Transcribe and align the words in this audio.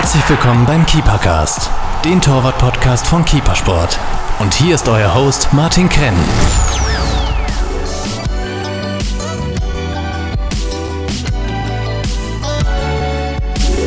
Herzlich 0.00 0.30
willkommen 0.30 0.64
beim 0.64 0.86
Keepercast, 0.86 1.70
den 2.06 2.22
Torwart-Podcast 2.22 3.06
von 3.06 3.22
Keepersport. 3.22 4.00
Und 4.38 4.54
hier 4.54 4.74
ist 4.74 4.88
euer 4.88 5.14
Host 5.14 5.52
Martin 5.52 5.90
Krenn. 5.90 6.14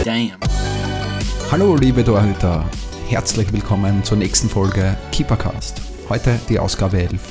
Damn. 0.05 0.33
Hallo 1.51 1.75
liebe 1.77 2.03
Torhüter, 2.03 2.63
herzlich 3.09 3.51
willkommen 3.51 4.03
zur 4.03 4.17
nächsten 4.17 4.49
Folge 4.49 4.95
Keepercast. 5.11 5.81
Heute 6.09 6.39
die 6.47 6.59
Ausgabe 6.59 6.99
11. 6.99 7.21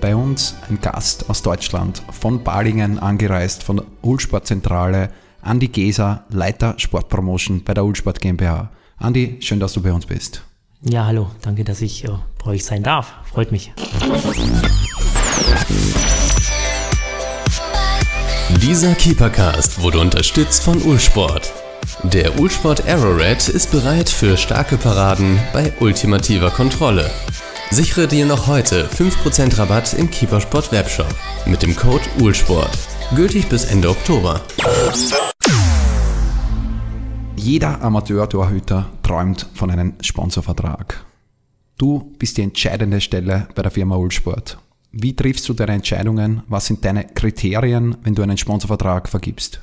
Bei 0.00 0.16
uns 0.16 0.56
ein 0.68 0.80
Gast 0.80 1.30
aus 1.30 1.40
Deutschland, 1.42 2.02
von 2.10 2.42
Balingen 2.42 2.98
angereist, 2.98 3.62
von 3.62 3.76
der 3.76 3.86
Ulsportzentrale, 4.02 5.10
Andi 5.44 5.68
Geser, 5.68 6.24
Leiter 6.30 6.74
Sportpromotion 6.78 7.62
bei 7.64 7.74
der 7.74 7.84
Ulsport 7.84 8.20
GmbH. 8.20 8.70
Andi, 8.96 9.36
schön, 9.40 9.60
dass 9.60 9.74
du 9.74 9.82
bei 9.82 9.92
uns 9.92 10.06
bist. 10.06 10.42
Ja, 10.82 11.06
hallo, 11.06 11.30
danke, 11.42 11.64
dass 11.64 11.80
ich 11.80 12.04
äh, 12.04 12.08
bei 12.42 12.52
euch 12.52 12.64
sein 12.64 12.82
darf. 12.82 13.12
Freut 13.24 13.52
mich. 13.52 13.72
Dieser 18.62 18.94
Keepercast 18.94 19.82
wurde 19.82 19.98
unterstützt 19.98 20.62
von 20.62 20.80
Ulsport. 20.82 21.52
Der 22.02 22.38
Ulsport 22.38 22.86
Aerored 22.86 23.48
ist 23.48 23.70
bereit 23.70 24.08
für 24.08 24.36
starke 24.36 24.76
Paraden 24.76 25.38
bei 25.52 25.72
ultimativer 25.80 26.50
Kontrolle. 26.50 27.10
Sichere 27.70 28.06
dir 28.06 28.24
noch 28.24 28.46
heute 28.46 28.86
5% 28.88 29.58
Rabatt 29.58 29.94
im 29.94 30.10
Keepersport 30.10 30.70
Webshop 30.72 31.14
mit 31.46 31.62
dem 31.62 31.74
Code 31.74 32.04
ULSPORT. 32.20 32.93
Gültig 33.12 33.48
bis 33.48 33.64
Ende 33.66 33.90
Oktober. 33.90 34.40
Jeder 37.36 37.80
Amateur-Torhüter 37.82 38.90
träumt 39.02 39.46
von 39.54 39.70
einem 39.70 39.94
Sponsorvertrag. 40.00 41.04
Du 41.78 42.12
bist 42.18 42.38
die 42.38 42.42
entscheidende 42.42 43.00
Stelle 43.00 43.46
bei 43.54 43.62
der 43.62 43.70
Firma 43.70 43.96
Ulsport. 43.96 44.58
Wie 44.90 45.14
triffst 45.14 45.48
du 45.48 45.52
deine 45.52 45.74
Entscheidungen? 45.74 46.42
Was 46.48 46.66
sind 46.66 46.84
deine 46.84 47.04
Kriterien, 47.04 47.96
wenn 48.02 48.14
du 48.14 48.22
einen 48.22 48.38
Sponsorvertrag 48.38 49.08
vergibst? 49.08 49.60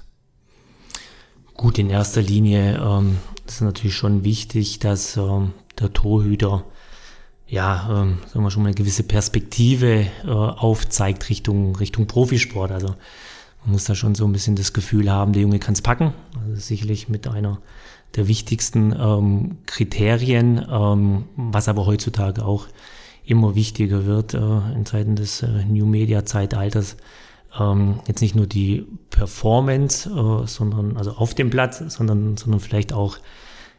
Gut, 1.55 1.77
in 1.77 1.89
erster 1.89 2.21
Linie 2.21 2.79
ähm, 2.81 3.17
ist 3.45 3.61
natürlich 3.61 3.95
schon 3.95 4.23
wichtig, 4.23 4.79
dass 4.79 5.17
ähm, 5.17 5.53
der 5.79 5.91
Torhüter 5.91 6.63
ja, 7.51 8.01
ähm, 8.03 8.19
sagen 8.27 8.45
wir 8.45 8.49
schon 8.49 8.63
mal 8.63 8.69
eine 8.69 8.75
gewisse 8.75 9.03
Perspektive 9.03 10.07
äh, 10.23 10.29
aufzeigt 10.29 11.29
Richtung, 11.29 11.75
Richtung 11.75 12.07
Profisport. 12.07 12.71
Also 12.71 12.95
man 13.63 13.73
muss 13.73 13.85
da 13.85 13.95
schon 13.95 14.15
so 14.15 14.25
ein 14.25 14.33
bisschen 14.33 14.55
das 14.55 14.73
Gefühl 14.73 15.11
haben, 15.11 15.33
der 15.33 15.43
Junge 15.43 15.59
kann 15.59 15.73
es 15.73 15.81
packen. 15.81 16.13
Also 16.39 16.59
sicherlich 16.59 17.09
mit 17.09 17.27
einer 17.27 17.59
der 18.15 18.27
wichtigsten 18.27 18.93
ähm, 18.97 19.57
Kriterien, 19.65 20.65
ähm, 20.69 21.25
was 21.35 21.67
aber 21.67 21.85
heutzutage 21.85 22.43
auch 22.43 22.67
immer 23.23 23.55
wichtiger 23.55 24.05
wird 24.05 24.33
äh, 24.33 24.37
in 24.37 24.85
Zeiten 24.85 25.15
des 25.15 25.43
äh, 25.43 25.65
New 25.65 25.85
Media 25.85 26.25
Zeitalters. 26.25 26.97
Ähm, 27.57 27.99
jetzt 28.07 28.21
nicht 28.21 28.35
nur 28.35 28.47
die 28.47 28.85
Performance, 29.09 30.09
äh, 30.09 30.47
sondern 30.47 30.97
also 30.97 31.11
auf 31.11 31.33
dem 31.35 31.49
Platz, 31.49 31.83
sondern 31.87 32.37
sondern 32.37 32.59
vielleicht 32.59 32.93
auch 32.93 33.17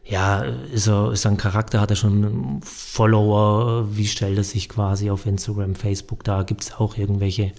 ja, 0.05 0.43
ist 0.73 0.89
er, 0.89 1.13
ist 1.13 1.25
er 1.25 1.31
ein 1.31 1.37
Charakter, 1.37 1.81
hat 1.81 1.91
er 1.91 1.97
schon 1.97 2.61
Follower, 2.63 3.87
wie 3.97 4.09
stellt 4.09 4.37
er 4.37 4.45
sich 4.45 4.69
quasi 4.69 5.11
auf 5.11 5.27
Instagram, 5.27 5.77
Facebook, 5.77 6.25
da 6.25 6.43
gibt 6.43 6.63
es 6.63 6.75
auch 6.75 6.97
irgendwelche 6.97 7.53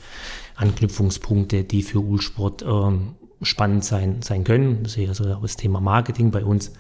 Anknüpfungspunkte, 0.55 1.63
die 1.63 1.83
für 1.83 1.99
Ulsport 1.99 2.63
ähm, 2.63 3.15
spannend 3.41 3.83
sein, 3.83 4.21
sein 4.21 4.43
können. 4.43 4.83
Das 4.83 4.93
ist 4.93 4.97
ja 4.97 5.13
so 5.13 5.25
das 5.35 5.55
Thema 5.55 5.79
Marketing 5.79 6.31
bei 6.31 6.43
uns. 6.43 6.71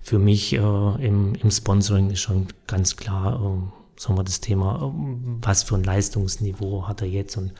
Für 0.00 0.18
mich 0.18 0.54
äh, 0.54 0.56
im, 0.58 1.34
im 1.34 1.50
Sponsoring 1.50 2.10
ist 2.10 2.20
schon 2.20 2.46
ganz 2.66 2.96
klar, 2.96 3.34
äh, 3.34 4.00
sagen 4.00 4.18
wir, 4.18 4.24
das 4.24 4.40
Thema, 4.40 4.76
äh, 4.76 4.98
was 5.42 5.62
für 5.62 5.74
ein 5.74 5.84
Leistungsniveau 5.84 6.86
hat 6.86 7.02
er 7.02 7.08
jetzt 7.08 7.36
und 7.36 7.52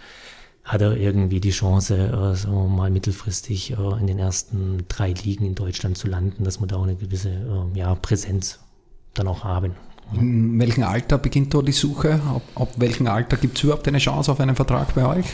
hat 0.65 0.83
er 0.83 0.97
irgendwie 0.97 1.41
die 1.41 1.51
Chance, 1.51 1.97
äh, 1.97 2.35
sagen 2.37 2.55
wir 2.55 2.69
mal 2.69 2.91
mittelfristig 2.91 3.73
äh, 3.73 4.01
in 4.01 4.07
den 4.07 4.19
ersten 4.19 4.85
drei 4.89 5.13
Ligen 5.13 5.45
in 5.45 5.55
Deutschland 5.55 5.97
zu 5.97 6.09
landen, 6.09 6.45
dass 6.45 6.61
wir 6.61 6.67
da 6.67 6.77
auch 6.77 6.85
eine 6.85 6.97
gewisse 6.97 7.31
äh, 7.31 7.79
ja, 7.79 7.95
Präsenz 7.95 8.61
dann 9.15 9.29
auch 9.29 9.45
haben. 9.45 9.73
In 10.15 10.59
welchem 10.59 10.85
Alter 10.85 11.19
beginnt 11.19 11.53
da 11.53 11.61
die 11.61 11.73
Suche? 11.73 12.15
Ab, 12.15 12.43
ab 12.55 12.69
welchem 12.77 13.07
Alter 13.09 13.37
gibt 13.37 13.59
es 13.59 13.65
überhaupt 13.65 13.87
eine 13.89 13.99
Chance 13.99 14.33
auf 14.33 14.41
einen 14.41 14.57
Vertrag 14.57 14.95
bei 14.95 15.05
euch? 15.05 15.27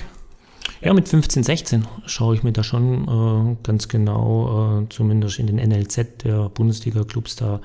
Ja, 0.81 0.93
mit 0.93 1.09
15, 1.09 1.43
16 1.43 1.87
schaue 2.07 2.35
ich 2.35 2.43
mir 2.43 2.53
da 2.53 2.63
schon 2.63 3.09
äh, 3.09 3.57
ganz 3.63 3.89
genau, 3.89 4.83
äh, 4.83 4.89
zumindest 4.91 5.39
in 5.39 5.47
den 5.47 5.57
NLZ 5.57 6.25
der 6.25 6.49
Bundesliga-Clubs, 6.51 7.37
da 7.37 7.61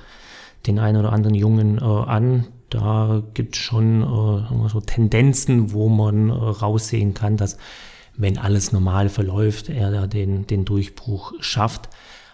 den 0.68 0.80
einen 0.80 0.98
oder 0.98 1.14
anderen 1.14 1.36
Jungen 1.36 1.78
äh, 1.78 1.82
an. 1.82 2.48
Da 2.70 3.24
gibt 3.34 3.56
es 3.56 3.62
schon 3.62 4.04
äh, 4.04 4.70
so 4.70 4.80
Tendenzen, 4.82 5.74
wo 5.74 5.90
man 5.90 6.30
äh, 6.30 6.34
raussehen 6.34 7.14
kann, 7.14 7.38
dass 7.38 7.58
wenn 8.16 8.38
alles 8.38 8.72
normal 8.72 9.10
verläuft, 9.10 9.70
er 9.70 9.92
da 9.92 10.06
den, 10.06 10.46
den 10.46 10.66
Durchbruch 10.66 11.34
schafft. 11.40 11.88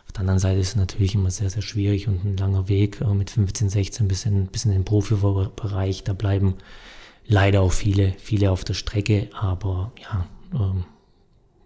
Auf 0.05 0.13
der 0.13 0.21
anderen 0.21 0.39
Seite 0.39 0.59
ist 0.59 0.69
es 0.69 0.75
natürlich 0.75 1.15
immer 1.15 1.29
sehr, 1.29 1.49
sehr 1.49 1.61
schwierig 1.61 2.07
und 2.07 2.25
ein 2.25 2.37
langer 2.37 2.67
Weg 2.67 3.01
äh, 3.01 3.13
mit 3.13 3.29
15, 3.29 3.69
16 3.69 4.07
bis 4.07 4.25
in, 4.25 4.47
bis 4.47 4.65
in 4.65 4.71
den 4.71 4.83
Profibereich. 4.83 6.03
Da 6.03 6.13
bleiben 6.13 6.55
leider 7.27 7.61
auch 7.61 7.71
viele, 7.71 8.13
viele 8.17 8.51
auf 8.51 8.63
der 8.63 8.73
Strecke, 8.73 9.29
aber 9.33 9.91
ja, 10.01 10.25
ähm, 10.55 10.85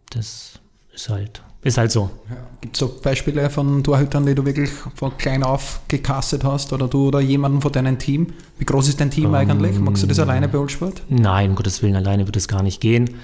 das 0.10 0.60
ist 0.94 1.10
halt, 1.10 1.42
ist 1.62 1.78
halt 1.78 1.92
so. 1.92 2.10
Ja. 2.30 2.38
Gibt 2.62 2.76
es 2.76 2.84
auch 2.84 2.90
Beispiele 3.02 3.50
von 3.50 3.84
Torhütern, 3.84 4.26
die 4.26 4.36
du 4.36 4.46
wirklich 4.46 4.70
von 4.70 5.18
klein 5.18 5.44
auf 5.44 5.82
gecastet 5.88 6.44
hast 6.44 6.74
oder 6.74 6.88
du 6.88 7.08
oder 7.08 7.20
jemanden 7.20 7.62
von 7.62 7.72
deinem 7.72 8.00
Team? 8.00 8.28
Wie 8.58 8.66
groß 8.66 8.90
ist 8.90 9.00
dein 9.00 9.12
Team 9.12 9.28
Ähm, 9.28 9.36
eigentlich? 9.36 9.80
Magst 9.80 10.04
du 10.04 10.08
das 10.08 10.20
alleine 10.20 10.48
bei 10.48 10.58
Ulsport? 10.58 11.04
Nein, 11.10 11.52
um 11.52 11.56
Gottes 11.56 11.82
Willen, 11.84 11.96
alleine 11.96 12.26
wird 12.26 12.38
es 12.38 12.48
gar 12.48 12.64
nicht 12.64 12.82
gehen. 12.82 13.16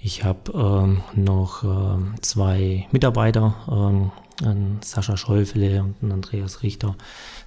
Ich 0.00 0.22
habe 0.22 0.52
ähm, 0.54 1.00
noch 1.14 1.64
ähm, 1.64 2.14
zwei 2.20 2.86
Mitarbeiter, 2.92 3.54
ähm, 3.70 4.10
einen 4.42 4.80
Sascha 4.82 5.16
Schäufele 5.16 5.82
und 5.82 5.96
einen 6.02 6.12
Andreas 6.12 6.62
Richter, 6.62 6.96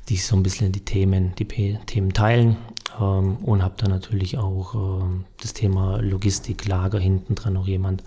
die 0.09 0.18
so 0.18 0.35
ein 0.35 0.44
bisschen 0.44 0.72
die 0.72 0.84
Themen, 0.84 1.34
die 1.35 1.46
P 1.46 1.79
Themen 1.85 2.13
teilen. 2.13 2.57
Ähm, 3.00 3.38
und 3.38 3.63
habe 3.63 3.75
dann 3.78 3.91
natürlich 3.91 4.38
auch 4.38 4.75
ähm, 4.75 5.25
das 5.41 5.53
Thema 5.53 5.97
Logistik, 5.97 6.68
Lager 6.68 7.00
hinten 7.00 7.35
dran 7.35 7.53
noch 7.53 7.68
jemand, 7.68 8.03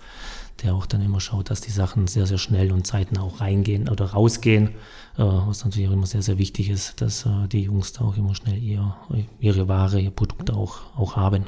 der 0.63 0.75
auch 0.75 0.85
dann 0.85 1.01
immer 1.01 1.19
schaut, 1.19 1.49
dass 1.49 1.61
die 1.61 1.71
Sachen 1.71 2.07
sehr, 2.07 2.27
sehr 2.27 2.37
schnell 2.37 2.71
und 2.71 2.85
zeitnah 2.85 3.21
auch 3.21 3.41
reingehen 3.41 3.89
oder 3.89 4.05
rausgehen. 4.05 4.67
Äh, 5.17 5.23
was 5.23 5.65
natürlich 5.65 5.89
auch 5.89 5.93
immer 5.93 6.07
sehr, 6.07 6.21
sehr 6.21 6.37
wichtig 6.37 6.69
ist, 6.69 7.01
dass 7.01 7.25
äh, 7.25 7.47
die 7.47 7.63
Jungs 7.63 7.93
da 7.93 8.05
auch 8.05 8.17
immer 8.17 8.35
schnell 8.35 8.61
ihr, 8.61 8.95
ihre 9.39 9.67
Ware, 9.67 9.99
ihr 9.99 10.11
Produkt 10.11 10.51
auch, 10.51 10.81
auch 10.95 11.15
haben. 11.15 11.45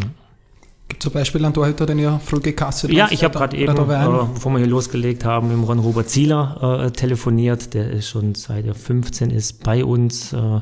Ja. 0.00 0.06
Ein 1.04 1.12
Beispiel 1.12 1.44
an 1.44 1.54
Torhüter, 1.54 1.86
den 1.86 1.98
ihr 1.98 2.20
früh 2.24 2.40
gecastet 2.40 2.92
Ja, 2.92 3.04
hast? 3.04 3.12
ich 3.12 3.24
habe 3.24 3.36
Oder- 3.36 3.48
gerade 3.48 3.56
eben, 3.56 3.76
äh, 3.76 4.26
bevor 4.34 4.52
wir 4.52 4.58
hier 4.58 4.66
losgelegt 4.68 5.24
haben, 5.24 5.48
mit 5.48 5.56
dem 5.56 5.64
Ron-Robert 5.64 6.08
Zieler 6.08 6.84
äh, 6.86 6.90
telefoniert. 6.90 7.74
Der 7.74 7.90
ist 7.90 8.08
schon 8.08 8.34
seit 8.34 8.66
er 8.66 8.74
15 8.74 9.30
ist 9.30 9.62
bei 9.64 9.84
uns, 9.84 10.32
äh, 10.32 10.60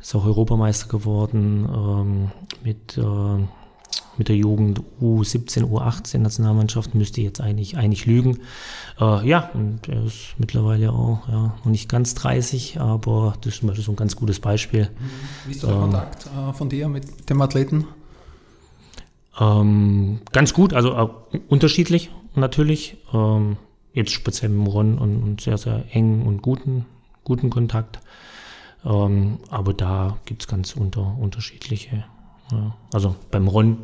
ist 0.00 0.14
auch 0.14 0.24
Europameister 0.24 0.88
geworden 0.88 1.68
ähm, 1.72 2.30
mit, 2.64 2.96
äh, 2.96 3.02
mit 4.16 4.28
der 4.28 4.36
Jugend 4.36 4.80
U17, 5.00 5.64
U18 5.64 6.18
Nationalmannschaft. 6.18 6.94
Müsste 6.94 7.20
jetzt 7.20 7.40
eigentlich, 7.40 7.76
eigentlich 7.76 8.06
lügen. 8.06 8.38
Äh, 9.00 9.28
ja, 9.28 9.50
und 9.54 9.88
er 9.88 10.04
ist 10.06 10.34
mittlerweile 10.38 10.92
auch 10.92 11.28
ja, 11.28 11.54
noch 11.58 11.64
nicht 11.66 11.88
ganz 11.88 12.14
30, 12.14 12.80
aber 12.80 13.34
das 13.40 13.54
ist 13.54 13.60
zum 13.60 13.68
Beispiel 13.68 13.84
so 13.84 13.92
ein 13.92 13.96
ganz 13.96 14.16
gutes 14.16 14.40
Beispiel. 14.40 14.88
Wie 15.46 15.52
ist 15.52 15.62
der 15.62 15.72
Kontakt 15.74 16.26
äh, 16.26 16.52
von 16.52 16.68
dir 16.68 16.88
mit 16.88 17.28
dem 17.28 17.40
Athleten? 17.42 17.84
Ähm, 19.40 20.20
ganz 20.32 20.52
gut, 20.54 20.72
also 20.74 20.94
äh, 21.32 21.38
unterschiedlich 21.48 22.10
natürlich. 22.34 22.96
Ähm, 23.12 23.56
jetzt 23.94 24.12
speziell 24.12 24.50
mit 24.50 24.66
dem 24.66 24.72
Ron 24.72 24.98
und, 24.98 25.22
und 25.22 25.40
sehr, 25.40 25.58
sehr 25.58 25.84
engen 25.92 26.22
und 26.26 26.42
guten, 26.42 26.86
guten 27.24 27.50
Kontakt. 27.50 27.98
Ähm, 28.84 29.38
aber 29.50 29.74
da 29.74 30.18
gibt 30.24 30.42
es 30.42 30.48
ganz 30.48 30.74
unter, 30.74 31.16
unterschiedliche. 31.18 32.04
Ja. 32.52 32.76
Also 32.92 33.16
beim 33.30 33.48
Ron 33.48 33.78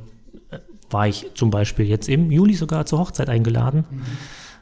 äh, 0.51 0.59
war 0.91 1.09
ich 1.09 1.27
zum 1.35 1.51
Beispiel 1.51 1.87
jetzt 1.87 2.09
im 2.09 2.31
Juli 2.31 2.55
sogar 2.55 2.87
zur 2.87 3.01
Hochzeit 3.01 3.29
eingeladen. 3.29 3.85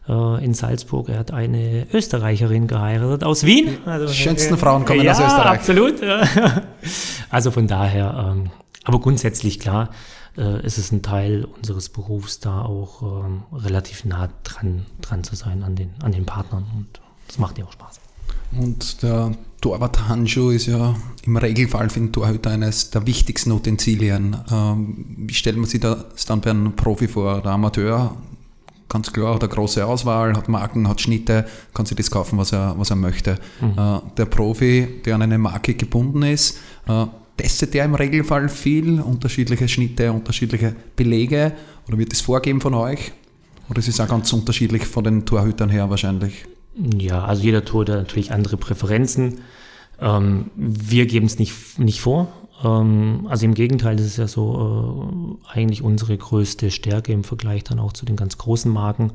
äh, 0.09 0.45
In 0.45 0.55
Salzburg. 0.55 1.09
Er 1.11 1.19
hat 1.19 1.33
eine 1.33 1.87
Österreicherin 1.93 2.67
geheiratet 2.67 3.25
aus 3.25 3.45
Wien. 3.45 3.79
Also, 3.85 4.07
Die 4.07 4.15
schönsten 4.15 4.57
Frauen 4.57 4.85
kommen 4.85 5.03
ja, 5.03 5.13
aus 5.13 5.21
Österreich. 5.21 5.59
Absolut. 5.59 5.95
Also 7.31 7.51
von 7.51 7.67
daher, 7.67 8.35
ähm, 8.35 8.51
aber 8.85 9.01
grundsätzlich 9.01 9.59
klar, 9.59 9.89
äh, 10.37 10.65
ist 10.65 10.79
es 10.79 10.93
ein 10.93 11.03
Teil 11.03 11.45
unseres 11.45 11.89
Berufs, 11.89 12.41
da 12.41 12.63
auch 12.63 13.25
ähm, 13.25 13.43
relativ 13.53 14.05
nah 14.05 14.29
dran, 14.45 14.87
dran 15.01 15.25
zu 15.25 15.37
sein 15.37 15.63
an 15.63 15.77
den, 15.77 15.91
an 16.03 16.13
den 16.13 16.27
Partnern 16.27 16.67
und 16.77 17.01
das 17.27 17.39
macht 17.39 17.59
ja 17.59 17.65
auch 17.65 17.73
Spaß. 17.73 18.01
Und 18.53 19.03
der 19.03 19.33
Torwart-Handschuh 19.63 20.51
ist 20.51 20.67
ja 20.67 20.95
im 21.25 21.37
Regelfall 21.37 21.89
für 21.89 22.01
den 22.01 22.13
Torhüter 22.13 22.51
eines 22.51 22.91
der 22.91 23.07
wichtigsten 23.07 23.53
Utensilien. 23.53 24.37
Ähm, 24.51 25.05
wie 25.17 25.35
stellt 25.35 25.57
man 25.57 25.67
sich 25.67 25.81
das 25.81 26.27
dann 26.27 26.43
bei 26.43 26.51
einem 26.51 26.77
Profi 26.77 27.09
vor? 27.09 27.41
Der 27.41 27.53
Amateur 27.53 28.15
ganz 28.93 29.11
klar, 29.11 29.35
hat 29.35 29.43
eine 29.43 29.53
große 29.53 29.85
Auswahl, 29.87 30.37
hat 30.37 30.49
Marken, 30.49 30.87
hat 30.87 31.01
Schnitte, 31.01 31.47
kann 31.73 31.87
sich 31.87 31.97
das 31.97 32.11
kaufen, 32.11 32.37
was 32.39 32.53
er, 32.53 32.75
was 32.77 32.91
er 32.91 32.97
möchte. 32.97 33.39
Mhm. 33.61 33.79
Äh, 33.79 34.01
der 34.19 34.27
Profi, 34.27 35.01
der 35.05 35.15
an 35.15 35.23
eine 35.23 35.39
Marke 35.39 35.75
gebunden 35.75 36.23
ist, 36.23 36.59
äh, 36.87 37.07
testet 37.37 37.75
der 37.75 37.85
im 37.85 37.95
Regelfall 37.95 38.49
viel, 38.49 39.01
unterschiedliche 39.01 39.69
Schnitte, 39.69 40.13
unterschiedliche 40.13 40.75
Belege 40.97 41.53
oder 41.89 41.99
wird 41.99 42.13
das 42.13 42.21
vorgeben 42.21 42.61
von 42.61 42.75
euch? 42.75 43.13
Oder 43.69 43.79
ist 43.79 43.89
es 43.89 44.01
auch 44.01 44.09
ganz 44.09 44.33
unterschiedlich 44.33 44.85
von 44.85 45.05
den 45.05 45.25
Torhütern 45.25 45.71
her 45.71 45.89
wahrscheinlich? 45.89 46.45
Ja, 46.77 47.25
also 47.25 47.43
jeder 47.43 47.65
Torhüter 47.65 47.95
hat 47.95 48.01
natürlich 48.01 48.33
andere 48.33 48.57
Präferenzen. 48.57 49.41
Ähm, 50.01 50.51
wir 50.57 51.07
geben 51.07 51.27
es 51.27 51.39
nicht, 51.39 51.79
nicht 51.79 52.01
vor. 52.01 52.33
Ähm, 52.65 53.27
also 53.29 53.45
im 53.45 53.55
Gegenteil, 53.55 53.97
das 53.97 54.07
ist 54.07 54.19
ja 54.19 54.27
so 54.27 55.39
äh, 55.47 55.53
eigentlich 55.53 55.83
unsere 55.83 56.17
größte 56.17 56.71
Stärke 56.71 57.13
im 57.13 57.25
Vergleich 57.25 57.65
dann 57.65 57.79
auch 57.79 57.93
zu 57.93 58.05
den 58.05 58.17
ganz 58.17 58.39
großen 58.39 58.71
Marken, 58.71 59.13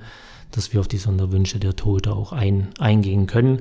dass 0.51 0.73
wir 0.73 0.79
auf 0.79 0.87
die 0.87 0.97
Sonderwünsche 0.97 1.59
der 1.59 1.75
Torhüter 1.75 2.15
auch 2.15 2.31
ein, 2.31 2.69
eingehen 2.79 3.27
können. 3.27 3.59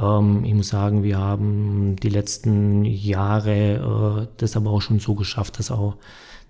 Ähm, 0.00 0.44
ich 0.44 0.54
muss 0.54 0.68
sagen, 0.68 1.02
wir 1.02 1.18
haben 1.18 1.96
die 1.96 2.08
letzten 2.08 2.84
Jahre 2.84 4.24
äh, 4.24 4.26
das 4.38 4.56
aber 4.56 4.70
auch 4.70 4.82
schon 4.82 5.00
so 5.00 5.14
geschafft, 5.14 5.58
dass 5.58 5.70
auch 5.70 5.96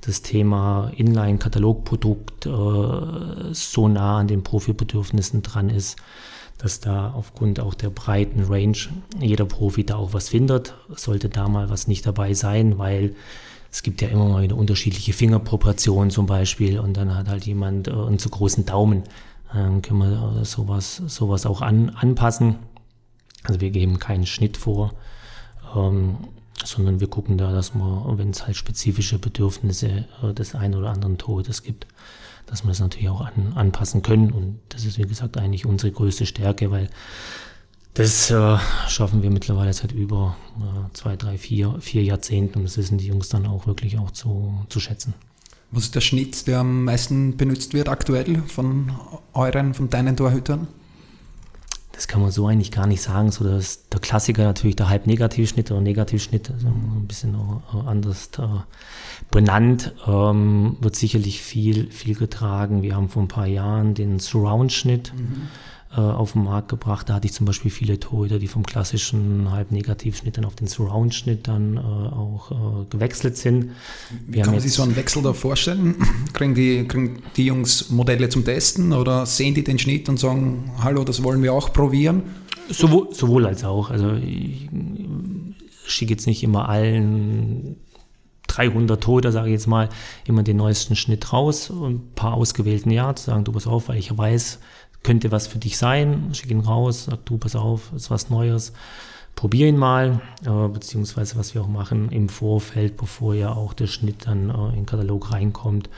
das 0.00 0.22
Thema 0.22 0.90
Inline-Katalogprodukt 0.96 2.46
äh, 2.46 2.50
so 3.52 3.88
nah 3.88 4.18
an 4.18 4.28
den 4.28 4.42
Profibedürfnissen 4.42 5.42
dran 5.42 5.70
ist, 5.70 5.96
dass 6.58 6.80
da 6.80 7.12
aufgrund 7.12 7.60
auch 7.60 7.74
der 7.74 7.90
breiten 7.90 8.44
Range 8.44 8.76
jeder 9.20 9.46
Profi 9.46 9.84
da 9.84 9.96
auch 9.96 10.12
was 10.12 10.28
findet. 10.28 10.74
Sollte 10.94 11.28
da 11.28 11.48
mal 11.48 11.70
was 11.70 11.88
nicht 11.88 12.06
dabei 12.06 12.34
sein, 12.34 12.78
weil 12.78 13.14
es 13.70 13.82
gibt 13.82 14.02
ja 14.02 14.08
immer 14.08 14.28
mal 14.28 14.44
eine 14.44 14.54
unterschiedliche 14.54 15.12
Fingerproportion 15.12 16.10
zum 16.10 16.26
Beispiel 16.26 16.78
und 16.78 16.96
dann 16.96 17.16
hat 17.16 17.28
halt 17.28 17.46
jemand 17.46 17.88
äh, 17.88 17.92
einen 17.92 18.18
zu 18.18 18.28
großen 18.28 18.66
Daumen. 18.66 19.02
Dann 19.52 19.82
können 19.82 20.00
wir 20.00 20.40
äh, 20.40 20.44
sowas, 20.44 21.02
sowas 21.06 21.46
auch 21.46 21.60
an, 21.60 21.90
anpassen. 21.90 22.56
Also 23.44 23.60
wir 23.60 23.70
geben 23.70 23.98
keinen 23.98 24.26
Schnitt 24.26 24.56
vor, 24.56 24.94
ähm, 25.76 26.16
sondern 26.64 27.00
wir 27.00 27.08
gucken 27.08 27.38
da, 27.38 27.52
dass 27.52 27.74
man, 27.74 28.18
wenn 28.18 28.30
es 28.30 28.46
halt 28.46 28.56
spezifische 28.56 29.18
Bedürfnisse 29.18 30.06
äh, 30.22 30.32
des 30.32 30.54
einen 30.54 30.74
oder 30.74 30.90
anderen 30.90 31.18
Todes 31.18 31.62
gibt, 31.62 31.86
dass 32.46 32.64
wir 32.64 32.68
das 32.68 32.80
natürlich 32.80 33.08
auch 33.08 33.20
an, 33.20 33.52
anpassen 33.54 34.02
können. 34.02 34.30
Und 34.30 34.60
das 34.70 34.84
ist, 34.84 34.98
wie 34.98 35.06
gesagt, 35.06 35.36
eigentlich 35.36 35.66
unsere 35.66 35.92
größte 35.92 36.26
Stärke, 36.26 36.70
weil 36.70 36.88
das 37.94 38.30
äh, 38.30 38.58
schaffen 38.88 39.22
wir 39.22 39.30
mittlerweile 39.30 39.72
seit 39.72 39.92
über 39.92 40.36
äh, 40.58 40.92
zwei, 40.94 41.16
drei, 41.16 41.38
vier, 41.38 41.76
vier 41.80 42.02
Jahrzehnten 42.02 42.58
und 42.58 42.64
das 42.64 42.76
wissen 42.76 42.98
die 42.98 43.06
Jungs 43.06 43.28
dann 43.28 43.46
auch 43.46 43.66
wirklich 43.66 43.98
auch 43.98 44.10
zu, 44.10 44.64
zu 44.68 44.80
schätzen. 44.80 45.14
Was 45.70 45.84
ist 45.84 45.94
der 45.94 46.00
Schnitt, 46.00 46.46
der 46.46 46.60
am 46.60 46.84
meisten 46.84 47.36
benutzt 47.36 47.72
wird 47.72 47.88
aktuell 47.88 48.42
von 48.48 48.92
euren, 49.32 49.74
von 49.74 49.90
deinen 49.90 50.16
Torhütern? 50.16 50.66
Das 51.94 52.08
kann 52.08 52.20
man 52.20 52.30
so 52.30 52.46
eigentlich 52.46 52.72
gar 52.72 52.86
nicht 52.86 53.02
sagen. 53.02 53.30
So 53.30 53.44
dass 53.44 53.88
der 53.88 54.00
Klassiker 54.00 54.44
natürlich 54.44 54.76
der 54.76 54.88
Halb-Negativschnitt 54.88 55.70
oder 55.70 55.80
Negativschnitt, 55.80 56.50
also 56.50 56.66
ein 56.68 57.06
bisschen 57.06 57.36
anders 57.86 58.30
äh, 58.38 58.46
benannt, 59.30 59.94
ähm, 60.06 60.76
wird 60.80 60.96
sicherlich 60.96 61.40
viel, 61.40 61.90
viel 61.90 62.16
getragen. 62.16 62.82
Wir 62.82 62.96
haben 62.96 63.08
vor 63.08 63.22
ein 63.22 63.28
paar 63.28 63.46
Jahren 63.46 63.94
den 63.94 64.18
Surround-Schnitt. 64.18 65.12
Mhm 65.14 65.42
äh, 65.42 65.73
auf 66.00 66.32
den 66.32 66.44
Markt 66.44 66.68
gebracht. 66.68 67.08
Da 67.08 67.14
hatte 67.14 67.26
ich 67.26 67.32
zum 67.32 67.46
Beispiel 67.46 67.70
viele 67.70 68.00
Torhüter, 68.00 68.38
die 68.38 68.48
vom 68.48 68.64
klassischen 68.64 69.50
Halb-Negativschnitt 69.50 70.36
dann 70.36 70.44
auf 70.44 70.54
den 70.54 70.66
Surround-Schnitt 70.66 71.46
dann 71.46 71.76
äh, 71.76 71.80
auch 71.80 72.50
äh, 72.50 72.84
gewechselt 72.90 73.36
sind. 73.36 73.70
Wie 74.26 74.40
kann 74.40 74.52
man 74.52 74.60
sich 74.60 74.72
so 74.72 74.82
einen 74.82 74.96
Wechsel 74.96 75.22
da 75.22 75.32
vorstellen? 75.32 75.96
kriegen, 76.32 76.54
die, 76.54 76.86
kriegen 76.88 77.22
die 77.36 77.46
Jungs 77.46 77.90
Modelle 77.90 78.28
zum 78.28 78.44
Testen 78.44 78.92
oder 78.92 79.26
sehen 79.26 79.54
die 79.54 79.64
den 79.64 79.78
Schnitt 79.78 80.08
und 80.08 80.18
sagen, 80.18 80.72
hallo, 80.82 81.04
das 81.04 81.22
wollen 81.22 81.42
wir 81.42 81.52
auch 81.52 81.72
probieren? 81.72 82.22
Sowohl, 82.70 83.14
sowohl 83.14 83.46
als 83.46 83.64
auch. 83.64 83.90
Also 83.90 84.14
ich 84.14 84.68
schicke 85.86 86.12
jetzt 86.12 86.26
nicht 86.26 86.42
immer 86.42 86.68
allen 86.68 87.76
300 88.48 89.02
Tote, 89.02 89.32
sage 89.32 89.48
ich 89.48 89.54
jetzt 89.54 89.66
mal, 89.66 89.88
immer 90.26 90.42
den 90.42 90.56
neuesten 90.56 90.96
Schnitt 90.96 91.32
raus 91.32 91.70
und 91.70 91.94
ein 91.94 92.14
paar 92.14 92.34
ausgewählten 92.34 92.90
Ja 92.90 93.14
zu 93.14 93.26
sagen, 93.26 93.44
du 93.44 93.52
pass 93.52 93.66
auf, 93.66 93.88
weil 93.88 93.98
ich 93.98 94.16
weiß, 94.16 94.60
könnte 95.04 95.30
was 95.30 95.46
für 95.46 95.58
dich 95.58 95.78
sein, 95.78 96.30
schick 96.32 96.50
ihn 96.50 96.60
raus, 96.60 97.04
sag 97.04 97.24
du, 97.26 97.38
pass 97.38 97.54
auf, 97.54 97.92
ist 97.94 98.10
was 98.10 98.30
Neues, 98.30 98.72
probier 99.36 99.68
ihn 99.68 99.76
mal, 99.76 100.20
äh, 100.44 100.68
beziehungsweise 100.68 101.36
was 101.36 101.54
wir 101.54 101.62
auch 101.62 101.68
machen 101.68 102.10
im 102.10 102.28
Vorfeld, 102.28 102.96
bevor 102.96 103.34
ja 103.34 103.52
auch 103.52 103.74
der 103.74 103.86
Schnitt 103.86 104.26
dann 104.26 104.50
äh, 104.50 104.68
in 104.70 104.74
den 104.74 104.86
Katalog 104.86 105.30
reinkommt, 105.32 105.90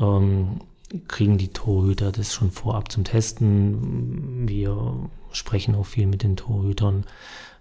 ähm, 0.00 0.60
kriegen 1.08 1.36
die 1.36 1.48
Torhüter 1.48 2.12
das 2.12 2.32
schon 2.32 2.52
vorab 2.52 2.92
zum 2.92 3.02
Testen. 3.02 4.48
Wir 4.48 4.94
sprechen 5.32 5.74
auch 5.74 5.86
viel 5.86 6.06
mit 6.06 6.22
den 6.22 6.36
Torhütern, 6.36 7.04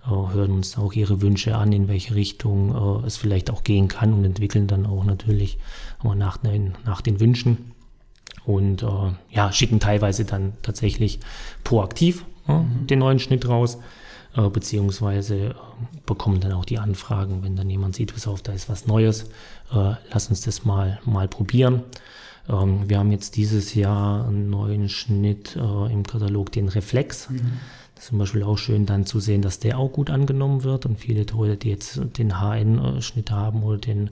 äh, 0.06 0.10
hören 0.10 0.51
uns 0.51 0.78
auch 0.78 0.94
ihre 0.94 1.22
Wünsche 1.22 1.56
an, 1.56 1.72
in 1.72 1.88
welche 1.88 2.13
Richtung 2.13 3.01
äh, 3.04 3.07
es 3.07 3.18
vielleicht 3.18 3.50
auch 3.50 3.63
gehen 3.63 3.88
kann 3.88 4.13
und 4.13 4.24
entwickeln 4.24 4.68
dann 4.68 4.86
auch 4.86 5.04
natürlich 5.04 5.57
nach 6.04 6.40
nach 6.86 7.01
den 7.01 7.19
Wünschen 7.19 7.72
und 8.45 8.84
äh, 8.84 8.88
ja, 9.30 9.51
schicken 9.51 9.80
teilweise 9.80 10.25
dann 10.25 10.54
tatsächlich 10.62 11.19
proaktiv 11.63 12.25
ja, 12.48 12.60
mhm. 12.60 12.88
den 12.88 13.00
neuen 13.00 13.19
Schnitt 13.19 13.48
raus, 13.48 13.78
äh, 14.36 14.50
beziehungsweise 14.50 15.36
äh, 15.36 15.54
bekommen 16.06 16.40
dann 16.40 16.54
auch 16.54 16.66
die 16.66 16.80
Anfragen, 16.80 17.44
wenn 17.44 17.56
dann 17.56 17.69
jemand 17.69 17.95
sieht, 17.95 18.13
pass 18.13 18.28
auf, 18.28 18.42
da 18.42 18.51
ist 18.51 18.69
was 18.69 18.88
Neues, 18.88 19.24
äh, 19.72 19.94
lass 20.12 20.30
uns 20.30 20.42
das 20.42 20.66
mal, 20.66 21.00
mal 21.06 21.28
probieren. 21.28 21.84
Ähm, 22.50 22.90
wir 22.90 23.00
haben 23.00 23.12
jetzt 23.12 23.38
dieses 23.38 23.74
Jahr 23.74 24.28
einen 24.28 24.50
neuen 24.50 24.90
Schnitt 24.90 25.56
äh, 25.56 25.92
im 25.92 26.04
Katalog, 26.04 26.51
den 26.51 26.68
Reflex. 26.68 27.30
Mhm. 27.30 27.60
Das 27.95 28.06
ist 28.06 28.10
zum 28.10 28.18
Beispiel 28.18 28.44
auch 28.44 28.57
schön 28.57 28.86
dann 28.86 29.06
zu 29.06 29.19
sehen, 29.19 29.42
dass 29.42 29.60
der 29.60 29.78
auch 29.78 29.90
gut 29.90 30.10
angenommen 30.10 30.63
wird 30.63 30.86
und 30.86 31.00
viele 31.00 31.25
Torhüter, 31.25 31.56
die 31.56 31.69
jetzt 31.69 32.01
den 32.18 32.42
HN-Schnitt 32.42 33.31
haben 33.31 33.63
oder 33.63 33.78
den 33.78 34.10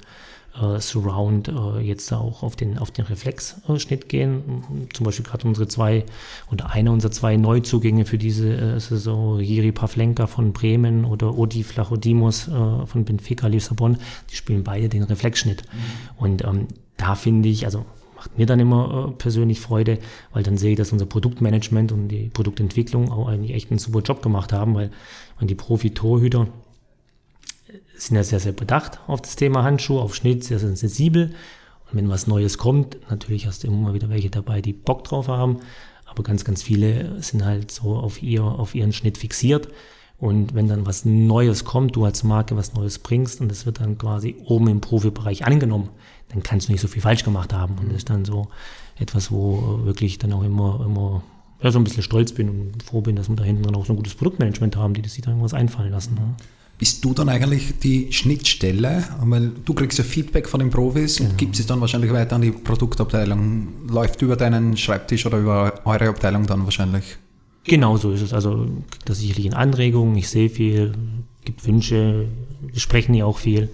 äh, 0.60 0.80
Surround 0.80 1.48
äh, 1.48 1.80
jetzt 1.80 2.12
auch 2.12 2.44
auf 2.44 2.56
den, 2.56 2.78
auf 2.78 2.92
den 2.92 3.06
Reflexschnitt 3.06 4.10
gehen. 4.10 4.88
Zum 4.94 5.06
Beispiel 5.06 5.26
gerade 5.26 5.48
unsere 5.48 5.68
zwei 5.68 6.06
oder 6.52 6.72
einer 6.72 6.92
unserer 6.92 7.12
zwei 7.12 7.38
Neuzugänge 7.38 8.06
für 8.06 8.18
diese 8.18 8.54
äh, 8.54 8.80
Saison, 8.80 9.40
Jiri 9.40 9.72
Pavlenka 9.72 10.28
von 10.28 10.54
Bremen 10.54 11.06
oder 11.06 11.38
Odi 11.38 11.64
Flachodimos 11.64 12.48
äh, 12.48 12.86
von 12.86 13.06
Benfica 13.06 13.48
Lissabon, 13.48 13.98
die 14.30 14.36
spielen 14.36 14.64
beide 14.64 14.90
den 14.90 15.04
Reflexschnitt. 15.04 15.64
Mhm. 15.64 16.24
Und 16.24 16.44
ähm, 16.44 16.68
da 16.98 17.16
finde 17.16 17.50
ich, 17.50 17.66
also 17.66 17.86
macht 18.22 18.38
mir 18.38 18.46
dann 18.46 18.60
immer 18.60 19.10
äh, 19.10 19.12
persönlich 19.14 19.60
Freude, 19.60 19.98
weil 20.32 20.44
dann 20.44 20.58
sehe 20.58 20.72
ich, 20.72 20.78
dass 20.78 20.92
unser 20.92 21.08
Produktmanagement 21.08 21.92
und 21.92 22.08
die 22.10 22.30
Produktentwicklung 22.32 23.12
auch 23.12 23.28
eigentlich 23.28 23.56
echt 23.56 23.72
einen 23.72 23.80
super 23.80 24.02
Job 24.02 24.22
gemacht 24.22 24.54
haben, 24.54 24.76
weil 24.76 24.92
wenn 25.40 25.48
die 25.48 25.56
Profi-Torhüter 25.56 26.48
sind 28.08 28.16
ja 28.16 28.24
sehr, 28.24 28.40
sehr 28.40 28.52
bedacht 28.52 29.00
auf 29.08 29.22
das 29.22 29.36
Thema 29.36 29.64
Handschuhe, 29.64 30.02
auf 30.02 30.16
Schnitt, 30.16 30.44
sehr, 30.44 30.60
sehr 30.60 30.76
sensibel. 30.76 31.34
Und 31.92 31.98
wenn 31.98 32.10
was 32.10 32.28
Neues 32.28 32.58
kommt, 32.58 32.98
natürlich 33.10 33.48
hast 33.48 33.64
du 33.64 33.68
immer 33.68 33.94
wieder 33.94 34.10
welche 34.10 34.30
dabei, 34.30 34.62
die 34.62 34.74
Bock 34.74 35.04
drauf 35.04 35.28
haben. 35.28 35.60
Aber 36.06 36.24
ganz, 36.24 36.44
ganz 36.44 36.64
viele 36.64 37.22
sind 37.22 37.46
halt 37.46 37.72
so 37.72 37.96
auf, 37.96 38.22
ihr, 38.22 38.44
auf 38.44 38.76
ihren 38.76 38.92
Schnitt 38.92 39.18
fixiert. 39.18 39.70
Und 40.18 40.54
wenn 40.54 40.68
dann 40.68 40.86
was 40.86 41.06
Neues 41.06 41.66
kommt, 41.66 41.96
du 41.96 42.06
als 42.06 42.24
Marke 42.24 42.56
was 42.56 42.74
Neues 42.74 43.00
bringst 43.00 43.42
und 43.42 43.52
es 43.52 43.66
wird 43.66 43.80
dann 43.80 43.98
quasi 43.98 44.36
oben 44.46 44.68
im 44.68 44.82
Profibereich 44.82 45.46
angenommen, 45.46 45.90
dann 46.30 46.44
kannst 46.44 46.68
du 46.68 46.72
nicht 46.72 46.82
so 46.82 46.88
viel 46.88 47.02
falsch 47.02 47.24
gemacht 47.24 47.54
haben. 47.54 47.76
Und 47.80 47.90
das 47.90 48.00
ist 48.00 48.10
dann 48.10 48.26
so 48.26 48.48
etwas, 49.00 49.32
wo 49.32 49.80
wirklich 49.84 50.20
dann 50.20 50.34
auch 50.34 50.44
immer, 50.44 50.82
immer 50.86 51.24
ja, 51.62 51.72
so 51.72 51.80
ein 51.80 51.84
bisschen 51.84 52.04
stolz 52.04 52.34
bin 52.34 52.50
und 52.50 52.84
froh 52.84 53.02
bin, 53.02 53.16
dass 53.16 53.30
wir 53.30 53.36
da 53.36 53.44
hinten 53.44 53.64
dann 53.64 53.76
auch 53.76 53.86
so 53.86 53.94
ein 53.94 53.98
gutes 53.98 54.16
Produktmanagement 54.16 54.76
haben, 54.76 54.94
die 54.94 55.02
das 55.02 55.14
sich 55.14 55.24
dann 55.24 55.34
irgendwas 55.34 55.54
einfallen 55.54 55.92
lassen. 55.92 56.16
Ne? 56.16 56.36
Bist 56.82 57.06
du 57.06 57.14
dann 57.14 57.30
eigentlich 57.30 57.78
die 57.84 58.12
Schnittstelle? 58.12 59.04
Weil 59.22 59.52
du 59.64 59.76
kriegst 59.76 60.00
ja 60.00 60.04
Feedback 60.04 60.50
von 60.50 60.62
den 60.62 60.72
Profis 60.72 61.20
und 61.20 61.28
genau. 61.28 61.38
gibst 61.38 61.60
es 61.60 61.68
dann 61.68 61.80
wahrscheinlich 61.80 62.12
weiter 62.12 62.38
an 62.38 62.42
die 62.42 62.50
Produktabteilung. 62.50 63.68
Läuft 63.88 64.20
über 64.24 64.36
deinen 64.36 64.76
Schreibtisch 64.76 65.28
oder 65.28 65.38
über 65.38 65.74
eure 65.86 66.10
Abteilung 66.10 66.48
dann 66.48 66.64
wahrscheinlich? 66.64 67.18
Genau 67.66 67.98
so 67.98 68.12
ist 68.12 68.22
es. 68.22 68.34
Also 68.34 68.68
kriegt 68.90 69.08
da 69.08 69.14
sicherlich 69.14 69.46
in 69.46 69.54
Anregungen, 69.54 70.16
ich 70.16 70.28
sehe 70.28 70.50
viel, 70.50 70.96
gibt 71.46 71.68
Wünsche, 71.68 72.26
wir 72.62 72.80
sprechen 72.80 73.14
ja 73.14 73.26
auch 73.26 73.38
viel, 73.38 73.70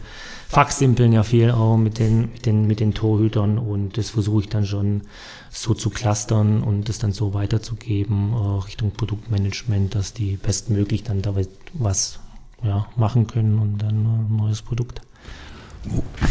fachsimpeln 0.49 1.13
ja 1.13 1.23
viel 1.23 1.51
auch 1.51 1.77
mit 1.77 1.99
den, 1.99 2.33
mit 2.33 2.45
den, 2.45 2.67
mit 2.67 2.81
den 2.81 2.93
Torhütern 2.93 3.57
und 3.57 3.97
das 3.97 4.09
versuche 4.09 4.41
ich 4.41 4.49
dann 4.49 4.65
schon 4.65 5.03
so 5.49 5.73
zu 5.73 5.91
clustern 5.91 6.61
und 6.61 6.89
das 6.89 6.99
dann 6.99 7.13
so 7.13 7.33
weiterzugeben 7.33 8.33
Richtung 8.65 8.91
Produktmanagement, 8.91 9.95
dass 9.95 10.11
die 10.11 10.35
bestmöglich 10.35 11.03
dann 11.03 11.21
da 11.21 11.35
was 11.71 12.19
ja, 12.63 12.87
machen 12.95 13.27
können 13.27 13.59
und 13.59 13.77
dann 13.79 14.05
ein 14.05 14.35
neues 14.35 14.61
Produkt 14.61 15.01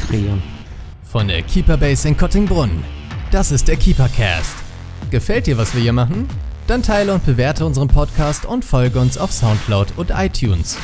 kreieren. 0.09 0.43
Von 1.05 1.29
der 1.29 1.43
Keeper 1.43 1.77
Base 1.77 2.09
in 2.09 2.17
Kottingbrunn. 2.17 2.85
Das 3.31 3.51
ist 3.51 3.69
der 3.69 3.77
Keeper 3.77 4.09
Cast. 4.09 4.55
Gefällt 5.11 5.47
dir, 5.47 5.57
was 5.57 5.75
wir 5.75 5.83
hier 5.83 5.93
machen? 5.93 6.29
Dann 6.67 6.83
teile 6.83 7.15
und 7.15 7.25
bewerte 7.25 7.65
unseren 7.65 7.89
Podcast 7.89 8.45
und 8.45 8.65
folge 8.65 8.99
uns 8.99 9.17
auf 9.17 9.33
Soundcloud 9.33 9.89
und 9.97 10.11
iTunes. 10.11 10.77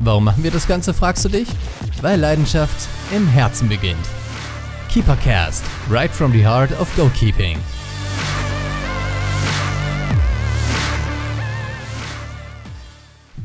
Warum 0.00 0.24
machen 0.24 0.42
wir 0.42 0.50
das 0.50 0.66
Ganze, 0.66 0.92
fragst 0.92 1.24
du 1.24 1.28
dich? 1.28 1.48
Weil 2.02 2.18
Leidenschaft 2.18 2.88
im 3.14 3.26
Herzen 3.28 3.68
beginnt. 3.68 4.06
Keeper 4.90 5.16
Cast, 5.16 5.64
right 5.88 6.10
from 6.10 6.32
the 6.32 6.44
heart 6.44 6.70
of 6.80 6.88
goalkeeping. 6.96 7.58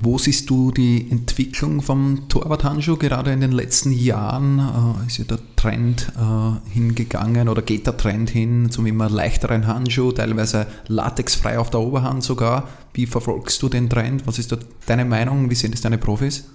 Wo 0.02 0.18
siehst 0.18 0.50
du 0.50 0.72
die 0.72 1.12
Entwicklung 1.12 1.82
vom 1.82 2.30
Torwarthandschuh? 2.30 2.96
Gerade 2.96 3.34
in 3.34 3.42
den 3.42 3.52
letzten 3.52 3.92
Jahren 3.92 4.60
äh, 4.60 5.08
ist 5.08 5.18
ja 5.18 5.26
der 5.26 5.40
Trend 5.58 6.14
äh, 6.16 6.72
hingegangen 6.72 7.50
oder 7.50 7.62
geht 7.62 7.86
der 7.86 7.98
Trend 7.98 8.30
hin 8.30 8.72
zum 8.72 8.86
immer 8.86 9.10
leichteren 9.10 9.68
Handschuh, 9.68 10.14
teilweise 10.14 10.68
latexfrei 10.88 11.60
auf 11.60 11.70
der 11.70 11.82
Oberhand 11.82 12.24
sogar. 12.24 12.70
Wie 12.94 13.08
verfolgst 13.08 13.62
du 13.62 13.68
den 13.68 13.90
Trend? 13.90 14.26
Was 14.26 14.40
ist 14.40 14.54
da 14.54 14.58
deine 14.86 15.04
Meinung? 15.04 15.50
Wie 15.50 15.56
sehen 15.56 15.72
das 15.72 15.82
deine 15.82 15.98
Profis? 15.98 16.46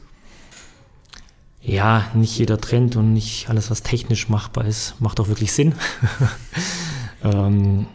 Ja, 1.61 2.07
nicht 2.15 2.39
jeder 2.39 2.59
Trend 2.59 2.97
und 2.97 3.13
nicht 3.13 3.51
alles, 3.51 3.71
was 3.71 3.83
technisch 3.83 4.31
machbar 4.31 4.65
ist, 4.65 4.95
macht 5.01 5.21
auch 5.21 5.29
wirklich 5.29 5.53
Sinn. 5.53 5.75
ähm, 7.25 7.87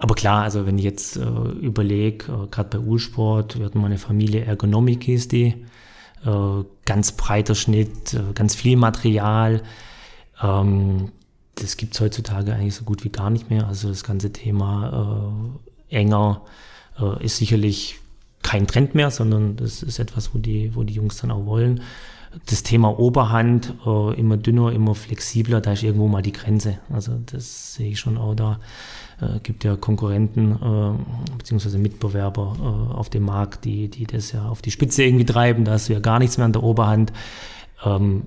aber 0.00 0.14
klar, 0.14 0.44
also 0.44 0.66
wenn 0.66 0.78
ich 0.78 0.84
jetzt 0.84 1.16
äh, 1.16 1.20
überlege, 1.20 2.24
äh, 2.32 2.46
gerade 2.50 2.78
bei 2.78 2.84
Ulsport, 2.84 3.58
wir 3.58 3.66
hatten 3.66 3.80
mal 3.80 3.86
eine 3.86 3.98
Familie 3.98 4.44
Ergonomik 4.44 5.04
hieß 5.04 5.28
die, 5.28 5.54
äh, 6.24 6.64
ganz 6.86 7.12
breiter 7.12 7.54
Schnitt, 7.54 8.14
äh, 8.14 8.32
ganz 8.34 8.54
viel 8.54 8.78
Material. 8.78 9.62
Ähm, 10.42 11.12
das 11.54 11.76
gibt 11.76 11.94
es 11.94 12.00
heutzutage 12.00 12.54
eigentlich 12.54 12.74
so 12.74 12.84
gut 12.84 13.04
wie 13.04 13.10
gar 13.10 13.28
nicht 13.28 13.50
mehr. 13.50 13.66
Also 13.66 13.90
das 13.90 14.02
ganze 14.02 14.32
Thema 14.32 15.52
äh, 15.90 15.96
enger 15.96 16.46
äh, 16.98 17.22
ist 17.22 17.36
sicherlich 17.36 17.98
kein 18.42 18.66
Trend 18.66 18.94
mehr, 18.94 19.10
sondern 19.10 19.56
das 19.56 19.82
ist 19.82 19.98
etwas, 19.98 20.34
wo 20.34 20.38
die, 20.38 20.74
wo 20.74 20.82
die 20.82 20.94
Jungs 20.94 21.18
dann 21.18 21.30
auch 21.30 21.44
wollen 21.44 21.82
das 22.46 22.62
Thema 22.62 22.98
Oberhand 22.98 23.74
äh, 23.84 24.14
immer 24.18 24.36
dünner, 24.36 24.72
immer 24.72 24.94
flexibler, 24.94 25.60
da 25.60 25.72
ist 25.72 25.82
irgendwo 25.82 26.06
mal 26.06 26.22
die 26.22 26.32
Grenze. 26.32 26.78
Also 26.92 27.12
das 27.26 27.74
sehe 27.74 27.90
ich 27.90 28.00
schon 28.00 28.18
auch 28.18 28.34
da. 28.34 28.60
Äh, 29.20 29.40
gibt 29.40 29.64
ja 29.64 29.76
Konkurrenten 29.76 30.52
äh, 30.52 31.36
beziehungsweise 31.36 31.78
Mitbewerber 31.78 32.56
äh, 32.58 32.94
auf 32.94 33.10
dem 33.10 33.24
Markt, 33.24 33.64
die, 33.64 33.88
die 33.88 34.06
das 34.06 34.32
ja 34.32 34.48
auf 34.48 34.62
die 34.62 34.70
Spitze 34.70 35.02
irgendwie 35.02 35.24
treiben. 35.24 35.64
Da 35.64 35.72
hast 35.72 35.88
du 35.88 35.92
ja 35.92 36.00
gar 36.00 36.18
nichts 36.20 36.38
mehr 36.38 36.44
an 36.44 36.52
der 36.52 36.62
Oberhand. 36.62 37.12
Ähm, 37.84 38.26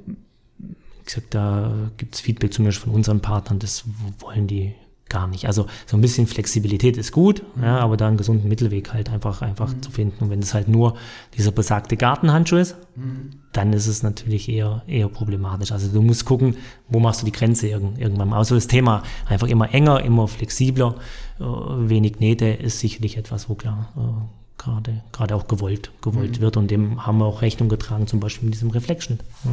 wie 0.59 1.05
gesagt, 1.05 1.33
da 1.33 1.71
gibt 1.97 2.15
es 2.15 2.21
Feedback 2.21 2.53
zumindest 2.53 2.81
von 2.81 2.93
unseren 2.93 3.21
Partnern, 3.21 3.59
das 3.59 3.85
wollen 4.19 4.47
die 4.47 4.73
gar 5.09 5.27
nicht. 5.27 5.45
Also 5.45 5.67
so 5.85 5.95
ein 5.97 6.01
bisschen 6.01 6.27
Flexibilität 6.27 6.97
ist 6.97 7.11
gut, 7.11 7.43
ja, 7.61 7.79
aber 7.79 7.97
da 7.97 8.07
einen 8.07 8.17
gesunden 8.17 8.49
Mittelweg 8.49 8.93
halt 8.93 9.09
einfach, 9.09 9.41
einfach 9.41 9.73
mhm. 9.73 9.81
zu 9.81 9.91
finden. 9.91 10.23
Und 10.23 10.29
wenn 10.29 10.39
es 10.39 10.53
halt 10.53 10.67
nur 10.67 10.95
dieser 11.37 11.51
besagte 11.51 11.97
Gartenhandschuh 11.97 12.57
ist, 12.57 12.75
mhm. 12.95 13.31
dann 13.51 13.73
ist 13.73 13.87
es 13.87 14.01
natürlich 14.01 14.49
eher, 14.49 14.81
eher 14.87 15.09
problematisch. 15.09 15.71
Also 15.71 15.89
du 15.89 16.01
musst 16.01 16.25
gucken, 16.25 16.55
wo 16.89 16.99
machst 16.99 17.21
du 17.21 17.25
die 17.25 17.31
Grenze 17.31 17.67
irgendwann 17.67 18.29
mal. 18.29 18.37
Also 18.37 18.55
das 18.55 18.67
Thema 18.67 19.03
einfach 19.27 19.47
immer 19.47 19.73
enger, 19.73 20.01
immer 20.01 20.27
flexibler, 20.27 20.95
äh, 21.39 21.43
wenig 21.43 22.19
Nähte 22.19 22.45
ist 22.47 22.79
sicherlich 22.79 23.17
etwas, 23.17 23.49
wo 23.49 23.55
klar 23.55 23.89
äh, 23.95 24.63
gerade, 24.63 25.03
gerade 25.11 25.35
auch 25.35 25.47
gewollt, 25.47 25.91
gewollt 26.01 26.37
mhm. 26.37 26.41
wird. 26.41 26.57
Und 26.57 26.71
dem 26.71 27.05
haben 27.05 27.19
wir 27.19 27.25
auch 27.25 27.41
Rechnung 27.41 27.69
getragen, 27.69 28.07
zum 28.07 28.19
Beispiel 28.19 28.45
mit 28.45 28.55
diesem 28.55 28.71
Reflection. 28.71 29.19
Ja. 29.43 29.51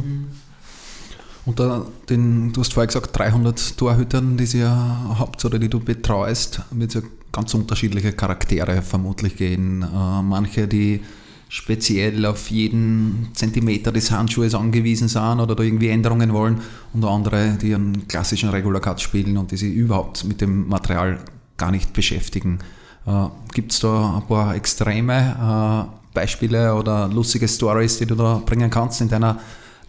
Unter 1.45 1.87
den, 2.09 2.53
du 2.53 2.61
hast 2.61 2.73
vorher 2.73 2.87
gesagt, 2.87 3.17
300 3.17 3.77
Torhütern, 3.77 4.37
die 4.37 4.57
ihr 4.57 4.69
habt 5.17 5.43
oder 5.43 5.57
die 5.57 5.69
du 5.69 5.79
betreust, 5.79 6.61
wird 6.71 6.95
es 6.95 7.01
ja 7.01 7.09
ganz 7.31 7.53
unterschiedliche 7.53 8.11
Charaktere 8.11 8.81
vermutlich 8.81 9.37
gehen. 9.37 9.81
Äh, 9.81 10.21
manche, 10.21 10.67
die 10.67 11.01
speziell 11.49 12.25
auf 12.25 12.49
jeden 12.49 13.29
Zentimeter 13.33 13.91
des 13.91 14.11
Handschuhes 14.11 14.55
angewiesen 14.55 15.09
sind 15.09 15.39
oder 15.39 15.55
da 15.55 15.63
irgendwie 15.63 15.89
Änderungen 15.89 16.31
wollen 16.31 16.61
und 16.93 17.03
andere, 17.03 17.57
die 17.61 17.75
einen 17.75 18.07
klassischen 18.07 18.49
Regular 18.49 18.79
Cut 18.79 19.01
spielen 19.01 19.37
und 19.37 19.51
die 19.51 19.57
sich 19.57 19.73
überhaupt 19.73 20.23
mit 20.23 20.39
dem 20.39 20.69
Material 20.69 21.19
gar 21.57 21.71
nicht 21.71 21.91
beschäftigen. 21.91 22.59
Äh, 23.05 23.25
Gibt 23.53 23.71
es 23.71 23.79
da 23.79 24.17
ein 24.17 24.27
paar 24.27 24.55
extreme 24.55 25.89
äh, 25.91 26.13
Beispiele 26.13 26.75
oder 26.75 27.07
lustige 27.07 27.47
Stories, 27.47 27.97
die 27.97 28.05
du 28.05 28.15
da 28.15 28.41
bringen 28.45 28.69
kannst 28.69 29.01
in 29.01 29.09
deiner 29.09 29.39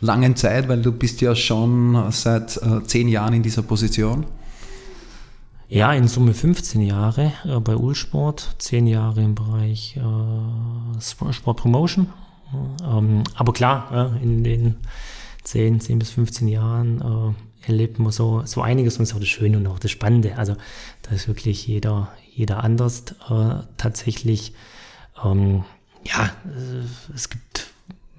langen 0.03 0.37
Zeit, 0.37 0.69
weil 0.69 0.83
du 0.83 0.93
bist 0.93 1.21
ja 1.21 1.35
schon 1.35 2.11
seit 2.11 2.59
äh, 2.59 2.83
zehn 2.85 3.09
Jahren 3.09 3.33
in 3.33 3.43
dieser 3.43 3.63
Position. 3.63 4.27
Ja, 5.69 5.95
in 5.95 6.07
Summe 6.07 6.35
15 6.35 6.83
Jahre 6.83 7.33
äh, 7.45 7.59
bei 7.61 7.75
Ulsport, 7.75 8.57
10 8.59 8.87
Jahre 8.87 9.23
im 9.23 9.35
Bereich 9.35 9.97
äh, 9.97 11.01
Sport 11.33 11.57
Promotion. 11.57 12.09
Ähm, 12.85 13.23
aber 13.37 13.55
klar, 13.55 14.13
äh, 14.15 14.23
in 14.23 14.45
den 14.45 14.77
10, 15.45 15.81
10 15.81 15.99
bis 15.99 16.11
15 16.11 16.49
Jahren 16.49 17.01
äh, 17.01 17.69
erlebt 17.69 17.99
man 17.99 18.13
so, 18.13 18.43
so 18.45 18.61
einiges 18.61 18.99
und 18.99 19.05
ist 19.05 19.15
auch 19.15 19.21
das 19.21 19.29
Schöne 19.29 19.57
und 19.57 19.67
auch 19.67 19.79
das 19.79 19.91
Spannende. 19.91 20.37
Also 20.37 20.57
da 21.03 21.13
ist 21.13 21.27
wirklich 21.27 21.67
jeder, 21.67 22.13
jeder 22.35 22.63
anders 22.63 23.05
äh, 23.31 23.63
tatsächlich. 23.79 24.53
Ähm, 25.25 25.65
ja, 26.05 26.25
äh, 26.45 27.15
es 27.15 27.31
gibt 27.31 27.72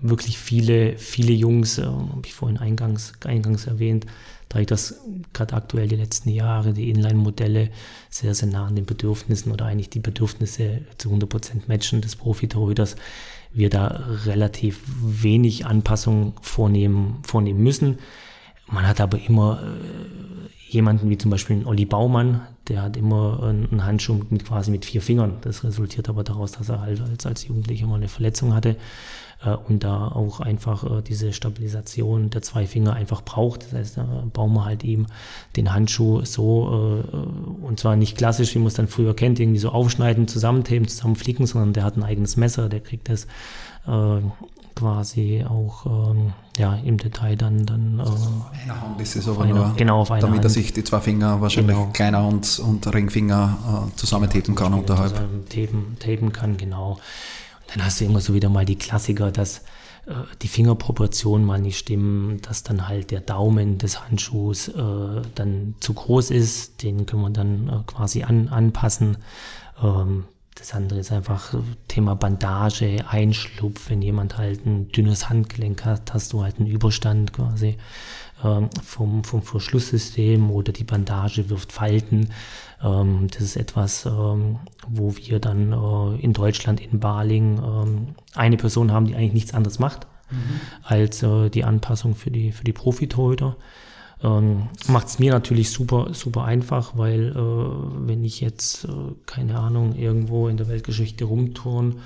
wirklich 0.04 0.38
viele, 0.38 0.98
viele 0.98 1.32
Jungs, 1.32 1.80
äh, 1.80 1.86
habe 1.86 2.22
ich 2.26 2.34
vorhin 2.34 2.60
eingangs, 2.60 3.14
eingangs 3.26 3.66
erwähnt, 3.66 4.06
da 4.50 4.60
ich 4.60 4.68
das 4.68 5.00
gerade 5.32 5.56
aktuell 5.56 5.88
die 5.88 5.96
letzten 5.96 6.30
Jahre, 6.30 6.74
die 6.74 6.90
Inline-Modelle 6.90 7.70
sehr, 8.10 8.36
sehr 8.36 8.50
nah 8.50 8.68
an 8.68 8.76
den 8.76 8.86
Bedürfnissen 8.86 9.52
oder 9.52 9.66
eigentlich 9.66 9.90
die 9.90 10.00
Bedürfnisse 10.00 10.82
zu 10.98 11.10
100% 11.10 11.64
matchen 11.68 12.02
des 12.02 12.16
Profitorhüters, 12.16 12.96
wir 13.54 13.70
da 13.70 14.04
relativ 14.26 14.82
wenig 15.02 15.66
Anpassungen 15.66 16.34
vornehmen, 16.42 17.20
vornehmen 17.24 17.64
müssen. 17.64 17.98
Man 18.68 18.88
hat 18.88 19.00
aber 19.00 19.20
immer 19.20 19.62
äh, 19.64 20.72
jemanden 20.72 21.10
wie 21.10 21.18
zum 21.18 21.32
Beispiel 21.32 21.58
einen 21.58 21.66
Olli 21.66 21.86
Baumann, 21.86 22.42
der 22.68 22.82
hat 22.82 22.98
immer 22.98 23.42
einen 23.44 23.86
Handschuh 23.86 24.20
mit 24.30 24.46
quasi 24.46 24.70
mit 24.72 24.86
vier 24.86 25.02
Fingern. 25.02 25.38
Das 25.42 25.64
resultiert 25.64 26.10
aber 26.10 26.24
daraus, 26.24 26.52
dass 26.52 26.70
er 26.70 26.82
halt 26.82 27.02
als, 27.02 27.26
als 27.26 27.48
Jugendlicher 27.48 27.88
mal 27.88 27.96
eine 27.96 28.08
Verletzung 28.08 28.54
hatte 28.54 28.76
und 29.52 29.84
da 29.84 30.08
auch 30.08 30.40
einfach 30.40 30.84
äh, 30.84 31.02
diese 31.02 31.34
Stabilisation 31.34 32.30
der 32.30 32.42
zwei 32.42 32.66
Finger 32.66 32.94
einfach 32.94 33.22
braucht. 33.22 33.64
Das 33.64 33.74
heißt, 33.74 33.98
da 33.98 34.24
bauen 34.32 34.54
wir 34.54 34.66
halt 34.66 34.84
eben 34.84 35.08
den 35.56 35.74
Handschuh 35.74 36.24
so, 36.26 37.04
äh, 37.12 37.66
und 37.66 37.80
zwar 37.80 37.96
nicht 37.96 38.18
klassisch, 38.18 38.56
wie 38.56 38.60
man 38.60 38.68
es 38.68 38.74
dann 38.74 38.88
früher 38.88 39.16
kennt, 39.16 39.40
irgendwie 39.40 39.60
so 39.60 39.70
aufschneiden, 39.70 40.28
zusammentheben, 40.28 40.88
zusammenflicken, 40.88 41.46
sondern 41.46 41.74
der 41.74 41.84
hat 41.84 41.98
ein 41.98 42.04
eigenes 42.04 42.38
Messer, 42.38 42.70
der 42.70 42.80
kriegt 42.80 43.10
das 43.10 43.26
äh, 43.88 44.22
quasi 44.76 45.46
auch 45.48 45.86
ähm, 45.86 46.34
ja, 46.58 46.76
im 46.76 46.98
Detail 46.98 47.36
dann. 47.36 47.66
dann 47.66 48.00
äh, 48.00 48.04
eine 48.64 48.82
Hand 48.82 49.02
ist 49.02 49.16
es 49.16 49.28
aber 49.28 49.46
nur, 49.46 49.74
genau, 49.76 50.02
auf 50.02 50.10
damit 50.10 50.24
Hand. 50.24 50.44
er 50.44 50.50
sich 50.50 50.74
die 50.74 50.84
zwei 50.84 51.00
Finger 51.00 51.42
wahrscheinlich 51.42 51.76
genau. 51.76 51.92
kleiner 51.92 52.28
und, 52.28 52.60
und 52.60 52.94
Ringfinger 52.94 53.88
äh, 53.92 53.96
zusammentapen 53.96 54.56
kann 54.56 54.74
unterhalb. 54.74 55.14
Tapen, 55.50 55.98
tapen 56.00 56.32
kann, 56.34 56.58
genau 56.58 56.98
dann 57.74 57.86
hast 57.86 58.00
du 58.00 58.06
immer 58.06 58.22
so 58.22 58.34
wieder 58.34 58.50
mal 58.50 58.66
die 58.66 58.78
Klassiker, 58.78 59.32
dass 59.32 59.60
äh, 60.06 60.14
die 60.42 60.48
Fingerproportionen 60.48 61.46
mal 61.46 61.60
nicht 61.60 61.78
stimmen, 61.78 62.40
dass 62.42 62.64
dann 62.64 62.88
halt 62.88 63.12
der 63.12 63.22
Daumen 63.22 63.78
des 63.78 64.04
Handschuhs 64.04 64.68
äh, 64.68 65.22
dann 65.36 65.76
zu 65.80 65.94
groß 65.94 66.32
ist. 66.32 66.84
Den 66.84 67.06
können 67.06 67.24
wir 67.24 67.30
dann 67.32 67.70
äh, 67.70 67.84
quasi 67.86 68.24
an, 68.24 68.50
anpassen. 68.50 69.18
Ähm, 69.82 70.26
das 70.56 70.74
andere 70.74 71.00
ist 71.00 71.12
einfach 71.12 71.56
Thema 71.88 72.16
Bandage, 72.16 73.04
Einschlupf. 73.10 73.90
Wenn 73.90 74.02
jemand 74.04 74.38
halt 74.38 74.66
ein 74.66 74.90
dünnes 74.90 75.30
Handgelenk 75.30 75.84
hat, 75.84 76.14
hast 76.14 76.32
du 76.32 76.44
halt 76.44 76.60
einen 76.60 76.68
Überstand 76.68 77.34
quasi 77.34 77.78
vom, 78.84 79.24
vom 79.24 79.42
Verschlusssystem 79.42 80.52
oder 80.52 80.72
die 80.72 80.84
Bandage 80.84 81.50
wirft 81.50 81.72
Falten. 81.72 82.30
Ähm, 82.84 83.28
das 83.32 83.42
ist 83.42 83.56
etwas, 83.56 84.06
ähm, 84.06 84.58
wo 84.88 85.16
wir 85.16 85.40
dann 85.40 85.72
äh, 85.72 86.22
in 86.22 86.34
Deutschland, 86.34 86.82
in 86.82 87.00
Baling, 87.00 87.58
ähm, 87.58 88.08
eine 88.36 88.58
Person 88.58 88.92
haben, 88.92 89.08
die 89.08 89.16
eigentlich 89.16 89.34
nichts 89.34 89.54
anderes 89.54 89.80
macht, 89.80 90.08
mhm. 90.30 90.60
als 90.84 91.24
äh, 91.24 91.50
die 91.50 91.64
Anpassung 91.64 92.16
für 92.16 92.32
die, 92.32 92.52
für 92.52 92.64
die 92.64 92.74
Profitorhüter. 92.74 93.56
Ähm, 94.22 94.70
Macht 94.88 95.08
es 95.08 95.20
mir 95.20 95.32
natürlich 95.32 95.70
super, 95.72 96.10
super 96.14 96.46
einfach, 96.46 96.98
weil 96.98 97.30
äh, 97.30 98.08
wenn 98.08 98.24
ich 98.24 98.42
jetzt, 98.42 98.86
äh, 98.86 98.90
keine 99.26 99.60
Ahnung, 99.60 99.96
irgendwo 99.96 100.48
in 100.48 100.58
der 100.58 100.68
Weltgeschichte 100.68 101.26
rumturn, 101.26 102.00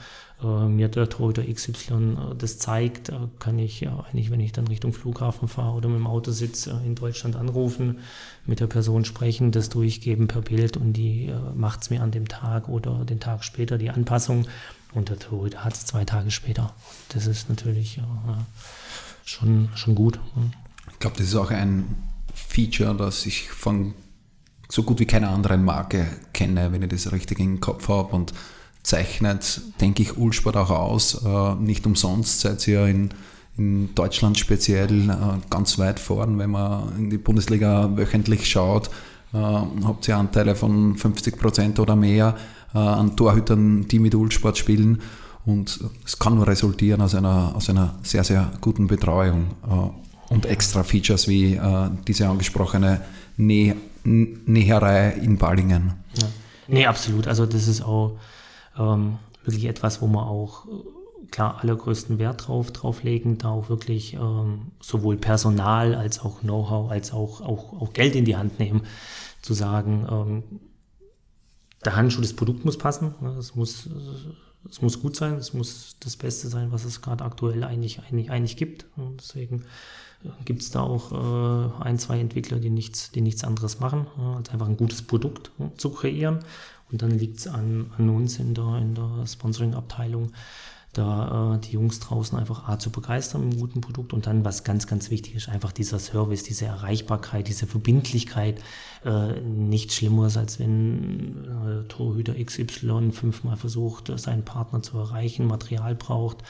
mir 0.46 0.88
der 0.88 1.10
Torhüter 1.10 1.44
XY 1.44 1.94
äh, 1.94 2.36
das 2.38 2.60
zeigt, 2.60 3.10
äh, 3.10 3.15
kann 3.39 3.58
ich 3.58 3.88
eigentlich, 3.88 4.29
wenn 4.29 4.39
ich 4.39 4.51
dann 4.51 4.67
Richtung 4.67 4.94
Flughafen 4.94 5.48
fahre 5.48 5.75
oder 5.75 5.89
mit 5.89 5.98
dem 5.98 6.08
Auto 6.08 6.32
sitze, 6.32 6.79
in 6.86 6.94
Deutschland 6.94 7.36
anrufen, 7.36 8.00
mit 8.46 8.60
der 8.60 8.67
Person 8.67 9.03
sprechen, 9.03 9.51
das 9.51 9.70
durchgeben 9.70 10.27
per 10.27 10.41
Bild 10.41 10.77
und 10.77 10.94
die 10.94 11.34
macht 11.56 11.82
es 11.82 11.89
mir 11.89 12.01
an 12.01 12.12
dem 12.12 12.27
Tag 12.27 12.70
oder 12.70 13.03
den 13.03 13.20
Tag 13.20 13.44
später 13.44 13.77
die 13.77 13.89
Anpassung 13.89 14.46
und 14.94 15.10
der 15.10 15.20
Torhüter 15.20 15.63
hat 15.63 15.74
es 15.74 15.86
zwei 15.86 16.06
Tage 16.06 16.32
später. 16.32 16.74
Das 17.10 17.25
ist 17.27 17.50
natürlich 17.50 18.00
schon, 19.25 19.70
schon 19.75 19.96
gut. 19.96 20.20
Ich 20.94 21.00
glaube, 21.00 21.17
das 21.17 21.27
ist 21.27 21.36
auch 21.36 21.51
ein 21.51 21.96
Feature, 22.34 22.96
das 22.96 23.25
ich 23.25 23.50
von 23.50 23.94
so 24.70 24.84
gut 24.84 25.00
wie 25.00 25.06
keiner 25.06 25.29
anderen 25.29 25.63
Marke 25.65 26.08
kenne, 26.34 26.72
wenn 26.72 26.84
ich 26.84 26.89
das 26.89 27.12
richtig 27.12 27.39
im 27.39 27.60
Kopf 27.60 27.89
habe 27.89 28.15
und 28.15 28.34
zeichnet, 28.88 29.62
denke 29.82 30.01
ich, 30.01 30.17
Ulsport 30.17 30.56
auch 30.56 30.70
aus. 30.70 31.22
Äh, 31.25 31.56
nicht 31.56 31.86
umsonst 31.86 32.39
seid 32.39 32.65
ihr 32.70 32.86
in, 32.86 33.10
in 33.58 33.94
Deutschland 33.96 34.38
speziell 34.38 35.10
äh, 35.10 35.15
ganz 35.50 35.77
weit 35.77 36.00
vorn, 36.00 36.39
wenn 36.39 36.51
man 36.51 36.98
in 36.98 37.10
die 37.10 37.17
Bundesliga 37.17 37.98
wöchentlich 37.98 38.50
schaut. 38.50 38.88
Äh, 39.34 39.38
habt 39.38 40.08
ihr 40.08 40.15
Anteile 40.15 40.56
von 40.56 40.96
50 40.96 41.38
Prozent 41.38 41.79
oder 41.79 41.96
mehr 41.96 42.36
an 42.74 43.15
Torhütern, 43.15 43.88
die 43.88 43.98
mit 43.98 44.13
Ulsport 44.13 44.58
spielen. 44.58 45.01
Und 45.46 45.79
es 46.06 46.20
kann 46.20 46.36
nur 46.36 46.46
resultieren 46.46 47.01
aus 47.01 47.15
einer, 47.15 47.53
aus 47.56 47.70
einer 47.70 47.96
sehr, 48.03 48.25
sehr 48.25 48.51
guten 48.60 48.88
Betreuung 48.88 49.48
und 50.29 50.46
extra 50.46 50.84
Features 50.84 51.29
wie 51.29 51.60
diese 52.06 52.27
angesprochene 52.27 53.01
Näh 53.38 53.74
Näherei 54.03 55.12
in 55.13 55.38
Ballingen. 55.38 55.94
Ja. 56.15 56.27
Nee, 56.67 56.86
absolut. 56.86 57.25
Also 57.25 57.46
das 57.46 57.67
ist 57.67 57.82
auch 57.82 58.20
ähm, 58.77 59.17
wirklich 59.43 59.65
etwas, 59.65 60.01
wo 60.01 60.07
man 60.07 60.24
auch 60.25 60.65
klar 61.31 61.60
allergrößten 61.62 62.19
Wert 62.19 62.48
drauf, 62.48 62.72
drauf 62.72 63.03
legen, 63.03 63.38
da 63.38 63.50
auch 63.50 63.69
wirklich 63.69 64.13
ähm, 64.13 64.72
sowohl 64.79 65.17
Personal 65.17 65.96
als 65.96 66.19
auch 66.19 66.41
Know-how, 66.41 66.91
als 66.91 67.12
auch, 67.12 67.41
auch, 67.41 67.74
auch 67.81 67.93
Geld 67.93 68.15
in 68.15 68.25
die 68.25 68.38
Hand 68.38 68.60
nehmen, 68.60 68.81
zu 69.41 69.53
sagen, 69.53 70.07
ähm, 70.10 70.43
der 71.86 71.96
Handschuh, 71.96 72.22
das 72.22 72.34
Produkt 72.34 72.65
muss 72.65 72.77
passen, 72.77 73.15
ne, 73.22 73.29
es 73.38 73.55
muss, 73.55 73.89
es 74.69 74.81
muss 74.81 75.01
gut 75.01 75.15
sein, 75.15 75.36
es 75.36 75.53
muss 75.53 75.96
das 76.00 76.17
Beste 76.17 76.48
sein, 76.48 76.72
was 76.72 76.86
es 76.86 77.01
gerade 77.01 77.24
aktuell 77.24 77.63
eigentlich, 77.63 78.01
eigentlich, 78.01 78.31
eigentlich 78.31 78.57
gibt. 78.57 78.86
Und 78.96 79.22
deswegen 79.22 79.63
äh, 80.24 80.29
gibt 80.46 80.62
es 80.62 80.72
da 80.72 80.81
auch 80.81 81.12
äh, 81.12 81.84
ein, 81.84 82.00
zwei 82.00 82.19
Entwickler, 82.19 82.60
die 82.60 82.69
nichts, 82.69 83.12
die 83.12 83.22
nichts 83.22 83.43
anderes 83.43 83.79
machen, 83.79 84.07
äh, 84.17 84.38
als 84.38 84.50
einfach 84.50 84.67
ein 84.67 84.77
gutes 84.77 85.01
Produkt 85.01 85.51
äh, 85.60 85.75
zu 85.77 85.91
kreieren. 85.91 86.39
Und 86.91 87.01
dann 87.01 87.12
liegt 87.12 87.39
es 87.39 87.48
an, 87.48 87.91
an 87.98 88.10
uns 88.10 88.39
in 88.39 88.53
der, 88.53 88.77
in 88.77 88.96
der 88.96 89.25
Sponsoring-Abteilung, 89.27 90.32
da 90.94 91.56
äh, 91.56 91.60
die 91.60 91.74
Jungs 91.74 92.00
draußen 92.00 92.38
einfach 92.38 92.67
A 92.67 92.79
zu 92.79 92.89
begeistern 92.89 93.44
mit 93.44 93.51
einem 93.51 93.62
guten 93.62 93.82
Produkt 93.82 94.13
und 94.13 94.25
dann, 94.25 94.44
was 94.46 94.63
ganz, 94.63 94.88
ganz 94.88 95.12
wichtig 95.12 95.36
ist, 95.36 95.50
einfach 95.50 95.72
dieser 95.72 96.00
Service, 96.00 96.44
diese 96.44 96.65
Erreichbarkeit, 96.65 97.48
diese 97.48 97.67
Verbindlichkeit. 97.67 98.62
Äh, 99.06 99.39
nichts 99.41 99.96
Schlimmeres, 99.96 100.38
als 100.38 100.60
wenn 100.60 101.46
äh, 101.46 101.88
Torhüter 101.88 102.34
XY 102.34 103.12
fünfmal 103.12 103.58
versucht, 103.58 104.12
seinen 104.17 104.44
Partner 104.44 104.82
zu 104.82 104.98
erreichen, 104.98 105.46
Material 105.46 105.94
braucht, 105.94 106.44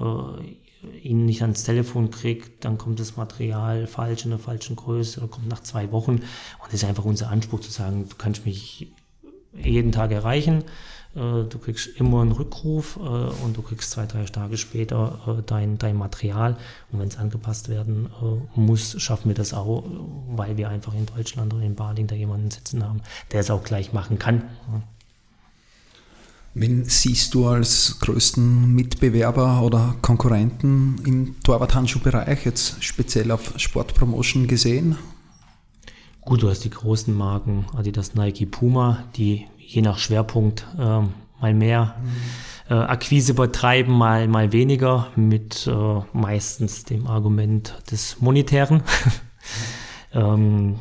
äh, 0.00 0.98
ihn 1.02 1.26
nicht 1.26 1.42
ans 1.42 1.64
Telefon 1.64 2.10
kriegt, 2.10 2.64
dann 2.64 2.78
kommt 2.78 2.98
das 2.98 3.16
Material 3.16 3.86
falsch 3.86 4.24
in 4.24 4.30
der 4.30 4.38
falschen 4.38 4.74
Größe 4.74 5.20
oder 5.20 5.28
kommt 5.28 5.48
nach 5.48 5.60
zwei 5.60 5.92
Wochen. 5.92 6.12
Und 6.12 6.22
das 6.66 6.74
ist 6.74 6.84
einfach 6.84 7.04
unser 7.04 7.28
Anspruch 7.28 7.60
zu 7.60 7.70
sagen, 7.70 8.08
du 8.08 8.16
kannst 8.16 8.46
mich 8.46 8.88
jeden 9.54 9.92
Tag 9.92 10.12
erreichen 10.12 10.64
äh, 11.14 11.44
du 11.44 11.58
kriegst 11.58 11.88
immer 11.98 12.22
einen 12.22 12.32
Rückruf 12.32 12.96
äh, 12.96 13.00
und 13.00 13.56
du 13.56 13.62
kriegst 13.62 13.90
zwei, 13.90 14.06
drei 14.06 14.24
Tage 14.24 14.56
später 14.56 15.18
äh, 15.26 15.42
dein, 15.44 15.78
dein 15.78 15.96
Material. 15.96 16.56
Und 16.90 17.00
wenn 17.00 17.08
es 17.08 17.18
angepasst 17.18 17.68
werden 17.68 18.08
muss, 18.54 19.00
schaffen 19.00 19.28
wir 19.28 19.34
das 19.34 19.52
auch, 19.52 19.84
weil 20.28 20.56
wir 20.56 20.68
einfach 20.68 20.94
in 20.94 21.06
Deutschland 21.06 21.52
oder 21.52 21.62
in 21.62 21.74
Bading 21.74 22.06
da 22.06 22.14
jemanden 22.14 22.50
sitzen 22.50 22.82
haben, 22.84 23.00
der 23.32 23.40
es 23.40 23.50
auch 23.50 23.62
gleich 23.62 23.92
machen 23.92 24.18
kann. 24.18 24.42
Wen 26.54 26.84
siehst 26.84 27.32
du 27.32 27.46
als 27.46 27.98
größten 28.00 28.74
Mitbewerber 28.74 29.62
oder 29.62 29.94
Konkurrenten 30.02 31.00
im 31.06 31.40
Torwart-Handschuhbereich, 31.42 32.44
jetzt 32.44 32.84
speziell 32.84 33.30
auf 33.30 33.54
Sportpromotion 33.56 34.46
gesehen? 34.46 34.98
Gut, 36.24 36.42
du 36.42 36.48
hast 36.48 36.62
die 36.64 36.70
großen 36.70 37.12
Marken, 37.16 37.66
Adidas, 37.76 38.14
Nike, 38.14 38.46
Puma, 38.46 39.02
die 39.16 39.48
je 39.58 39.82
nach 39.82 39.98
Schwerpunkt 39.98 40.64
äh, 40.78 41.00
mal 41.40 41.54
mehr 41.54 41.96
äh, 42.70 42.74
Akquise 42.74 43.32
übertreiben, 43.32 43.92
mal, 43.92 44.28
mal 44.28 44.52
weniger, 44.52 45.08
mit 45.16 45.66
äh, 45.66 46.00
meistens 46.12 46.84
dem 46.84 47.08
Argument 47.08 47.74
des 47.90 48.20
Monetären. 48.20 48.84
ähm, 50.12 50.78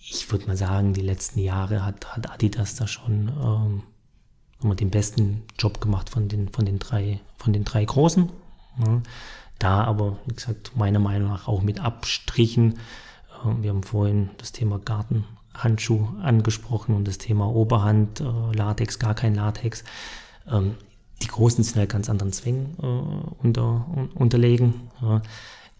ich 0.00 0.30
würde 0.32 0.48
mal 0.48 0.56
sagen, 0.56 0.94
die 0.94 1.02
letzten 1.02 1.38
Jahre 1.38 1.84
hat, 1.84 2.16
hat 2.16 2.28
Adidas 2.28 2.74
da 2.74 2.88
schon 2.88 3.82
ähm, 4.62 4.76
den 4.76 4.90
besten 4.90 5.44
Job 5.60 5.80
gemacht 5.80 6.10
von 6.10 6.28
den, 6.28 6.48
von 6.48 6.64
den, 6.64 6.80
drei, 6.80 7.20
von 7.36 7.52
den 7.52 7.64
drei 7.64 7.84
Großen. 7.84 8.28
Ja. 8.84 9.00
Da 9.60 9.84
aber, 9.84 10.18
wie 10.26 10.34
gesagt, 10.34 10.72
meiner 10.76 10.98
Meinung 10.98 11.28
nach 11.30 11.46
auch 11.46 11.62
mit 11.62 11.80
Abstrichen. 11.80 12.80
Äh, 13.44 13.62
wir 13.62 13.70
haben 13.70 13.82
vorhin 13.82 14.30
das 14.38 14.52
Thema 14.52 14.78
Garten 14.78 15.24
Handschuh 15.54 16.08
angesprochen 16.22 16.94
und 16.94 17.06
das 17.06 17.18
Thema 17.18 17.46
Oberhand, 17.46 18.20
äh, 18.20 18.24
Latex, 18.56 18.98
gar 18.98 19.14
kein 19.14 19.34
Latex. 19.34 19.84
Ähm, 20.48 20.74
die 21.22 21.26
Großen 21.26 21.64
sind 21.64 21.76
halt 21.76 21.90
ganz 21.90 22.08
anderen 22.08 22.32
Zwängen 22.32 22.76
äh, 22.80 23.42
unter, 23.42 23.86
un, 23.94 24.10
unterlegen. 24.14 24.74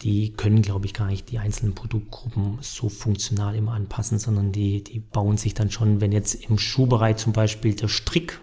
Die 0.03 0.33
können, 0.33 0.63
glaube 0.63 0.87
ich, 0.87 0.95
gar 0.95 1.07
nicht 1.07 1.31
die 1.31 1.39
einzelnen 1.39 1.75
Produktgruppen 1.75 2.59
so 2.61 2.89
funktional 2.89 3.55
immer 3.55 3.73
anpassen, 3.73 4.19
sondern 4.19 4.53
die, 4.53 4.83
die 4.83 5.01
bauen 5.01 5.37
sich 5.37 5.55
dann 5.55 5.71
schon, 5.71 6.01
wenn 6.01 6.13
jetzt 6.13 6.35
im 6.35 6.59
Schuhbereich 6.59 7.17
zum 7.17 7.33
Beispiel 7.33 7.75
der 7.75 7.89
Strick 7.89 8.41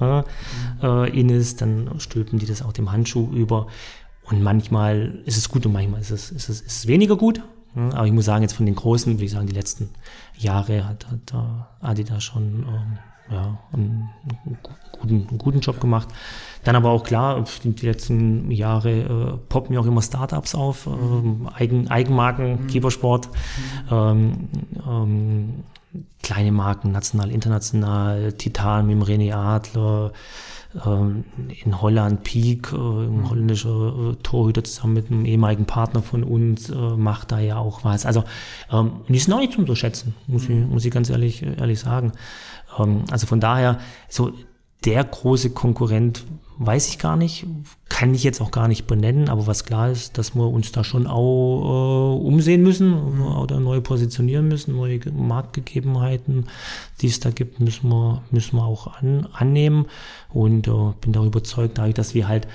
äh, 0.00 0.22
in 1.18 1.28
ist, 1.28 1.60
dann 1.60 1.98
stülpen 2.00 2.38
die 2.38 2.46
das 2.46 2.62
auch 2.62 2.72
dem 2.72 2.92
Handschuh 2.92 3.30
über. 3.32 3.68
Und 4.24 4.42
manchmal 4.42 5.22
ist 5.24 5.36
es 5.36 5.48
gut 5.48 5.64
und 5.66 5.72
manchmal 5.72 6.00
ist 6.00 6.10
es, 6.10 6.30
ist 6.30 6.48
es, 6.48 6.60
ist 6.60 6.78
es 6.78 6.86
weniger 6.86 7.16
gut. 7.16 7.40
Aber 7.76 8.06
ich 8.06 8.12
muss 8.12 8.24
sagen, 8.24 8.42
jetzt 8.42 8.54
von 8.54 8.66
den 8.66 8.74
Großen, 8.74 9.12
würde 9.12 9.24
ich 9.24 9.30
sagen, 9.30 9.46
die 9.46 9.54
letzten 9.54 9.90
Jahre 10.38 10.88
hat, 10.88 11.06
hat 11.10 11.34
Adidas 11.80 12.24
schon 12.24 12.66
ähm, 12.68 12.98
ja, 13.30 13.58
einen, 13.72 14.08
guten, 14.92 15.28
einen 15.28 15.38
guten 15.38 15.60
Job 15.60 15.80
gemacht. 15.80 16.08
Dann 16.64 16.76
aber 16.76 16.90
auch 16.90 17.04
klar, 17.04 17.44
die, 17.64 17.86
letzten 17.86 18.50
Jahre 18.50 18.90
äh, 18.90 19.36
poppen 19.48 19.74
ja 19.74 19.80
auch 19.80 19.86
immer 19.86 20.02
Startups 20.02 20.54
auf, 20.54 20.86
ähm, 20.86 21.48
Eigen, 21.54 21.88
Eigenmarken, 21.88 22.62
mhm. 22.62 22.66
Keepersport, 22.66 23.28
ähm, 23.90 24.48
ähm, 24.86 25.64
kleine 26.22 26.52
Marken, 26.52 26.92
national, 26.92 27.30
international, 27.30 28.32
Titan 28.32 28.86
mit 28.86 28.96
dem 28.96 29.02
René 29.02 29.34
Adler, 29.34 30.12
in 30.84 31.80
Holland 31.80 32.22
Peak, 32.24 32.72
äh, 32.72 32.76
ein 32.76 33.18
mhm. 33.18 33.30
holländischer 33.30 34.12
äh, 34.12 34.14
Torhüter 34.22 34.64
zusammen 34.64 34.94
mit 34.94 35.10
einem 35.10 35.24
ehemaligen 35.24 35.64
Partner 35.64 36.02
von 36.02 36.22
uns, 36.22 36.70
äh, 36.70 36.74
macht 36.74 37.32
da 37.32 37.38
ja 37.38 37.56
auch 37.56 37.84
was. 37.84 38.06
Also 38.06 38.24
ähm, 38.70 38.92
die 39.08 39.18
sind 39.18 39.32
auch 39.32 39.40
nicht 39.40 39.52
zu 39.52 39.60
unterschätzen, 39.60 40.14
muss, 40.26 40.44
ich, 40.44 40.50
mhm. 40.50 40.70
muss 40.70 40.84
ich 40.84 40.90
ganz 40.90 41.10
ehrlich, 41.10 41.42
ehrlich 41.42 41.80
sagen. 41.80 42.12
Ähm, 42.78 43.04
also 43.10 43.26
von 43.26 43.40
daher, 43.40 43.78
so 44.08 44.32
der 44.84 45.02
große 45.04 45.50
Konkurrent 45.50 46.24
weiß 46.58 46.88
ich 46.88 46.98
gar 46.98 47.16
nicht, 47.16 47.46
kann 47.88 48.14
ich 48.14 48.24
jetzt 48.24 48.40
auch 48.40 48.50
gar 48.50 48.66
nicht 48.66 48.86
benennen, 48.86 49.28
aber 49.28 49.46
was 49.46 49.64
klar 49.64 49.90
ist, 49.90 50.16
dass 50.16 50.34
wir 50.34 50.48
uns 50.48 50.72
da 50.72 50.84
schon 50.84 51.06
auch 51.06 52.14
äh, 52.14 52.26
umsehen 52.26 52.62
müssen 52.62 53.20
oder 53.20 53.60
neu 53.60 53.80
positionieren 53.80 54.48
müssen, 54.48 54.74
neue 54.74 55.00
Marktgegebenheiten, 55.12 56.46
die 57.00 57.08
es 57.08 57.20
da 57.20 57.30
gibt, 57.30 57.60
müssen 57.60 57.90
wir, 57.90 58.22
müssen 58.30 58.56
wir 58.56 58.64
auch 58.64 58.86
an, 58.86 59.28
annehmen 59.32 59.86
und 60.30 60.66
äh, 60.66 60.92
bin 61.00 61.12
darüber 61.12 61.38
überzeugt, 61.38 61.76
dadurch, 61.76 61.94
dass 61.94 62.14
wir 62.14 62.26
halt 62.26 62.48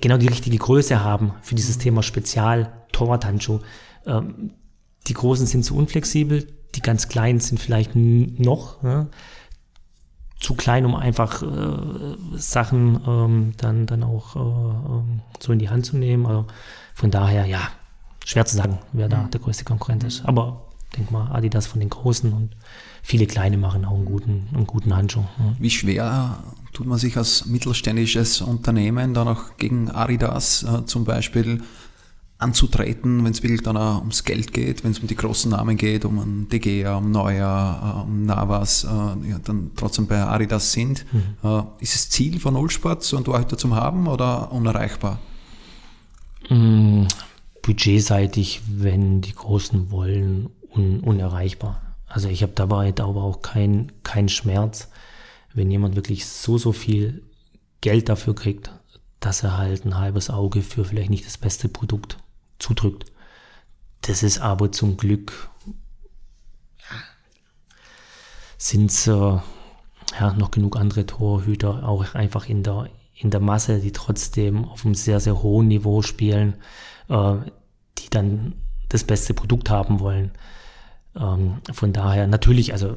genau 0.00 0.16
die 0.16 0.28
richtige 0.28 0.58
Größe 0.58 1.02
haben 1.02 1.32
für 1.42 1.54
dieses. 1.54 1.78
Thema 1.78 2.02
Spezial 2.02 2.72
Torwarthandschuh. 2.92 3.60
Ähm, 4.06 4.52
die 5.06 5.14
Großen 5.14 5.46
sind 5.46 5.64
zu 5.64 5.76
unflexibel, 5.76 6.46
die 6.74 6.80
ganz 6.80 7.08
Kleinen 7.08 7.40
sind 7.40 7.58
vielleicht 7.58 7.94
noch. 7.94 8.82
Ja? 8.82 9.08
Zu 10.44 10.54
klein, 10.54 10.84
um 10.84 10.94
einfach 10.94 11.42
äh, 11.42 12.36
Sachen 12.36 13.00
ähm, 13.06 13.52
dann, 13.56 13.86
dann 13.86 14.02
auch 14.02 14.36
äh, 14.36 14.38
ähm, 14.38 15.20
so 15.40 15.52
in 15.52 15.58
die 15.58 15.70
Hand 15.70 15.86
zu 15.86 15.96
nehmen. 15.96 16.26
Also 16.26 16.44
von 16.92 17.10
daher, 17.10 17.46
ja, 17.46 17.60
schwer 18.26 18.44
zu 18.44 18.56
sagen, 18.56 18.78
wer 18.92 19.08
da 19.08 19.22
mhm. 19.22 19.30
der 19.30 19.40
größte 19.40 19.64
Konkurrent 19.64 20.04
ist. 20.04 20.26
Aber 20.26 20.66
denk 20.96 21.10
mal, 21.10 21.32
Adidas 21.32 21.66
von 21.66 21.80
den 21.80 21.88
Großen 21.88 22.30
und 22.30 22.50
viele 23.02 23.26
Kleine 23.26 23.56
machen 23.56 23.86
auch 23.86 23.94
einen 23.94 24.04
guten, 24.04 24.48
einen 24.52 24.66
guten 24.66 24.94
Handschuh. 24.94 25.24
Ja. 25.38 25.54
Wie 25.58 25.70
schwer 25.70 26.42
tut 26.74 26.86
man 26.86 26.98
sich 26.98 27.16
als 27.16 27.46
mittelständisches 27.46 28.42
Unternehmen 28.42 29.14
dann 29.14 29.28
auch 29.28 29.56
gegen 29.56 29.90
Adidas 29.90 30.62
äh, 30.62 30.84
zum 30.84 31.06
Beispiel 31.06 31.62
anzutreten, 32.38 33.24
wenn 33.24 33.32
es 33.32 33.42
wirklich 33.42 33.62
dann 33.62 33.76
auch 33.76 34.00
ums 34.00 34.24
Geld 34.24 34.52
geht, 34.52 34.84
wenn 34.84 34.90
es 34.90 34.98
um 34.98 35.06
die 35.06 35.16
großen 35.16 35.50
Namen 35.50 35.76
geht, 35.76 36.04
um 36.04 36.18
einen 36.18 36.48
De 36.48 36.58
Gea, 36.58 36.96
um 36.96 37.10
Neuer, 37.10 37.96
äh, 37.98 38.02
um 38.02 38.26
Navas, 38.26 38.84
äh, 38.84 38.88
ja, 38.88 39.38
dann 39.42 39.70
trotzdem 39.76 40.06
bei 40.06 40.20
Adidas 40.20 40.72
sind. 40.72 41.06
Mhm. 41.12 41.36
Äh, 41.42 41.62
ist 41.78 41.94
es 41.94 42.10
Ziel 42.10 42.40
von 42.40 42.54
Nullsport, 42.54 43.02
so 43.02 43.16
einen 43.16 43.24
Torhüter 43.24 43.56
zu 43.56 43.74
haben 43.74 44.08
oder 44.08 44.50
unerreichbar? 44.52 45.20
Mhm. 46.50 47.06
Budgetseitig, 47.62 48.62
wenn 48.68 49.20
die 49.20 49.34
Großen 49.34 49.90
wollen, 49.90 50.50
un 50.74 51.00
unerreichbar. 51.00 51.80
Also 52.06 52.28
ich 52.28 52.42
habe 52.42 52.52
dabei 52.54 52.92
aber 52.98 53.22
auch 53.22 53.42
keinen 53.42 53.92
kein 54.02 54.28
Schmerz, 54.28 54.88
wenn 55.54 55.70
jemand 55.70 55.96
wirklich 55.96 56.26
so, 56.26 56.58
so 56.58 56.72
viel 56.72 57.22
Geld 57.80 58.08
dafür 58.08 58.34
kriegt, 58.34 58.72
dass 59.20 59.42
er 59.42 59.56
halt 59.56 59.86
ein 59.86 59.96
halbes 59.96 60.30
Auge 60.30 60.62
für 60.62 60.84
vielleicht 60.84 61.10
nicht 61.10 61.26
das 61.26 61.38
beste 61.38 61.68
Produkt 61.68 62.18
zudrückt. 62.64 63.12
Das 64.02 64.22
ist 64.22 64.38
aber 64.38 64.72
zum 64.72 64.96
Glück, 64.96 65.50
sind 68.58 68.90
es 68.90 69.06
äh, 69.06 69.12
ja, 69.12 70.32
noch 70.38 70.50
genug 70.50 70.76
andere 70.76 71.06
Torhüter, 71.06 71.86
auch 71.86 72.14
einfach 72.14 72.48
in 72.48 72.62
der, 72.62 72.88
in 73.14 73.30
der 73.30 73.40
Masse, 73.40 73.80
die 73.80 73.92
trotzdem 73.92 74.64
auf 74.64 74.84
einem 74.84 74.94
sehr, 74.94 75.20
sehr 75.20 75.42
hohen 75.42 75.68
Niveau 75.68 76.02
spielen, 76.02 76.54
äh, 77.08 77.34
die 77.98 78.10
dann 78.10 78.54
das 78.88 79.04
beste 79.04 79.34
Produkt 79.34 79.70
haben 79.70 80.00
wollen. 80.00 80.30
Ähm, 81.16 81.58
von 81.72 81.92
daher 81.92 82.26
natürlich, 82.26 82.72
also 82.72 82.96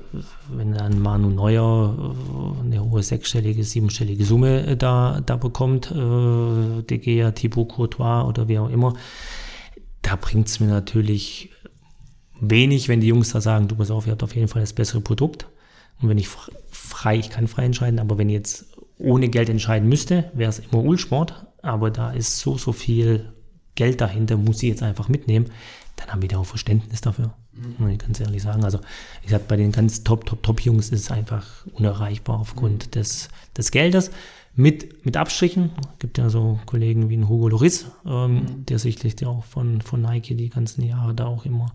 wenn 0.49 0.73
dann 0.73 0.99
Manu 0.99 1.30
Neuer 1.30 1.95
äh, 1.97 2.65
eine 2.65 2.84
hohe 2.84 3.03
sechsstellige, 3.03 3.63
siebenstellige 3.63 4.25
Summe 4.25 4.65
äh, 4.65 4.77
da, 4.77 5.21
da 5.25 5.36
bekommt, 5.36 5.91
äh, 5.91 6.82
De 6.84 6.97
Gea, 6.97 7.32
Thibaut 7.32 7.69
Courtois 7.69 8.23
oder 8.23 8.47
wie 8.47 8.60
auch 8.60 8.69
immer, 8.69 8.93
da 10.08 10.15
bringt 10.15 10.48
es 10.48 10.62
mir 10.62 10.67
natürlich 10.67 11.50
wenig, 12.39 12.88
wenn 12.88 13.02
die 13.02 13.08
Jungs 13.08 13.34
da 13.34 13.41
sagen, 13.41 13.67
du 13.67 13.76
pass 13.76 13.91
auf, 13.91 14.08
ihr 14.08 14.13
habt 14.13 14.24
auf 14.24 14.36
jeden 14.36 14.48
Fall 14.48 14.62
das 14.62 14.72
bessere 14.72 15.02
Produkt. 15.02 15.48
Und 16.02 16.08
wenn 16.08 16.17
ich 16.17 16.30
frei, 16.70 17.17
ich 17.17 17.30
kann 17.30 17.48
frei 17.48 17.65
entscheiden, 17.65 18.00
aber 18.00 18.17
wenn 18.17 18.30
ich 18.30 18.36
jetzt 18.36 18.65
ohne 18.98 19.28
Geld 19.28 19.50
entscheiden 19.50 19.89
müsste, 19.89 20.32
wäre 20.34 20.50
es 20.50 20.60
immer 20.60 20.82
Ulsport. 20.82 21.46
Aber 21.62 21.91
da 21.91 22.12
ist 22.12 22.39
so, 22.39 22.58
so 22.58 22.72
viel 22.72 23.34
Geld 23.76 24.00
dahinter, 24.00 24.38
muss 24.38 24.63
ich 24.63 24.70
jetzt 24.70 24.84
einfach 24.84 25.10
mitnehmen. 25.10 25.48
Dann 25.98 26.08
haben 26.10 26.22
wir 26.22 26.30
da 26.30 26.38
auch 26.38 26.46
Verständnis 26.46 27.02
dafür. 27.02 27.34
Muss 27.78 27.91
ich 27.91 27.98
ganz 27.98 28.20
ehrlich 28.22 28.43
sagen. 28.43 28.63
Also, 28.63 28.80
ich 29.24 29.32
sag, 29.32 29.48
bei 29.48 29.58
den 29.58 29.74
ganz 29.74 30.04
Top, 30.04 30.26
Top, 30.26 30.41
Top-Jungs 30.41 30.89
ist 30.89 31.02
es 31.02 31.12
einfach 31.12 31.65
unerreichbar 31.74 32.39
aufgrund 32.39 32.96
des, 32.96 33.30
des 33.58 33.72
Geldes. 33.72 34.12
Mit, 34.60 35.06
mit 35.06 35.15
Abstrichen. 35.15 35.70
Es 35.93 36.00
gibt 36.00 36.17
ja 36.17 36.32
so 36.32 36.60
Kollegen 36.65 37.10
wie 37.10 37.17
ein 37.17 37.30
Hugo 37.30 37.48
Loris, 37.48 37.86
ähm, 38.08 38.34
mhm. 38.34 38.65
der 38.65 38.80
sicherlich 38.80 39.24
auch 39.24 39.43
von, 39.43 39.82
von 39.82 40.02
Nike 40.02 40.34
die 40.34 40.50
ganzen 40.50 40.82
Jahre 40.82 41.13
da 41.13 41.28
auch 41.28 41.46
immer 41.46 41.72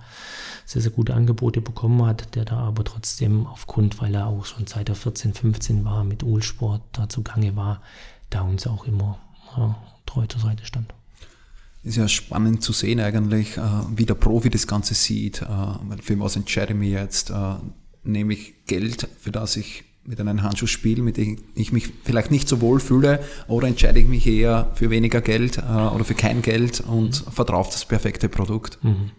sehr, 0.66 0.82
sehr 0.82 0.90
gute 0.90 1.14
Angebote 1.14 1.60
bekommen 1.60 2.04
hat, 2.04 2.34
der 2.34 2.44
da 2.44 2.58
aber 2.58 2.82
trotzdem 2.82 3.46
aufgrund, 3.46 4.00
weil 4.00 4.16
er 4.16 4.26
auch 4.26 4.44
schon 4.46 4.66
seit 4.66 4.88
er 4.88 4.96
14, 4.96 5.32
15 5.32 5.84
war, 5.84 6.02
mit 6.02 6.24
Ulsport 6.24 6.82
da 6.90 7.08
zugange 7.08 7.54
war, 7.54 7.82
da 8.30 8.40
uns 8.42 8.66
auch 8.66 8.84
immer 8.84 9.16
ja, 9.56 9.76
treu 10.04 10.26
zur 10.26 10.40
Seite 10.40 10.66
stand. 10.66 10.92
Ist 11.84 11.98
ja 11.98 12.08
spannend 12.08 12.64
zu 12.64 12.72
sehen 12.72 12.98
eigentlich, 12.98 13.58
äh, 13.58 13.62
wie 13.94 14.06
der 14.06 14.14
Profi 14.14 14.50
das 14.50 14.66
Ganze 14.66 14.94
sieht. 14.94 15.42
Äh, 15.42 16.02
für 16.02 16.18
was 16.18 16.34
entscheide 16.34 16.72
ich 16.72 16.78
mich 16.80 16.90
jetzt? 16.90 17.30
Äh, 17.30 17.54
nehme 18.02 18.32
ich 18.32 18.66
Geld, 18.66 19.06
für 19.20 19.30
das 19.30 19.54
ich 19.54 19.84
mit 20.04 20.20
einem 20.20 20.42
Handschuh 20.42 20.66
spiele, 20.66 21.02
mit 21.02 21.16
dem 21.16 21.38
ich 21.54 21.72
mich 21.72 21.90
vielleicht 22.04 22.30
nicht 22.30 22.48
so 22.48 22.60
wohl 22.60 22.80
fühle, 22.80 23.22
oder 23.46 23.68
entscheide 23.68 24.00
ich 24.00 24.08
mich 24.08 24.26
eher 24.26 24.70
für 24.74 24.90
weniger 24.90 25.20
Geld 25.20 25.58
oder 25.58 26.04
für 26.04 26.14
kein 26.14 26.42
Geld 26.42 26.80
und 26.80 27.26
mhm. 27.26 27.30
vertraue 27.30 27.66
das 27.66 27.84
perfekte 27.84 28.28
Produkt? 28.28 28.82
Mhm. 28.82 29.10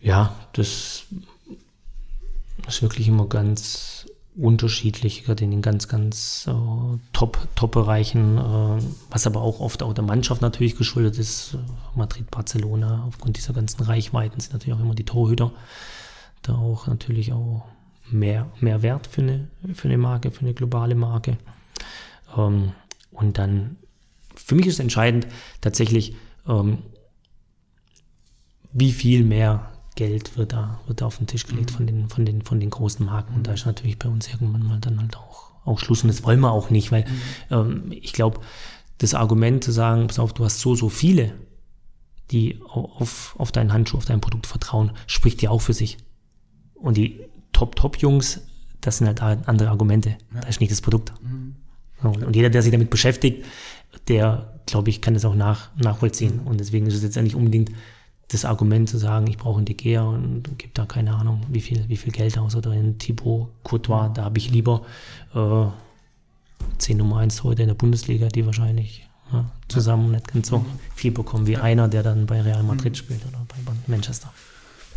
Ja, 0.00 0.34
das 0.52 1.04
ist 2.66 2.82
wirklich 2.82 3.08
immer 3.08 3.26
ganz 3.26 4.06
unterschiedlich, 4.36 5.24
gerade 5.24 5.42
in 5.44 5.50
den 5.50 5.62
ganz, 5.62 5.88
ganz 5.88 6.46
äh, 6.46 6.52
Top, 7.12 7.48
Top-Bereichen, 7.56 8.38
äh, 8.38 8.82
was 9.10 9.26
aber 9.26 9.42
auch 9.42 9.58
oft 9.58 9.82
auch 9.82 9.92
der 9.92 10.04
Mannschaft 10.04 10.42
natürlich 10.42 10.76
geschuldet 10.76 11.18
ist. 11.18 11.58
Madrid, 11.96 12.30
Barcelona, 12.30 13.04
aufgrund 13.08 13.36
dieser 13.36 13.52
ganzen 13.52 13.82
Reichweiten 13.82 14.38
sind 14.38 14.52
natürlich 14.52 14.78
auch 14.78 14.82
immer 14.82 14.94
die 14.94 15.04
Torhüter 15.04 15.50
da 16.42 16.54
auch 16.54 16.86
natürlich 16.86 17.32
auch 17.32 17.64
mehr, 18.10 18.50
mehr 18.60 18.82
Wert 18.82 19.06
für 19.06 19.22
eine, 19.22 19.48
für 19.74 19.88
eine 19.88 19.98
Marke, 19.98 20.30
für 20.30 20.40
eine 20.40 20.54
globale 20.54 20.94
Marke. 20.94 21.38
Ähm, 22.36 22.72
und 23.10 23.38
dann, 23.38 23.76
für 24.34 24.54
mich 24.54 24.66
ist 24.66 24.80
entscheidend 24.80 25.26
tatsächlich, 25.60 26.14
ähm, 26.46 26.78
wie 28.72 28.92
viel 28.92 29.24
mehr 29.24 29.72
Geld 29.96 30.36
wird 30.36 30.52
da, 30.52 30.80
wird 30.86 31.00
da 31.00 31.06
auf 31.06 31.18
den 31.18 31.26
Tisch 31.26 31.46
gelegt 31.46 31.70
von, 31.70 31.86
den, 31.86 32.08
von, 32.08 32.24
den, 32.24 32.42
von 32.42 32.60
den 32.60 32.70
großen 32.70 33.04
Marken. 33.04 33.34
Und 33.34 33.46
da 33.46 33.52
ist 33.52 33.66
natürlich 33.66 33.98
bei 33.98 34.08
uns 34.08 34.28
irgendwann 34.28 34.62
mal 34.62 34.78
dann 34.78 35.00
halt 35.00 35.16
auch, 35.16 35.50
auch 35.64 35.80
Schluss. 35.80 36.02
Und 36.02 36.08
das 36.08 36.22
wollen 36.22 36.40
wir 36.40 36.52
auch 36.52 36.70
nicht, 36.70 36.92
weil 36.92 37.04
ähm, 37.50 37.90
ich 37.90 38.12
glaube, 38.12 38.40
das 38.98 39.14
Argument 39.14 39.64
zu 39.64 39.72
sagen, 39.72 40.06
pass 40.06 40.18
auf, 40.18 40.32
du 40.32 40.44
hast 40.44 40.60
so, 40.60 40.74
so 40.74 40.88
viele, 40.88 41.34
die 42.30 42.60
auf, 42.68 43.34
auf 43.38 43.50
deinen 43.50 43.72
Handschuh, 43.72 43.96
auf 43.96 44.04
dein 44.04 44.20
Produkt 44.20 44.46
vertrauen, 44.46 44.92
spricht 45.06 45.42
ja 45.42 45.50
auch 45.50 45.62
für 45.62 45.72
sich. 45.72 45.98
Und 46.74 46.96
die 46.96 47.20
Top-Top-Jungs, 47.52 48.40
das 48.80 48.98
sind 48.98 49.20
halt 49.20 49.48
andere 49.48 49.70
Argumente. 49.70 50.10
Ja. 50.34 50.40
Da 50.40 50.48
ist 50.48 50.60
nicht 50.60 50.72
das 50.72 50.80
Produkt. 50.80 51.12
Mhm. 51.22 51.56
Und 52.02 52.36
jeder, 52.36 52.50
der 52.50 52.62
sich 52.62 52.70
damit 52.70 52.90
beschäftigt, 52.90 53.44
der, 54.06 54.52
glaube 54.66 54.90
ich, 54.90 55.00
kann 55.00 55.14
das 55.14 55.24
auch 55.24 55.34
nach, 55.34 55.70
nachvollziehen. 55.76 56.42
Mhm. 56.42 56.46
Und 56.46 56.60
deswegen 56.60 56.86
ist 56.86 56.94
es 56.94 57.02
jetzt 57.02 57.16
ja 57.16 57.22
nicht 57.22 57.34
unbedingt 57.34 57.72
das 58.28 58.44
Argument 58.44 58.88
zu 58.88 58.98
sagen, 58.98 59.26
ich 59.26 59.38
brauche 59.38 59.56
einen 59.56 59.64
Degea 59.64 60.02
und 60.02 60.58
gibt 60.58 60.76
da 60.78 60.84
keine 60.84 61.14
Ahnung, 61.14 61.40
wie 61.48 61.62
viel, 61.62 61.88
wie 61.88 61.96
viel 61.96 62.12
Geld 62.12 62.36
aus 62.38 62.54
oder 62.54 62.72
in 62.74 62.98
Thibaut 62.98 63.48
Courtois, 63.62 64.10
da 64.12 64.24
habe 64.24 64.36
ich 64.36 64.50
lieber 64.50 64.82
äh, 65.34 65.64
10 66.76 66.98
Nummer 66.98 67.18
1 67.18 67.42
heute 67.42 67.62
in 67.62 67.68
der 67.68 67.74
Bundesliga, 67.74 68.28
die 68.28 68.44
wahrscheinlich 68.44 69.08
ja, 69.32 69.50
zusammen 69.68 70.12
nicht 70.12 70.32
ganz 70.32 70.48
so 70.48 70.64
viel 70.94 71.10
bekommen 71.10 71.46
wie 71.46 71.56
einer, 71.56 71.88
der 71.88 72.02
dann 72.02 72.26
bei 72.26 72.42
Real 72.42 72.62
Madrid 72.62 72.96
spielt 72.98 73.26
oder 73.26 73.38
bei 73.48 73.72
Manchester. 73.86 74.32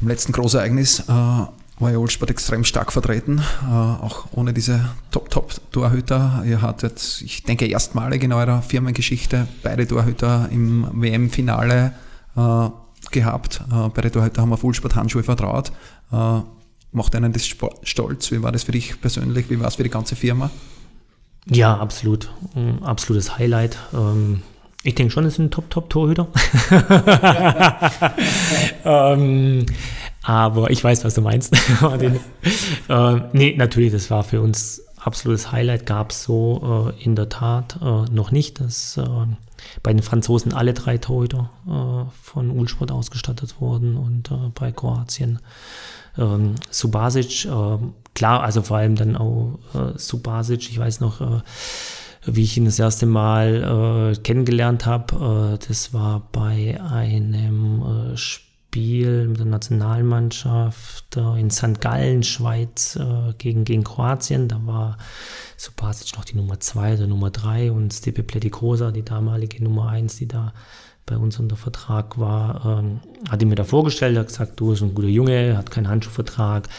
Im 0.01 0.09
letzten 0.09 0.33
Großereignis 0.33 0.99
äh, 1.07 1.45
war 1.81 1.91
ja 1.91 1.97
Ulsport 1.97 2.29
extrem 2.29 2.63
stark 2.63 2.93
vertreten, 2.93 3.41
äh, 3.63 3.67
auch 3.67 4.27
ohne 4.31 4.53
diese 4.53 4.89
Top-Top-Torhüter. 5.11 6.43
Ihr 6.45 6.61
hattet, 6.61 7.21
ich 7.25 7.43
denke, 7.43 7.65
erstmalig 7.65 8.23
in 8.23 8.33
eurer 8.33 8.61
Firmengeschichte 8.61 9.47
beide 9.63 9.87
Torhüter 9.87 10.47
im 10.51 10.87
WM-Finale 10.93 11.93
äh, 12.37 12.69
gehabt. 13.11 13.61
Äh, 13.71 13.89
bei 13.89 14.01
der 14.01 14.11
Torhüter 14.11 14.41
haben 14.41 14.49
wir 14.49 14.57
Fullsport-Handschuhe 14.57 15.23
vertraut. 15.23 15.71
Äh, 16.11 16.41
macht 16.91 17.15
einen 17.15 17.33
das 17.33 17.45
stolz? 17.83 18.31
Wie 18.31 18.43
war 18.43 18.51
das 18.51 18.63
für 18.63 18.71
dich 18.71 19.01
persönlich? 19.01 19.49
Wie 19.49 19.59
war 19.59 19.67
es 19.67 19.75
für 19.75 19.83
die 19.83 19.89
ganze 19.89 20.15
Firma? 20.15 20.51
Ja, 21.47 21.77
absolut. 21.77 22.31
Ein 22.55 22.83
absolutes 22.83 23.37
Highlight. 23.37 23.77
Ähm, 23.93 24.43
ich 24.83 24.95
denke 24.95 25.11
schon, 25.11 25.25
es 25.25 25.35
sind 25.35 25.53
Top-Top-Torhüter. 25.53 26.27
ähm, 28.85 29.65
aber 30.23 30.69
ich 30.69 30.83
weiß, 30.83 31.03
was 31.03 31.15
du 31.15 31.21
meinst. 31.21 31.53
äh, 32.89 33.21
nee, 33.33 33.55
natürlich, 33.57 33.91
das 33.91 34.11
war 34.11 34.23
für 34.23 34.41
uns 34.41 34.83
absolutes 34.97 35.51
Highlight. 35.51 35.85
Gab 35.85 36.11
es 36.11 36.23
so 36.23 36.93
äh, 36.95 37.03
in 37.03 37.15
der 37.15 37.29
Tat 37.29 37.79
äh, 37.81 38.11
noch 38.11 38.31
nicht. 38.31 38.59
Das 38.59 38.97
äh, 38.97 39.03
bei 39.83 39.93
den 39.93 40.03
Franzosen 40.03 40.53
alle 40.53 40.73
drei 40.73 40.97
Torhüter 40.97 41.49
äh, 41.67 42.11
von 42.21 42.51
Ulsport 42.51 42.91
ausgestattet 42.91 43.55
wurden 43.59 43.97
und 43.97 44.31
äh, 44.31 44.51
bei 44.53 44.71
Kroatien 44.71 45.39
ähm, 46.17 46.55
Subasic, 46.69 47.47
klar, 48.13 48.43
also 48.43 48.61
vor 48.63 48.77
allem 48.77 48.97
dann 48.97 49.15
auch 49.15 49.59
Subasic, 49.95 50.69
ich 50.69 50.77
weiß 50.77 50.99
noch, 50.99 51.21
wie 52.25 52.43
ich 52.43 52.57
ihn 52.57 52.65
das 52.65 52.79
erste 52.79 53.05
Mal 53.05 54.11
äh, 54.13 54.19
kennengelernt 54.19 54.85
habe, 54.85 55.55
äh, 55.55 55.67
das 55.67 55.93
war 55.93 56.27
bei 56.31 56.79
einem 56.81 58.11
äh, 58.13 58.17
Spiel 58.17 58.50
mit 58.75 59.39
der 59.39 59.45
Nationalmannschaft 59.45 61.17
äh, 61.17 61.39
in 61.39 61.51
St. 61.51 61.81
Gallen, 61.81 62.23
Schweiz 62.23 62.95
äh, 62.95 63.33
gegen, 63.37 63.65
gegen 63.65 63.83
Kroatien. 63.83 64.47
Da 64.47 64.59
war 64.65 64.97
Subasic 65.57 66.15
noch 66.15 66.25
die 66.25 66.35
Nummer 66.35 66.59
2 66.59 66.95
oder 66.95 67.07
Nummer 67.07 67.29
3 67.29 67.71
und 67.71 67.93
Stipe 67.93 68.23
Pleticosa, 68.23 68.91
die 68.91 69.03
damalige 69.03 69.63
Nummer 69.63 69.89
1, 69.89 70.17
die 70.17 70.27
da 70.27 70.53
bei 71.05 71.17
uns 71.17 71.39
unter 71.39 71.57
Vertrag 71.57 72.19
war, 72.19 72.79
ähm, 72.79 73.01
hat 73.29 73.41
ihn 73.41 73.49
mir 73.49 73.55
da 73.55 73.63
vorgestellt, 73.63 74.17
hat 74.17 74.27
gesagt, 74.27 74.59
du 74.59 74.69
bist 74.69 74.81
ein 74.81 74.95
guter 74.95 75.07
Junge, 75.07 75.57
hat 75.57 75.71
keinen 75.71 75.89
Handschuhvertrag. 75.89 76.69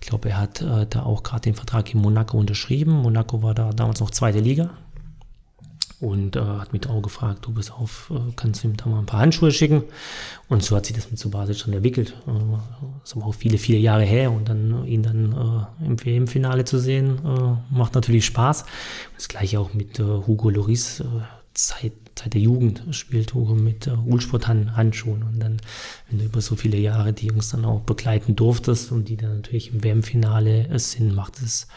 Ich 0.00 0.08
glaube, 0.08 0.30
er 0.30 0.40
hat 0.40 0.62
äh, 0.62 0.86
da 0.88 1.02
auch 1.02 1.22
gerade 1.22 1.42
den 1.42 1.54
Vertrag 1.54 1.92
in 1.92 2.00
Monaco 2.00 2.38
unterschrieben. 2.38 2.92
Monaco 2.92 3.42
war 3.42 3.54
da 3.54 3.70
damals 3.72 4.00
noch 4.00 4.10
zweite 4.10 4.40
Liga, 4.40 4.70
und 6.02 6.34
äh, 6.34 6.40
hat 6.40 6.72
mich 6.72 6.88
auch 6.88 7.00
gefragt, 7.00 7.46
du 7.46 7.52
bist 7.52 7.72
auf, 7.72 8.12
äh, 8.12 8.32
kannst 8.34 8.62
du 8.64 8.68
ihm 8.68 8.76
da 8.76 8.86
mal 8.86 8.98
ein 8.98 9.06
paar 9.06 9.20
Handschuhe 9.20 9.52
schicken? 9.52 9.84
Und 10.48 10.64
so 10.64 10.74
hat 10.74 10.86
sich 10.86 10.96
das 10.96 11.08
mit 11.10 11.20
Subasic 11.20 11.56
schon 11.56 11.72
entwickelt. 11.72 12.16
Äh, 12.26 13.02
ist 13.04 13.14
aber 13.16 13.26
auch 13.26 13.34
viele, 13.34 13.56
viele 13.56 13.78
Jahre 13.78 14.02
her 14.02 14.32
und 14.32 14.48
dann 14.48 14.84
ihn 14.84 15.04
dann 15.04 15.32
äh, 15.32 15.86
im 15.86 16.04
WM-Finale 16.04 16.64
zu 16.64 16.78
sehen, 16.78 17.20
äh, 17.24 17.74
macht 17.74 17.94
natürlich 17.94 18.26
Spaß. 18.26 18.64
Das 19.14 19.28
gleiche 19.28 19.60
auch 19.60 19.74
mit 19.74 20.00
äh, 20.00 20.02
Hugo 20.02 20.50
Loris, 20.50 21.00
äh, 21.00 21.04
seit, 21.56 21.92
seit 22.18 22.34
der 22.34 22.40
Jugend 22.40 22.82
spielt 22.90 23.34
Hugo 23.34 23.54
mit 23.54 23.86
äh, 23.86 23.90
Ulsport-Handschuhen 23.90 25.22
und 25.22 25.38
dann, 25.38 25.58
wenn 26.10 26.18
du 26.18 26.24
über 26.24 26.40
so 26.40 26.56
viele 26.56 26.78
Jahre 26.78 27.12
die 27.12 27.28
Jungs 27.28 27.50
dann 27.50 27.64
auch 27.64 27.82
begleiten 27.82 28.34
durftest 28.34 28.90
und 28.90 29.08
die 29.08 29.16
dann 29.16 29.36
natürlich 29.36 29.72
im 29.72 29.84
WM-Finale 29.84 30.66
sind, 30.80 31.14
macht 31.14 31.40
es 31.40 31.68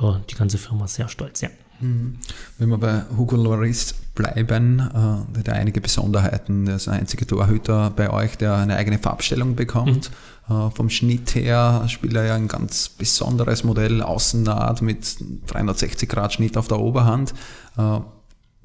äh, 0.00 0.12
die 0.30 0.34
ganze 0.34 0.56
Firma 0.56 0.86
sehr 0.88 1.08
stolz, 1.08 1.42
ja. 1.42 1.50
Wenn 1.80 2.68
wir 2.68 2.78
bei 2.78 3.02
Hugo 3.16 3.36
Loris 3.36 3.94
bleiben, 4.14 4.80
äh, 4.80 5.38
hat 5.38 5.48
er 5.48 5.54
einige 5.54 5.80
Besonderheiten. 5.80 6.66
Der 6.66 6.76
ist 6.76 6.86
der 6.86 6.94
einzige 6.94 7.26
Torhüter 7.26 7.90
bei 7.90 8.10
euch, 8.10 8.36
der 8.36 8.56
eine 8.56 8.76
eigene 8.76 8.98
Farbstellung 8.98 9.56
bekommt. 9.56 10.10
Mhm. 10.48 10.54
Äh, 10.54 10.70
vom 10.70 10.90
Schnitt 10.90 11.34
her 11.34 11.84
spielt 11.88 12.14
er 12.14 12.24
ja 12.24 12.34
ein 12.34 12.48
ganz 12.48 12.88
besonderes 12.88 13.64
Modell, 13.64 14.02
Außennaht 14.02 14.82
mit 14.82 15.16
360 15.46 16.08
Grad 16.08 16.34
Schnitt 16.34 16.56
auf 16.56 16.68
der 16.68 16.80
Oberhand. 16.80 17.34
Äh, 17.78 18.00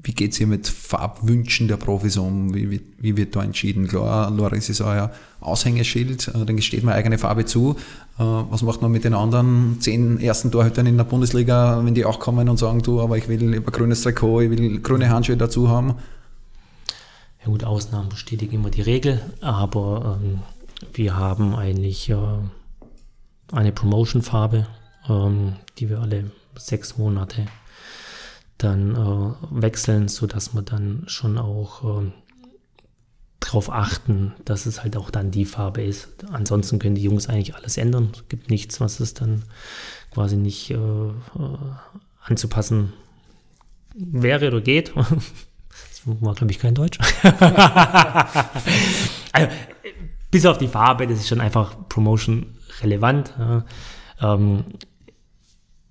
wie 0.02 0.12
geht 0.12 0.32
es 0.32 0.38
hier 0.38 0.46
mit 0.46 0.68
Farbwünschen 0.68 1.68
der 1.68 1.78
Profis 1.78 2.16
um? 2.16 2.54
Wie, 2.54 2.70
wie, 2.70 2.80
wie, 2.98 3.16
wird 3.16 3.34
da 3.34 3.42
entschieden? 3.42 3.88
Klar, 3.88 4.30
Loris 4.30 4.68
ist 4.68 4.80
euer 4.80 5.10
Aushängeschild, 5.40 6.28
äh, 6.28 6.44
dann 6.44 6.60
steht 6.62 6.84
mir 6.84 6.92
eigene 6.92 7.18
Farbe 7.18 7.44
zu. 7.44 7.76
Äh, 8.18 8.22
was 8.22 8.62
macht 8.62 8.82
man 8.82 8.92
mit 8.92 9.04
den 9.04 9.14
anderen 9.14 9.80
zehn 9.80 10.20
ersten 10.20 10.50
Torhütern 10.50 10.86
in 10.86 10.96
der 10.96 11.04
Bundesliga, 11.04 11.84
wenn 11.84 11.94
die 11.94 12.04
auch 12.04 12.20
kommen 12.20 12.48
und 12.48 12.58
sagen, 12.58 12.82
du, 12.82 13.00
aber 13.00 13.16
ich 13.16 13.28
will 13.28 13.50
lieber 13.50 13.72
grünes 13.72 14.02
Trikot, 14.02 14.42
ich 14.42 14.50
will 14.50 14.80
grüne 14.80 15.08
Handschuhe 15.08 15.36
dazu 15.36 15.68
haben? 15.68 15.94
Ja 17.40 17.46
gut, 17.46 17.64
Ausnahmen 17.64 18.08
bestätigen 18.08 18.56
immer 18.56 18.70
die 18.70 18.82
Regel, 18.82 19.20
aber 19.40 20.20
ähm, 20.22 20.40
wir 20.92 21.16
haben 21.16 21.54
eigentlich 21.54 22.10
äh, 22.10 22.16
eine 23.52 23.72
Promotion-Farbe, 23.72 24.66
ähm, 25.08 25.54
die 25.78 25.88
wir 25.88 26.00
alle 26.00 26.30
sechs 26.56 26.98
Monate 26.98 27.46
dann 28.58 28.94
äh, 28.94 29.34
wechseln, 29.50 30.08
sodass 30.08 30.54
wir 30.54 30.62
dann 30.62 31.04
schon 31.06 31.38
auch 31.38 32.02
äh, 32.02 32.10
darauf 33.40 33.70
achten, 33.70 34.34
dass 34.44 34.66
es 34.66 34.82
halt 34.82 34.96
auch 34.96 35.10
dann 35.10 35.30
die 35.30 35.44
Farbe 35.44 35.82
ist. 35.82 36.08
Ansonsten 36.32 36.78
können 36.78 36.94
die 36.94 37.02
Jungs 37.02 37.28
eigentlich 37.28 37.54
alles 37.54 37.76
ändern. 37.76 38.10
Es 38.14 38.28
gibt 38.28 38.50
nichts, 38.50 38.80
was 38.80 39.00
es 39.00 39.14
dann 39.14 39.44
quasi 40.12 40.36
nicht 40.36 40.70
äh, 40.70 40.74
äh 40.74 41.12
anzupassen 42.22 42.92
wäre 43.94 44.48
oder 44.48 44.60
geht. 44.60 44.92
Das 45.90 46.22
war, 46.22 46.34
glaube 46.34 46.52
ich, 46.52 46.58
kein 46.60 46.74
Deutsch. 46.74 46.98
also, 49.32 49.48
bis 50.30 50.46
auf 50.46 50.56
die 50.56 50.68
Farbe, 50.68 51.06
das 51.06 51.18
ist 51.18 51.28
schon 51.28 51.40
einfach 51.40 51.74
Promotion 51.88 52.56
relevant. 52.80 53.34
Ähm, 54.20 54.64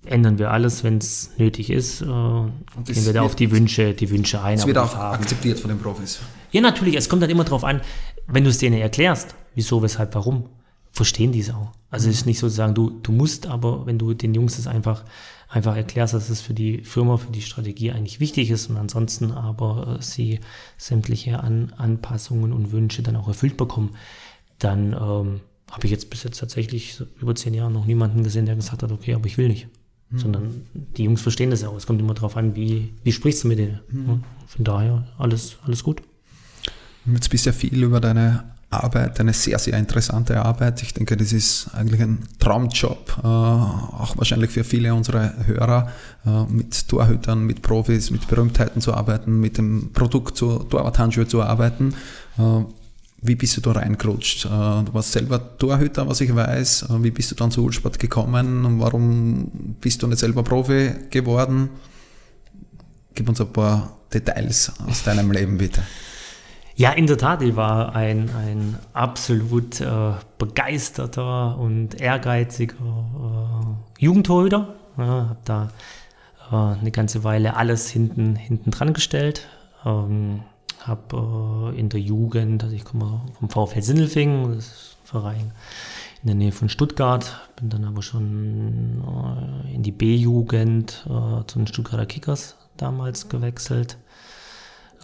ändern 0.06 0.38
wir 0.38 0.50
alles, 0.50 0.84
wenn 0.84 0.98
es 0.98 1.30
nötig 1.38 1.70
ist. 1.70 2.02
Äh, 2.02 2.04
gehen 2.04 2.52
wir 2.86 3.12
da 3.12 3.22
auf 3.22 3.36
die 3.36 3.50
Wünsche, 3.50 3.94
die 3.94 4.10
Wünsche 4.10 4.42
ein. 4.42 4.56
Das 4.56 4.66
wird 4.66 4.78
auch 4.78 4.94
akzeptiert 4.94 5.60
von 5.60 5.68
den 5.68 5.78
Profis. 5.78 6.20
Ja, 6.52 6.60
natürlich. 6.60 6.96
Es 6.96 7.08
kommt 7.08 7.22
dann 7.22 7.30
immer 7.30 7.44
darauf 7.44 7.64
an, 7.64 7.80
wenn 8.26 8.44
du 8.44 8.50
es 8.50 8.58
denen 8.58 8.80
erklärst, 8.80 9.34
wieso, 9.54 9.82
weshalb, 9.82 10.14
warum, 10.14 10.48
verstehen 10.92 11.32
die 11.32 11.40
es 11.40 11.50
auch. 11.50 11.72
Also 11.90 12.08
es 12.08 12.16
ist 12.16 12.26
nicht 12.26 12.38
so 12.38 12.48
zu 12.48 12.54
sagen, 12.54 12.74
du, 12.74 12.90
du 12.90 13.12
musst, 13.12 13.46
aber 13.46 13.86
wenn 13.86 13.98
du 13.98 14.14
den 14.14 14.34
Jungs 14.34 14.56
das 14.56 14.66
einfach, 14.66 15.04
einfach 15.48 15.76
erklärst, 15.76 16.14
dass 16.14 16.30
es 16.30 16.40
für 16.40 16.54
die 16.54 16.82
Firma, 16.82 17.18
für 17.18 17.30
die 17.30 17.42
Strategie 17.42 17.92
eigentlich 17.92 18.18
wichtig 18.18 18.50
ist 18.50 18.68
und 18.70 18.76
ansonsten 18.76 19.30
aber 19.30 19.98
äh, 19.98 20.02
sie 20.02 20.40
sämtliche 20.78 21.40
an, 21.40 21.72
Anpassungen 21.76 22.52
und 22.52 22.72
Wünsche 22.72 23.02
dann 23.02 23.16
auch 23.16 23.28
erfüllt 23.28 23.56
bekommen, 23.56 23.90
dann 24.58 24.92
ähm, 24.94 25.40
habe 25.70 25.84
ich 25.84 25.90
jetzt 25.90 26.10
bis 26.10 26.22
jetzt 26.22 26.38
tatsächlich 26.38 27.02
über 27.20 27.34
zehn 27.34 27.54
Jahre 27.54 27.70
noch 27.70 27.86
niemanden 27.86 28.24
gesehen, 28.24 28.46
der 28.46 28.56
gesagt 28.56 28.82
hat, 28.82 28.90
okay, 28.90 29.14
aber 29.14 29.26
ich 29.26 29.36
will 29.36 29.48
nicht. 29.48 29.68
Mhm. 30.10 30.18
Sondern 30.18 30.66
die 30.96 31.04
Jungs 31.04 31.20
verstehen 31.20 31.50
das 31.50 31.62
ja 31.62 31.68
auch. 31.68 31.76
Es 31.76 31.86
kommt 31.86 32.00
immer 32.00 32.14
darauf 32.14 32.36
an, 32.36 32.54
wie, 32.54 32.92
wie 33.02 33.12
sprichst 33.12 33.44
du 33.44 33.48
mit 33.48 33.58
denen. 33.58 33.80
Mhm. 33.90 34.24
Von 34.46 34.64
daher 34.64 35.06
alles, 35.18 35.56
alles 35.64 35.82
gut. 35.82 36.02
Jetzt 37.06 37.30
bist 37.30 37.46
du 37.46 37.50
ja 37.50 37.54
viel 37.54 37.82
über 37.82 38.00
deine 38.00 38.44
Arbeit, 38.68 39.20
eine 39.20 39.32
sehr, 39.32 39.58
sehr 39.58 39.78
interessante 39.78 40.44
Arbeit. 40.44 40.82
Ich 40.82 40.92
denke, 40.92 41.16
das 41.16 41.32
ist 41.32 41.68
eigentlich 41.72 42.00
ein 42.02 42.18
Traumjob, 42.40 43.18
äh, 43.22 43.26
auch 43.26 44.16
wahrscheinlich 44.16 44.50
für 44.50 44.64
viele 44.64 44.92
unserer 44.92 45.46
Hörer, 45.46 45.92
äh, 46.26 46.44
mit 46.52 46.88
Torhütern, 46.88 47.44
mit 47.44 47.62
Profis, 47.62 48.10
mit 48.10 48.26
Berühmtheiten 48.26 48.80
zu 48.82 48.92
arbeiten, 48.92 49.40
mit 49.40 49.56
dem 49.56 49.92
Produkt 49.92 50.36
zu 50.36 50.58
Torwarthandschuhe 50.64 51.28
zu 51.28 51.42
arbeiten. 51.42 51.94
Äh, 52.38 52.64
wie 53.22 53.34
bist 53.34 53.56
du 53.56 53.60
da 53.60 53.72
reingerutscht? 53.72 54.44
Äh, 54.44 54.48
du 54.48 54.92
warst 54.92 55.12
selber 55.12 55.58
Torhüter, 55.58 56.06
was 56.08 56.20
ich 56.20 56.34
weiß. 56.34 56.90
Äh, 56.90 57.02
wie 57.02 57.10
bist 57.10 57.30
du 57.30 57.34
dann 57.34 57.50
zu 57.50 57.64
Ulsport 57.64 57.98
gekommen? 57.98 58.80
Warum 58.80 59.76
bist 59.80 60.02
du 60.02 60.06
nicht 60.06 60.18
selber 60.18 60.42
Profi 60.42 60.92
geworden? 61.10 61.70
Gib 63.14 63.28
uns 63.28 63.40
ein 63.40 63.52
paar 63.52 63.96
Details 64.12 64.72
aus 64.86 65.02
deinem 65.02 65.32
Leben, 65.32 65.58
bitte. 65.58 65.82
Ja, 66.78 66.90
in 66.92 67.06
der 67.06 67.16
Tat, 67.16 67.40
ich 67.40 67.56
war 67.56 67.96
ein, 67.96 68.28
ein 68.28 68.78
absolut 68.92 69.80
äh, 69.80 70.12
begeisterter 70.36 71.56
und 71.58 71.98
ehrgeiziger 71.98 72.74
äh, 72.76 74.04
Jugendtorhüter. 74.04 74.74
Ja, 74.98 75.04
habe 75.04 75.38
da 75.46 75.70
äh, 76.52 76.78
eine 76.78 76.90
ganze 76.90 77.24
Weile 77.24 77.56
alles 77.56 77.88
hinten, 77.88 78.36
hinten 78.36 78.70
dran 78.70 78.92
gestellt. 78.92 79.48
Ähm, 79.86 80.42
habe 80.86 81.72
äh, 81.74 81.78
in 81.78 81.88
der 81.88 82.00
Jugend, 82.00 82.64
also 82.64 82.74
ich 82.74 82.84
komme 82.84 83.20
vom 83.38 83.48
VfL 83.48 83.82
Sindelfingen, 83.82 84.54
das 84.54 84.66
ist 84.66 84.96
ein 85.02 85.06
Verein 85.06 85.52
in 86.22 86.26
der 86.28 86.34
Nähe 86.34 86.52
von 86.52 86.68
Stuttgart, 86.68 87.40
bin 87.56 87.68
dann 87.68 87.84
aber 87.84 88.02
schon 88.02 89.02
äh, 89.66 89.74
in 89.74 89.82
die 89.82 89.92
B-Jugend 89.92 91.06
äh, 91.06 91.46
zu 91.46 91.58
den 91.58 91.66
Stuttgarter 91.66 92.06
Kickers 92.06 92.56
damals 92.76 93.28
gewechselt. 93.28 93.96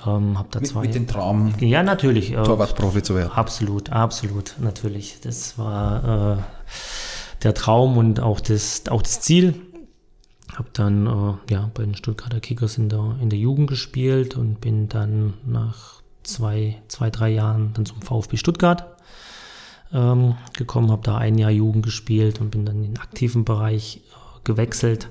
Ähm, 0.06 0.38
hab 0.38 0.50
da 0.50 0.60
mit, 0.60 0.68
zwei, 0.68 0.80
mit 0.80 0.94
dem 0.94 1.06
Traum, 1.06 1.54
ja 1.60 1.82
natürlich, 1.82 2.32
äh, 2.32 2.42
Torwartprofi 2.42 3.02
zu 3.02 3.14
werden. 3.14 3.30
Absolut, 3.32 3.90
absolut, 3.90 4.56
natürlich. 4.58 5.20
Das 5.20 5.58
war 5.58 6.38
äh, 6.38 6.42
der 7.44 7.54
Traum 7.54 7.96
und 7.98 8.20
auch 8.20 8.40
das, 8.40 8.82
auch 8.88 9.02
das 9.02 9.20
Ziel. 9.20 9.54
Habe 10.56 10.68
dann 10.72 11.06
äh, 11.06 11.52
ja, 11.52 11.70
bei 11.74 11.84
den 11.84 11.94
Stuttgarter 11.94 12.40
Kickers 12.40 12.78
in 12.78 12.88
der, 12.88 13.16
in 13.20 13.30
der 13.30 13.38
Jugend 13.38 13.68
gespielt 13.68 14.36
und 14.36 14.60
bin 14.60 14.88
dann 14.88 15.34
nach 15.46 16.02
zwei, 16.22 16.80
zwei 16.88 17.10
drei 17.10 17.30
Jahren 17.30 17.72
dann 17.74 17.86
zum 17.86 18.02
VfB 18.02 18.36
Stuttgart 18.36 18.86
ähm, 19.92 20.34
gekommen, 20.56 20.90
habe 20.90 21.02
da 21.02 21.16
ein 21.16 21.38
Jahr 21.38 21.50
Jugend 21.50 21.84
gespielt 21.84 22.40
und 22.40 22.50
bin 22.50 22.64
dann 22.64 22.76
in 22.84 22.94
den 22.94 22.98
aktiven 22.98 23.44
Bereich 23.44 23.96
äh, 23.96 24.40
gewechselt. 24.44 25.10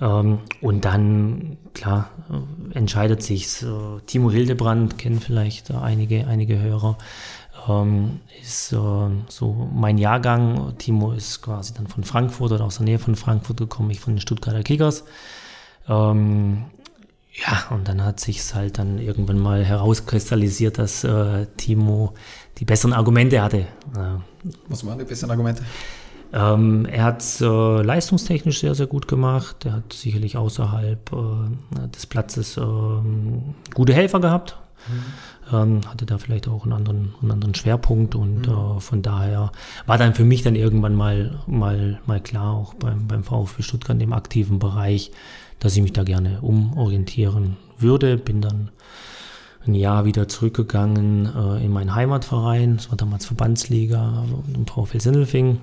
Ähm, 0.00 0.40
und 0.60 0.84
dann, 0.84 1.56
klar, 1.74 2.10
äh, 2.30 2.76
entscheidet 2.76 3.22
sich 3.22 3.62
äh, 3.62 4.00
Timo 4.06 4.30
Hildebrand, 4.30 4.98
kennen 4.98 5.20
vielleicht 5.20 5.70
äh, 5.70 5.74
einige, 5.74 6.26
einige 6.26 6.60
Hörer, 6.60 6.98
ähm, 7.68 8.20
ist 8.40 8.72
äh, 8.72 9.08
so 9.28 9.70
mein 9.72 9.98
Jahrgang. 9.98 10.76
Timo 10.78 11.12
ist 11.12 11.42
quasi 11.42 11.74
dann 11.74 11.86
von 11.86 12.04
Frankfurt 12.04 12.52
oder 12.52 12.64
aus 12.64 12.76
der 12.76 12.84
Nähe 12.84 12.98
von 12.98 13.16
Frankfurt 13.16 13.56
gekommen, 13.56 13.90
ich 13.90 14.00
von 14.00 14.14
den 14.14 14.20
Stuttgarter 14.20 14.62
Kickers. 14.62 15.04
Ähm, 15.88 16.64
ja, 17.32 17.74
und 17.74 17.86
dann 17.88 18.02
hat 18.04 18.20
sich 18.20 18.38
es 18.38 18.54
halt 18.54 18.78
dann 18.78 18.98
irgendwann 18.98 19.38
mal 19.38 19.64
herauskristallisiert, 19.64 20.78
dass 20.78 21.04
äh, 21.04 21.46
Timo 21.56 22.14
die 22.58 22.64
besseren 22.64 22.94
Argumente 22.94 23.42
hatte. 23.42 23.58
Äh, 23.58 23.66
Was 24.68 24.86
waren 24.86 24.98
die 24.98 25.04
besseren 25.04 25.30
Argumente? 25.30 25.62
Ähm, 26.32 26.86
er 26.86 27.04
hat 27.04 27.20
es 27.20 27.40
äh, 27.40 27.46
leistungstechnisch 27.46 28.60
sehr, 28.60 28.74
sehr 28.74 28.86
gut 28.86 29.06
gemacht. 29.06 29.64
Er 29.64 29.74
hat 29.74 29.92
sicherlich 29.92 30.36
außerhalb 30.36 31.12
äh, 31.12 31.88
des 31.88 32.06
Platzes 32.06 32.56
ähm, 32.56 33.54
gute 33.74 33.94
Helfer 33.94 34.20
gehabt. 34.20 34.56
Mhm 34.88 35.04
ähm, 35.52 35.80
hatte 35.86 36.06
da 36.06 36.18
vielleicht 36.18 36.48
auch 36.48 36.64
einen 36.64 36.72
anderen, 36.72 37.14
einen 37.20 37.30
anderen 37.32 37.54
Schwerpunkt 37.54 38.14
und 38.14 38.48
mhm. 38.48 38.76
äh, 38.76 38.80
von 38.80 39.02
daher 39.02 39.52
war 39.86 39.98
dann 39.98 40.14
für 40.14 40.24
mich 40.24 40.42
dann 40.42 40.54
irgendwann 40.54 40.94
mal, 40.94 41.38
mal, 41.46 42.00
mal 42.06 42.20
klar, 42.20 42.54
auch 42.54 42.74
beim, 42.74 43.06
beim 43.06 43.24
VfB 43.24 43.62
Stuttgart 43.62 44.00
im 44.00 44.12
aktiven 44.12 44.58
Bereich, 44.58 45.12
dass 45.58 45.76
ich 45.76 45.82
mich 45.82 45.92
da 45.92 46.02
gerne 46.02 46.40
umorientieren 46.40 47.56
würde. 47.78 48.16
Bin 48.16 48.40
dann 48.40 48.70
ein 49.66 49.74
Jahr 49.74 50.04
wieder 50.04 50.28
zurückgegangen 50.28 51.26
äh, 51.26 51.64
in 51.64 51.72
meinen 51.72 51.94
Heimatverein, 51.94 52.76
das 52.76 52.90
war 52.90 52.96
damals 52.96 53.26
Verbandsliga 53.26 54.24
im 54.54 54.66
VfL 54.66 55.00
Sindelfing. 55.00 55.60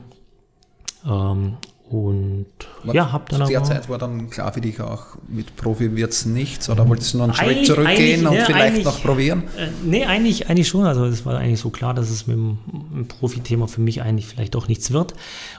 Ähm, 1.05 1.57
und 1.93 2.47
war 2.83 2.95
ja, 2.95 3.11
hab 3.11 3.29
dann 3.29 3.41
Zu 3.41 3.47
der 3.49 3.59
aber, 3.59 3.67
Zeit 3.67 3.87
war 3.87 3.99
dann 3.99 4.29
klar 4.31 4.51
für 4.51 4.61
dich 4.61 4.81
auch, 4.81 5.15
mit 5.27 5.55
Profi 5.55 5.95
wird 5.95 6.11
es 6.11 6.25
nichts 6.25 6.67
oder 6.67 6.89
wolltest 6.89 7.13
du 7.13 7.19
noch 7.19 7.25
einen 7.25 7.33
Schritt 7.35 7.67
zurückgehen 7.67 8.25
und 8.25 8.33
ne, 8.33 8.43
vielleicht 8.45 8.83
noch 8.83 9.01
probieren? 9.03 9.43
Äh, 9.55 9.67
nee, 9.83 10.03
eigentlich, 10.03 10.49
eigentlich 10.49 10.67
schon. 10.67 10.85
Also 10.85 11.05
es 11.05 11.23
war 11.23 11.37
eigentlich 11.37 11.59
so 11.59 11.69
klar, 11.69 11.93
dass 11.93 12.09
es 12.09 12.25
mit 12.25 12.35
dem, 12.35 12.57
dem 12.71 13.07
Profi-Thema 13.07 13.67
für 13.67 13.81
mich 13.81 14.01
eigentlich 14.01 14.25
vielleicht 14.25 14.55
doch 14.55 14.67
nichts 14.67 14.91
wird. 14.91 15.13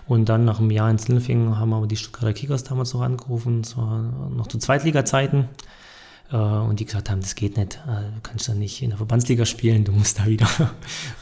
Und 0.08 0.28
dann 0.28 0.44
nach 0.44 0.58
einem 0.58 0.72
Jahr 0.72 0.90
in 0.90 0.98
Sindelfingen 0.98 1.56
haben 1.56 1.70
wir 1.70 1.86
die 1.86 1.96
Stuttgarter 1.96 2.32
Kickers 2.32 2.64
damals 2.64 2.92
noch 2.94 3.02
angerufen. 3.02 3.60
Es 3.60 3.76
war 3.76 4.00
noch 4.34 4.48
zu 4.48 4.58
Zweitliga-Zeiten. 4.58 5.48
Äh, 6.32 6.36
und 6.36 6.80
die 6.80 6.84
gesagt 6.84 7.10
haben, 7.10 7.20
das 7.20 7.34
geht 7.34 7.56
nicht, 7.56 7.80
äh, 7.86 8.12
du 8.12 8.20
kannst 8.22 8.48
da 8.48 8.54
nicht 8.54 8.82
in 8.82 8.90
der 8.90 8.96
Verbandsliga 8.96 9.44
spielen, 9.44 9.84
du 9.84 9.92
musst 9.92 10.18
da 10.18 10.26
wieder 10.26 10.48
ein 10.58 10.70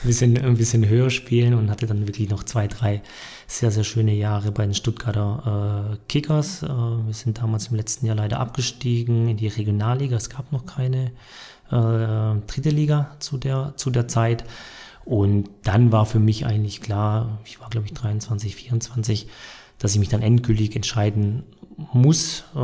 bisschen, 0.05 0.39
ein 0.39 0.57
bisschen 0.57 0.89
höher 0.89 1.11
spielen 1.11 1.55
und 1.55 1.71
hatte 1.71 1.87
dann 1.87 2.07
wirklich 2.07 2.31
noch 2.31 2.45
zwei, 2.45 2.69
drei 2.69 3.03
sehr, 3.59 3.71
sehr 3.71 3.85
schöne 3.85 4.15
Jahre 4.15 4.51
bei 4.51 4.65
den 4.65 4.75
Stuttgarter 4.75 5.93
äh, 5.93 5.97
Kickers. 6.09 6.63
Äh, 6.63 6.69
wir 6.69 7.13
sind 7.13 7.39
damals 7.39 7.69
im 7.69 7.77
letzten 7.77 8.07
Jahr 8.07 8.17
leider 8.17 8.41
abgestiegen 8.41 9.29
in 9.29 9.37
die 9.37 9.49
Regionalliga, 9.49 10.17
es 10.17 10.31
gab 10.31 10.53
noch 10.53 10.65
keine 10.65 11.13
äh, 11.71 12.41
dritte 12.47 12.71
Liga 12.71 13.15
zu 13.19 13.37
der, 13.37 13.75
zu 13.77 13.91
der 13.91 14.09
Zeit. 14.09 14.45
Und 15.05 15.51
dann 15.65 15.93
war 15.93 16.07
für 16.07 16.21
mich 16.21 16.47
eigentlich 16.47 16.81
klar, 16.81 17.41
ich 17.45 17.61
war 17.61 17.69
glaube 17.69 17.87
ich 17.87 17.93
23, 17.93 18.57
24, 18.57 19.27
dass 19.79 19.93
ich 19.93 19.99
mich 19.99 20.09
dann 20.09 20.23
endgültig 20.23 20.75
entscheiden 20.75 21.43
muss. 21.93 22.45
Äh, 22.55 22.59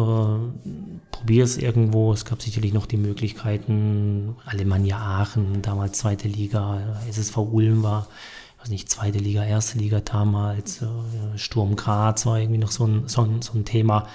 Probiere 1.10 1.44
es 1.44 1.58
irgendwo. 1.58 2.12
Es 2.12 2.24
gab 2.24 2.40
sicherlich 2.40 2.72
noch 2.72 2.86
die 2.86 2.96
Möglichkeiten. 2.96 4.36
Alemannia 4.46 4.98
Aachen, 4.98 5.62
damals 5.62 5.98
zweite 5.98 6.28
Liga, 6.28 7.00
SSV 7.08 7.38
Ulm 7.38 7.82
war, 7.82 8.06
weiß 8.60 8.70
nicht, 8.70 8.88
zweite 8.88 9.18
Liga, 9.18 9.44
erste 9.44 9.78
Liga 9.78 10.00
damals. 10.00 10.82
Äh, 10.82 11.38
Sturm 11.38 11.76
Graz 11.76 12.26
war 12.26 12.38
irgendwie 12.38 12.58
noch 12.58 12.70
so 12.70 12.86
ein, 12.86 13.08
so 13.08 13.22
ein, 13.22 13.42
so 13.42 13.56
ein 13.56 13.64
Thema. 13.64 14.06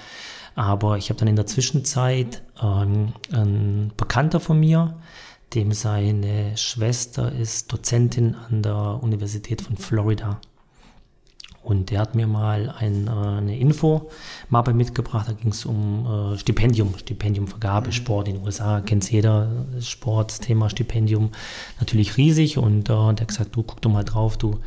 Aber 0.54 0.98
ich 0.98 1.10
habe 1.10 1.18
dann 1.18 1.28
in 1.28 1.36
der 1.36 1.46
Zwischenzeit 1.46 2.42
ähm, 2.62 3.12
ein 3.32 3.92
Bekannter 3.96 4.40
von 4.40 4.60
mir, 4.60 4.96
dem 5.54 5.72
seine 5.72 6.56
Schwester 6.56 7.32
ist 7.32 7.72
Dozentin 7.72 8.34
an 8.34 8.62
der 8.62 9.00
Universität 9.02 9.62
von 9.62 9.76
Florida. 9.76 10.40
Und 11.64 11.90
der 11.90 12.00
hat 12.00 12.14
mir 12.14 12.26
mal 12.26 12.72
ein, 12.78 13.08
äh, 13.08 13.10
eine 13.10 13.58
Info-Mappe 13.58 14.74
mitgebracht. 14.74 15.28
Da 15.28 15.32
ging 15.32 15.50
es 15.50 15.64
um 15.64 16.34
äh, 16.34 16.38
Stipendium, 16.38 16.96
Stipendiumvergabe, 16.98 17.88
mhm. 17.88 17.92
Sport 17.92 18.28
in 18.28 18.34
den 18.36 18.44
USA. 18.44 18.80
Kennt 18.80 19.10
jeder, 19.10 19.50
Sport, 19.80 20.42
Thema 20.42 20.68
Stipendium. 20.68 21.30
Natürlich 21.80 22.16
riesig. 22.16 22.58
Und 22.58 22.90
äh, 22.90 22.92
der 22.92 23.06
hat 23.06 23.28
gesagt, 23.28 23.56
du 23.56 23.62
guck 23.62 23.80
doch 23.80 23.90
mal 23.90 24.04
drauf, 24.04 24.36
du 24.36 24.58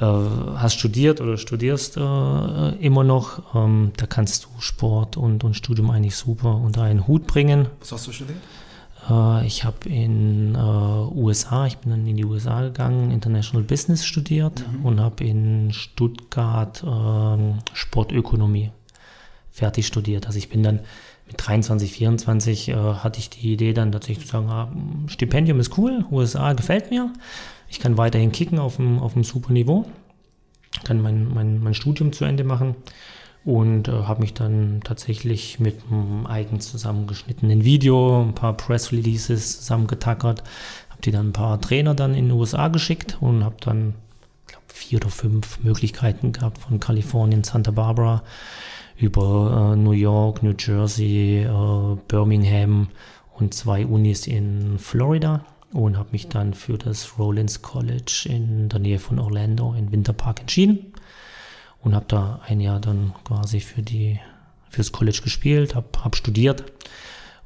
äh, 0.00 0.04
hast 0.04 0.78
studiert 0.78 1.20
oder 1.20 1.38
studierst 1.38 1.96
äh, 1.96 2.70
immer 2.76 3.04
noch. 3.04 3.54
Ähm, 3.54 3.92
da 3.96 4.06
kannst 4.06 4.44
du 4.44 4.48
Sport 4.60 5.16
und, 5.16 5.44
und 5.44 5.54
Studium 5.54 5.90
eigentlich 5.90 6.16
super 6.16 6.54
unter 6.56 6.82
einen 6.82 7.06
Hut 7.06 7.26
bringen. 7.26 7.66
Was 7.80 7.92
hast 7.92 8.06
du 8.06 8.12
studiert? 8.12 8.38
Äh, 9.08 9.46
ich 9.46 9.64
habe 9.64 9.88
in 9.88 10.54
äh, 10.54 10.58
USA, 10.58 11.66
ich 11.66 11.78
bin 11.78 11.90
dann 11.90 12.06
in 12.06 12.16
die 12.16 12.24
USA 12.24 12.62
gegangen, 12.62 13.10
International 13.10 13.62
Business 13.64 14.04
studiert 14.04 14.64
mhm. 14.66 14.84
und 14.84 15.00
habe 15.00 15.24
in 15.24 15.72
Stuttgart 15.72 16.82
äh, 16.82 17.54
Sportökonomie 17.72 18.70
fertig 19.50 19.86
studiert. 19.86 20.26
Also 20.26 20.38
ich 20.38 20.48
bin 20.48 20.62
dann 20.62 20.80
mit 21.26 21.36
23, 21.36 21.92
24 21.92 22.68
äh, 22.68 22.74
hatte 22.74 23.18
ich 23.18 23.30
die 23.30 23.52
Idee 23.52 23.72
dann 23.72 23.92
tatsächlich 23.92 24.26
zu 24.26 24.32
sagen, 24.32 24.48
ah, 24.48 24.72
Stipendium 25.08 25.60
ist 25.60 25.76
cool, 25.76 26.04
USA 26.10 26.52
gefällt 26.52 26.90
mir. 26.90 27.12
Ich 27.68 27.80
kann 27.80 27.98
weiterhin 27.98 28.32
kicken 28.32 28.58
auf 28.58 28.76
dem, 28.76 28.98
auf 28.98 29.12
dem 29.12 29.24
super 29.24 29.52
Niveau, 29.52 29.84
kann 30.84 31.02
mein, 31.02 31.32
mein, 31.32 31.62
mein 31.62 31.74
Studium 31.74 32.12
zu 32.12 32.24
Ende 32.24 32.44
machen 32.44 32.76
und 33.48 33.88
äh, 33.88 33.92
habe 33.92 34.20
mich 34.20 34.34
dann 34.34 34.82
tatsächlich 34.84 35.58
mit 35.58 35.76
einem 35.90 36.26
eigens 36.26 36.70
zusammengeschnittenen 36.70 37.64
Video, 37.64 38.20
ein 38.20 38.34
paar 38.34 38.54
Press 38.54 38.92
Releases 38.92 39.60
zusammengetackert, 39.60 40.42
habe 40.90 41.00
die 41.02 41.12
dann 41.12 41.28
ein 41.28 41.32
paar 41.32 41.58
Trainer 41.58 41.94
dann 41.94 42.12
in 42.12 42.28
den 42.28 42.38
USA 42.38 42.68
geschickt 42.68 43.16
und 43.22 43.44
habe 43.44 43.56
dann 43.60 43.94
glaub, 44.48 44.62
vier 44.66 44.98
oder 44.98 45.08
fünf 45.08 45.60
Möglichkeiten 45.60 46.32
gehabt 46.32 46.58
von 46.58 46.78
Kalifornien, 46.78 47.42
Santa 47.42 47.70
Barbara 47.70 48.22
über 48.98 49.72
äh, 49.72 49.76
New 49.76 49.92
York, 49.92 50.42
New 50.42 50.52
Jersey, 50.58 51.44
äh, 51.44 51.96
Birmingham 52.06 52.88
und 53.32 53.54
zwei 53.54 53.86
Unis 53.86 54.26
in 54.26 54.78
Florida 54.78 55.46
und 55.72 55.96
habe 55.96 56.10
mich 56.12 56.28
dann 56.28 56.52
für 56.52 56.76
das 56.76 57.18
Rollins 57.18 57.62
College 57.62 58.26
in 58.28 58.68
der 58.68 58.80
Nähe 58.80 58.98
von 58.98 59.18
Orlando 59.18 59.72
in 59.72 59.90
Winter 59.90 60.12
Park 60.12 60.40
entschieden 60.40 60.92
und 61.80 61.94
habe 61.94 62.06
da 62.08 62.40
ein 62.46 62.60
Jahr 62.60 62.80
dann 62.80 63.12
quasi 63.24 63.60
für 63.60 63.82
die 63.82 64.20
fürs 64.70 64.92
College 64.92 65.20
gespielt, 65.22 65.74
habe 65.74 65.88
hab 66.02 66.16
studiert 66.16 66.64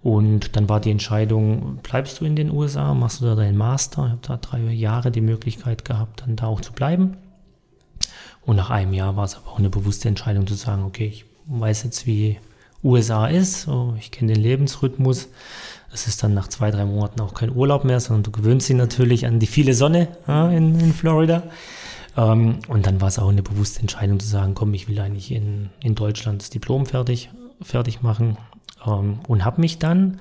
und 0.03 0.57
dann 0.57 0.69
war 0.69 0.81
die 0.81 0.91
Entscheidung, 0.91 1.79
bleibst 1.83 2.21
du 2.21 2.25
in 2.25 2.35
den 2.35 2.51
USA, 2.51 2.93
machst 2.93 3.21
du 3.21 3.25
da 3.25 3.37
deinen 3.37 3.57
Master? 3.57 4.07
Ich 4.07 4.11
habe 4.11 4.21
da 4.23 4.37
drei 4.37 4.59
Jahre 4.73 5.13
die 5.13 5.21
Möglichkeit 5.21 5.85
gehabt, 5.85 6.23
dann 6.23 6.35
da 6.35 6.47
auch 6.47 6.61
zu 6.61 6.73
bleiben. 6.73 7.17
Und 8.45 8.57
nach 8.57 8.71
einem 8.71 8.93
Jahr 8.93 9.15
war 9.15 9.25
es 9.25 9.37
aber 9.37 9.53
auch 9.53 9.59
eine 9.61 9.71
bewusste 9.71 10.09
Entscheidung 10.09 10.49
zu 10.49 10.55
sagen, 10.55 10.83
okay, 10.83 11.07
ich 11.07 11.25
weiß 11.47 11.85
jetzt, 11.85 12.07
wie 12.07 12.39
USA 12.83 13.29
ist, 13.29 13.69
ich 13.97 14.11
kenne 14.11 14.33
den 14.33 14.43
Lebensrhythmus. 14.43 15.29
Es 15.93 16.09
ist 16.09 16.21
dann 16.25 16.35
nach 16.35 16.49
zwei, 16.49 16.73
drei 16.73 16.85
Monaten 16.85 17.21
auch 17.21 17.35
kein 17.35 17.55
Urlaub 17.55 17.85
mehr, 17.85 18.01
sondern 18.01 18.25
du 18.25 18.33
gewöhnst 18.33 18.69
dich 18.69 18.77
natürlich 18.77 19.27
an 19.27 19.39
die 19.39 19.47
viele 19.47 19.75
Sonne 19.75 20.09
ja, 20.27 20.51
in, 20.51 20.81
in 20.81 20.93
Florida. 20.93 21.45
Ähm, 22.17 22.59
und 22.69 22.87
dann 22.87 23.01
war 23.01 23.09
es 23.09 23.19
auch 23.19 23.29
eine 23.29 23.43
bewusste 23.43 23.81
Entscheidung 23.81 24.21
zu 24.21 24.27
sagen, 24.27 24.55
komm, 24.55 24.75
ich 24.75 24.89
will 24.89 25.01
eigentlich 25.01 25.31
in, 25.33 25.71
in 25.83 25.95
Deutschland 25.95 26.43
das 26.43 26.51
Diplom 26.51 26.87
fertig, 26.87 27.31
fertig 27.61 28.03
machen. 28.03 28.37
Ähm, 28.87 29.21
und 29.29 29.45
habe 29.45 29.61
mich 29.61 29.79
dann 29.79 30.21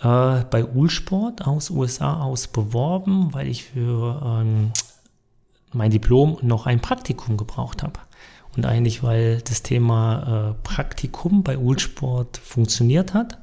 äh, 0.00 0.44
bei 0.50 0.64
Ulsport 0.64 1.46
aus 1.46 1.70
USA 1.70 2.22
aus 2.22 2.48
beworben, 2.48 3.34
weil 3.34 3.48
ich 3.48 3.64
für 3.64 4.22
ähm, 4.24 4.72
mein 5.72 5.90
Diplom 5.90 6.38
noch 6.42 6.66
ein 6.66 6.80
Praktikum 6.80 7.36
gebraucht 7.36 7.82
habe. 7.82 8.00
Und 8.56 8.66
eigentlich, 8.66 9.02
weil 9.02 9.40
das 9.42 9.62
Thema 9.62 10.50
äh, 10.50 10.54
Praktikum 10.64 11.42
bei 11.42 11.58
Ulsport 11.58 12.38
funktioniert 12.38 13.14
hat, 13.14 13.38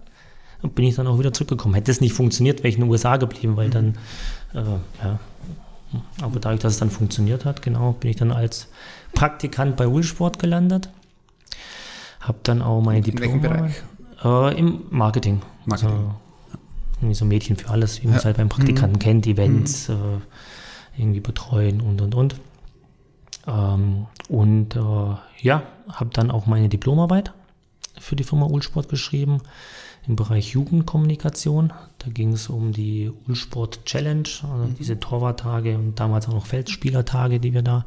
bin 0.74 0.86
ich 0.86 0.96
dann 0.96 1.06
auch 1.06 1.20
wieder 1.20 1.32
zurückgekommen. 1.32 1.76
Hätte 1.76 1.92
es 1.92 2.02
nicht 2.02 2.14
funktioniert, 2.14 2.60
wäre 2.60 2.70
ich 2.70 2.76
in 2.76 2.82
den 2.82 2.90
USA 2.90 3.18
geblieben, 3.18 3.56
weil 3.56 3.70
dann 3.70 3.98
äh, 4.54 4.64
ja, 5.04 5.20
aber 6.22 6.40
dadurch, 6.40 6.62
dass 6.62 6.74
es 6.74 6.80
dann 6.80 6.90
funktioniert 6.90 7.46
hat, 7.46 7.62
genau, 7.62 7.94
bin 7.94 8.12
ich 8.12 8.18
dann 8.18 8.32
als 8.32 8.68
Praktikant 9.14 9.76
bei 9.76 9.88
Ulsport 9.88 10.40
gelandet. 10.40 10.90
Habe 12.20 12.40
dann 12.44 12.62
auch 12.62 12.82
meine 12.82 13.02
Diplom. 13.02 13.44
Äh, 14.24 14.58
Im 14.58 14.82
Marketing. 14.90 15.42
Marketing. 15.66 16.12
Also, 17.02 17.14
so 17.14 17.26
Mädchen 17.26 17.56
für 17.56 17.70
alles, 17.70 18.02
wie 18.02 18.08
man 18.08 18.18
es 18.18 18.26
halt 18.26 18.38
beim 18.38 18.50
Praktikanten 18.50 18.98
mhm. 18.98 19.00
kennt, 19.00 19.28
Events 19.28 19.90
mhm. 19.90 19.96
äh, 19.96 21.00
irgendwie 21.02 21.20
betreuen 21.20 21.82
und 21.82 22.02
und 22.02 22.16
und. 22.16 22.36
Ähm, 23.48 24.08
und 24.30 24.76
äh, 24.76 24.80
ja, 25.42 25.64
habe 25.90 26.10
dann 26.14 26.32
auch 26.32 26.46
meine 26.46 26.70
Diplomarbeit 26.70 27.34
für 28.00 28.16
die 28.16 28.24
Firma 28.24 28.46
Ulsport 28.46 28.90
geschrieben 28.90 29.42
im 30.08 30.16
Bereich 30.16 30.50
Jugendkommunikation. 30.50 31.74
Da 32.00 32.10
ging 32.10 32.34
es 32.34 32.50
um 32.50 32.72
die 32.72 33.12
Ulsport 33.28 33.86
Challenge, 33.86 34.28
also 34.44 34.66
mhm. 34.66 34.76
diese 34.78 35.00
Torwarttage 35.00 35.76
und 35.76 36.00
damals 36.00 36.28
auch 36.28 36.34
noch 36.34 36.46
Feldspielertage, 36.46 37.40
die 37.40 37.54
wir 37.54 37.62
da 37.62 37.86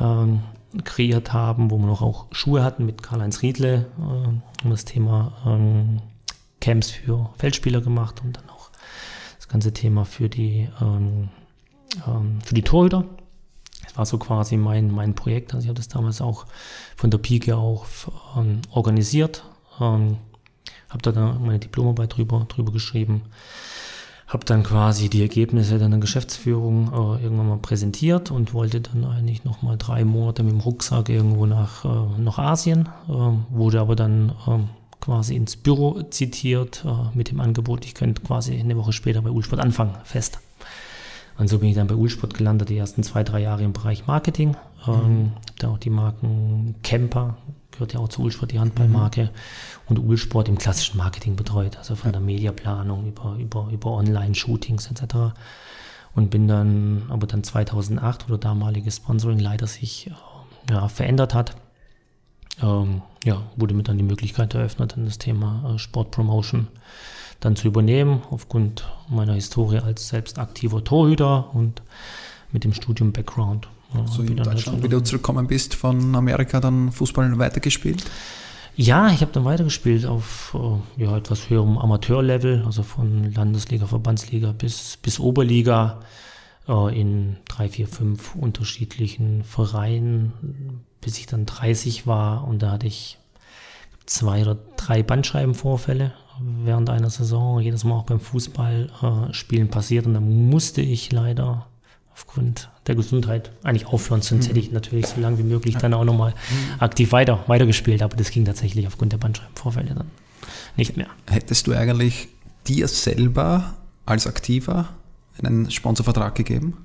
ähm, 0.00 0.40
kreiert 0.84 1.32
haben, 1.32 1.70
wo 1.70 1.78
wir 1.78 1.86
noch 1.86 2.02
auch 2.02 2.26
Schuhe 2.32 2.64
hatten 2.64 2.86
mit 2.86 3.02
Karl-Heinz 3.02 3.42
Riedle, 3.42 3.86
äh, 3.98 4.64
um 4.64 4.70
das 4.70 4.84
Thema 4.84 5.32
ähm, 5.46 6.00
Camps 6.60 6.90
für 6.90 7.30
Feldspieler 7.38 7.80
gemacht 7.80 8.22
und 8.24 8.36
dann 8.36 8.48
auch 8.48 8.70
das 9.36 9.48
ganze 9.48 9.72
Thema 9.72 10.04
für 10.04 10.28
die, 10.28 10.68
ähm, 10.80 11.28
ähm 12.06 12.38
für 12.44 12.54
die 12.54 12.62
Torhüter. 12.62 13.04
Das 13.84 13.98
war 13.98 14.06
so 14.06 14.16
quasi 14.16 14.56
mein, 14.56 14.90
mein 14.90 15.14
Projekt. 15.14 15.52
Also 15.52 15.64
ich 15.64 15.68
habe 15.68 15.76
das 15.76 15.88
damals 15.88 16.22
auch 16.22 16.46
von 16.96 17.10
der 17.10 17.18
Pike 17.18 17.56
auch 17.56 17.86
ähm, 18.36 18.62
organisiert. 18.70 19.44
Habe 20.92 21.02
da 21.02 21.12
dann 21.12 21.44
meine 21.44 21.58
Diplomarbeit 21.58 22.16
drüber, 22.16 22.46
drüber 22.48 22.72
geschrieben, 22.72 23.22
habe 24.26 24.44
dann 24.44 24.62
quasi 24.62 25.08
die 25.08 25.20
Ergebnisse 25.20 25.78
dann 25.78 25.90
der 25.90 26.00
Geschäftsführung 26.00 26.88
äh, 26.88 27.22
irgendwann 27.22 27.48
mal 27.48 27.58
präsentiert 27.58 28.30
und 28.30 28.54
wollte 28.54 28.80
dann 28.80 29.04
eigentlich 29.04 29.44
noch 29.44 29.62
mal 29.62 29.76
drei 29.76 30.04
Monate 30.04 30.42
mit 30.42 30.52
dem 30.52 30.60
Rucksack 30.60 31.08
irgendwo 31.08 31.46
nach, 31.46 31.84
äh, 31.84 32.20
nach 32.20 32.38
Asien, 32.38 32.88
äh, 33.08 33.12
wurde 33.50 33.80
aber 33.80 33.96
dann 33.96 34.32
ähm, 34.46 34.68
quasi 35.00 35.36
ins 35.36 35.56
Büro 35.56 36.02
zitiert 36.04 36.84
äh, 36.86 37.16
mit 37.16 37.30
dem 37.30 37.40
Angebot, 37.40 37.84
ich 37.84 37.94
könnte 37.94 38.22
quasi 38.22 38.58
eine 38.58 38.76
Woche 38.76 38.92
später 38.92 39.20
bei 39.20 39.30
Ulsport 39.30 39.60
anfangen, 39.60 39.94
fest. 40.04 40.38
Und 41.38 41.48
so 41.48 41.58
bin 41.58 41.68
ich 41.68 41.74
dann 41.74 41.86
bei 41.86 41.94
Ulsport 41.94 42.34
gelandet, 42.34 42.68
die 42.68 42.76
ersten 42.76 43.02
zwei, 43.02 43.24
drei 43.24 43.40
Jahre 43.40 43.62
im 43.62 43.72
Bereich 43.72 44.06
Marketing. 44.06 44.56
Ähm, 44.86 44.94
mhm. 44.94 45.32
da 45.58 45.68
auch 45.68 45.78
die 45.78 45.90
Marken 45.90 46.74
Camper, 46.82 47.36
gehört 47.70 47.94
ja 47.94 48.00
auch 48.00 48.08
zu 48.08 48.22
Ulsport, 48.22 48.52
die 48.52 48.58
Handballmarke, 48.58 49.24
mhm. 49.24 49.28
und 49.88 49.98
Ulsport 49.98 50.48
im 50.48 50.58
klassischen 50.58 50.98
Marketing 50.98 51.36
betreut, 51.36 51.78
also 51.78 51.94
von 51.94 52.12
der 52.12 52.20
Mediaplanung 52.20 53.06
über, 53.06 53.36
über, 53.38 53.68
über 53.72 53.92
Online-Shootings 53.92 54.90
etc. 54.90 55.34
Und 56.14 56.30
bin 56.30 56.48
dann, 56.48 57.04
aber 57.08 57.26
dann 57.26 57.42
2008, 57.42 58.24
wo 58.24 58.30
der 58.30 58.38
damalige 58.38 58.90
Sponsoring 58.90 59.38
leider 59.38 59.66
sich 59.66 60.08
äh, 60.08 60.72
ja, 60.72 60.88
verändert 60.88 61.32
hat, 61.32 61.56
ähm, 62.60 63.02
ja, 63.24 63.42
wurde 63.56 63.74
mir 63.74 63.82
dann 63.82 63.98
die 63.98 64.04
Möglichkeit 64.04 64.54
eröffnet, 64.54 64.96
dann 64.96 65.04
das 65.04 65.18
Thema 65.18 65.74
äh, 65.74 65.78
Sportpromotion 65.78 66.68
dann 67.42 67.56
zu 67.56 67.66
übernehmen, 67.66 68.22
aufgrund 68.30 68.88
meiner 69.08 69.34
Historie 69.34 69.78
als 69.78 70.08
selbst 70.08 70.38
aktiver 70.38 70.82
Torhüter 70.84 71.54
und 71.54 71.82
mit 72.52 72.64
dem 72.64 72.72
Studium-Background 72.72 73.68
so 74.06 74.22
in 74.22 74.36
Deutschland, 74.36 74.82
wie 74.82 74.88
du 74.88 75.02
zurückgekommen 75.02 75.46
bist 75.46 75.74
von 75.74 76.14
Amerika, 76.14 76.60
dann 76.60 76.92
Fußball 76.92 77.38
weitergespielt? 77.38 78.04
Ja, 78.74 79.10
ich 79.10 79.20
habe 79.20 79.32
dann 79.32 79.44
weitergespielt 79.44 80.06
auf 80.06 80.56
äh, 80.96 81.02
ja, 81.02 81.16
etwas 81.16 81.50
höherem 81.50 81.76
Amateurlevel, 81.76 82.62
also 82.64 82.82
von 82.82 83.30
Landesliga, 83.34 83.86
Verbandsliga 83.86 84.52
bis, 84.52 84.96
bis 84.96 85.20
Oberliga 85.20 86.00
äh, 86.66 86.98
in 86.98 87.36
drei, 87.48 87.68
vier, 87.68 87.86
fünf 87.86 88.34
unterschiedlichen 88.34 89.44
Vereinen, 89.44 90.32
bis 91.02 91.18
ich 91.18 91.26
dann 91.26 91.44
30 91.44 92.06
war 92.06 92.48
und 92.48 92.62
da 92.62 92.70
hatte 92.70 92.86
ich 92.86 93.18
zwei 94.06 94.40
oder 94.40 94.56
drei 94.76 95.02
Bandscheibenvorfälle 95.02 96.14
während 96.40 96.90
einer 96.90 97.10
Saison, 97.10 97.60
jedes 97.60 97.84
Mal 97.84 97.96
auch 97.96 98.04
beim 98.04 98.20
Fußballspielen 98.20 99.68
äh, 99.68 99.70
passiert 99.70 100.06
und 100.06 100.14
dann 100.14 100.48
musste 100.48 100.80
ich 100.80 101.12
leider 101.12 101.66
aufgrund 102.12 102.70
der 102.86 102.94
Gesundheit 102.94 103.50
eigentlich 103.62 103.86
aufhören. 103.86 104.22
Sonst 104.22 104.48
hätte 104.48 104.58
ich 104.58 104.68
mhm. 104.68 104.74
natürlich 104.74 105.06
so 105.06 105.20
lange 105.20 105.38
wie 105.38 105.42
möglich 105.44 105.76
dann 105.76 105.94
auch 105.94 106.04
nochmal 106.04 106.30
mhm. 106.30 106.80
aktiv 106.80 107.12
weiter, 107.12 107.44
weitergespielt. 107.46 108.02
Aber 108.02 108.16
das 108.16 108.30
ging 108.30 108.44
tatsächlich 108.44 108.86
aufgrund 108.86 109.12
der 109.12 109.18
Bandscheibenvorfälle 109.18 109.94
dann 109.94 110.10
nicht 110.76 110.96
mehr. 110.96 111.08
Hättest 111.30 111.66
du 111.66 111.72
eigentlich 111.72 112.28
dir 112.66 112.88
selber 112.88 113.74
als 114.06 114.26
Aktiver 114.26 114.88
einen 115.42 115.70
Sponsorvertrag 115.70 116.34
gegeben? 116.34 116.84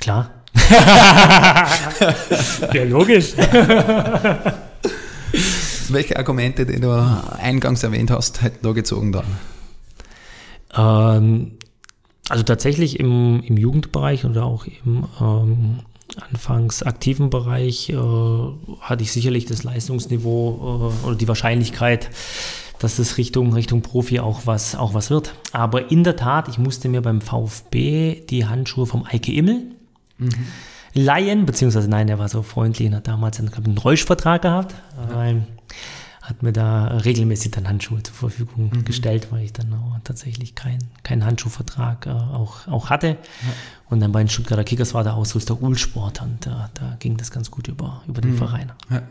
Klar. 0.00 0.30
ja, 2.72 2.84
logisch. 2.84 3.32
Welche 5.92 6.16
Argumente, 6.16 6.66
die 6.66 6.80
du 6.80 6.90
eingangs 7.38 7.82
erwähnt 7.82 8.10
hast, 8.10 8.42
hätten 8.42 8.66
da 8.66 8.72
gezogen 8.72 9.12
dann? 9.12 9.24
Ähm, 10.74 11.52
also 12.28 12.42
tatsächlich 12.44 12.98
im, 12.98 13.42
im 13.42 13.56
Jugendbereich 13.56 14.24
oder 14.24 14.44
auch 14.44 14.66
im, 14.66 15.06
ähm, 15.20 15.78
anfangs 16.30 16.82
aktiven 16.82 17.30
Bereich 17.30 17.90
äh, 17.90 17.96
hatte 18.80 19.02
ich 19.02 19.12
sicherlich 19.12 19.46
das 19.46 19.64
Leistungsniveau 19.64 20.92
äh, 21.02 21.06
oder 21.06 21.16
die 21.16 21.28
Wahrscheinlichkeit, 21.28 22.10
dass 22.78 22.98
es 22.98 23.16
Richtung, 23.18 23.52
Richtung 23.52 23.82
Profi 23.82 24.20
auch 24.20 24.42
was, 24.44 24.74
auch 24.74 24.94
was 24.94 25.10
wird. 25.10 25.34
Aber 25.52 25.90
in 25.90 26.04
der 26.04 26.16
Tat, 26.16 26.48
ich 26.48 26.58
musste 26.58 26.88
mir 26.88 27.00
beim 27.00 27.20
VfB 27.20 28.22
die 28.28 28.46
Handschuhe 28.46 28.86
vom 28.86 29.04
Eike 29.04 29.32
Immel 29.32 29.62
mhm. 30.18 30.30
Leihen, 30.94 31.46
beziehungsweise 31.46 31.88
nein, 31.88 32.08
er 32.08 32.18
war 32.18 32.28
so 32.28 32.42
freundlich 32.42 32.88
und 32.88 32.94
hat 32.94 33.08
damals 33.08 33.38
einen, 33.38 33.52
einen 33.52 33.78
Reusch-Vertrag 33.78 34.42
gehabt. 34.42 34.74
Ja 35.10 35.34
hat 36.22 36.42
mir 36.42 36.52
da 36.52 36.86
regelmäßig 36.86 37.50
dann 37.50 37.68
Handschuhe 37.68 38.02
zur 38.02 38.14
Verfügung 38.14 38.70
mhm. 38.72 38.84
gestellt, 38.84 39.28
weil 39.30 39.44
ich 39.44 39.52
dann 39.52 39.74
auch 39.74 39.98
tatsächlich 40.04 40.54
keinen 40.54 40.90
kein 41.02 41.24
Handschuhvertrag 41.24 42.06
äh, 42.06 42.10
auch, 42.10 42.68
auch 42.68 42.90
hatte. 42.90 43.08
Ja. 43.08 43.16
Und 43.90 44.00
dann 44.00 44.12
bei 44.12 44.22
den 44.22 44.28
Stuttgarter 44.28 44.62
Kickers 44.62 44.94
war 44.94 45.02
der 45.02 45.14
Ausrüster 45.14 45.60
Ulsport 45.60 46.22
und 46.22 46.46
da, 46.46 46.70
da 46.74 46.96
ging 47.00 47.16
das 47.16 47.32
ganz 47.32 47.50
gut 47.50 47.66
über, 47.66 48.02
über 48.06 48.20
den 48.20 48.32
mhm. 48.32 48.38
Verein. 48.38 48.72
Ja. 48.88 49.02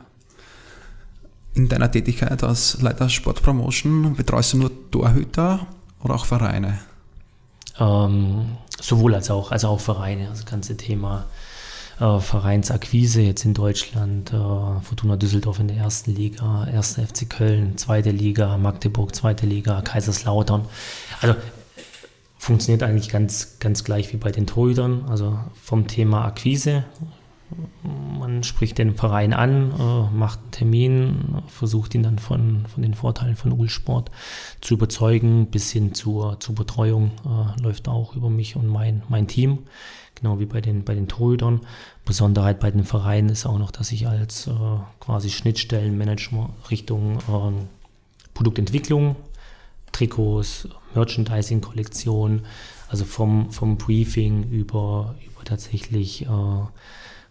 In 1.53 1.67
deiner 1.67 1.91
Tätigkeit 1.91 2.43
als 2.43 2.81
Leiter 2.81 3.09
Sportpromotion 3.09 4.15
betreust 4.15 4.53
du 4.53 4.57
nur 4.57 4.71
Torhüter 4.89 5.67
oder 6.01 6.15
auch 6.15 6.25
Vereine? 6.25 6.79
Ähm, 7.77 8.57
sowohl 8.79 9.15
als 9.15 9.29
auch, 9.29 9.51
also 9.51 9.67
auch 9.67 9.81
Vereine. 9.81 10.29
Also 10.29 10.43
das 10.43 10.49
ganze 10.49 10.77
Thema 10.77 11.25
äh, 12.01 12.19
Vereinsakquise 12.19 13.21
jetzt 13.21 13.45
in 13.45 13.53
Deutschland, 13.53 14.33
äh, 14.33 14.81
Fortuna 14.81 15.15
Düsseldorf 15.15 15.59
in 15.59 15.67
der 15.67 15.77
ersten 15.77 16.13
Liga, 16.13 16.63
1. 16.63 16.95
FC 16.95 17.29
Köln, 17.29 17.77
zweite 17.77 18.11
Liga, 18.11 18.57
Magdeburg, 18.57 19.15
zweite 19.15 19.45
Liga, 19.45 19.81
Kaiserslautern. 19.81 20.65
Also 21.21 21.35
funktioniert 22.37 22.81
eigentlich 22.81 23.09
ganz, 23.09 23.59
ganz 23.59 23.83
gleich 23.83 24.11
wie 24.11 24.17
bei 24.17 24.31
den 24.31 24.47
Torhütern. 24.47 25.05
Also 25.09 25.39
vom 25.61 25.87
Thema 25.87 26.25
Akquise. 26.25 26.85
Man 28.19 28.43
spricht 28.43 28.77
den 28.77 28.95
Verein 28.95 29.33
an, 29.33 29.71
äh, 29.71 30.15
macht 30.15 30.39
einen 30.39 30.51
Termin, 30.51 31.41
versucht 31.47 31.95
ihn 31.95 32.03
dann 32.03 32.19
von, 32.19 32.65
von 32.67 32.83
den 32.83 32.93
Vorteilen 32.93 33.35
von 33.35 33.51
Ulsport 33.51 34.11
zu 34.61 34.75
überzeugen, 34.75 35.47
bis 35.47 35.71
hin 35.71 35.93
zur, 35.93 36.39
zur 36.39 36.55
Betreuung 36.55 37.11
äh, 37.25 37.61
läuft 37.61 37.87
auch 37.87 38.15
über 38.15 38.29
mich 38.29 38.55
und 38.55 38.67
mein, 38.67 39.03
mein 39.09 39.27
Team 39.27 39.59
genau 40.21 40.39
wie 40.39 40.45
bei 40.45 40.61
den, 40.61 40.83
bei 40.83 40.93
den 40.93 41.07
Torhütern. 41.07 41.61
Besonderheit 42.05 42.59
bei 42.59 42.71
den 42.71 42.83
Vereinen 42.83 43.29
ist 43.29 43.45
auch 43.45 43.57
noch, 43.57 43.71
dass 43.71 43.91
ich 43.91 44.07
als 44.07 44.47
äh, 44.47 44.51
quasi 44.99 45.29
Schnittstellenmanager 45.29 46.49
Richtung 46.69 47.17
äh, 47.17 47.65
Produktentwicklung, 48.33 49.15
Trikots, 49.91 50.69
Merchandising-Kollektion, 50.95 52.43
also 52.87 53.05
vom, 53.05 53.51
vom 53.51 53.77
Briefing 53.77 54.49
über, 54.49 55.15
über 55.25 55.43
tatsächlich 55.43 56.23
äh, 56.23 56.27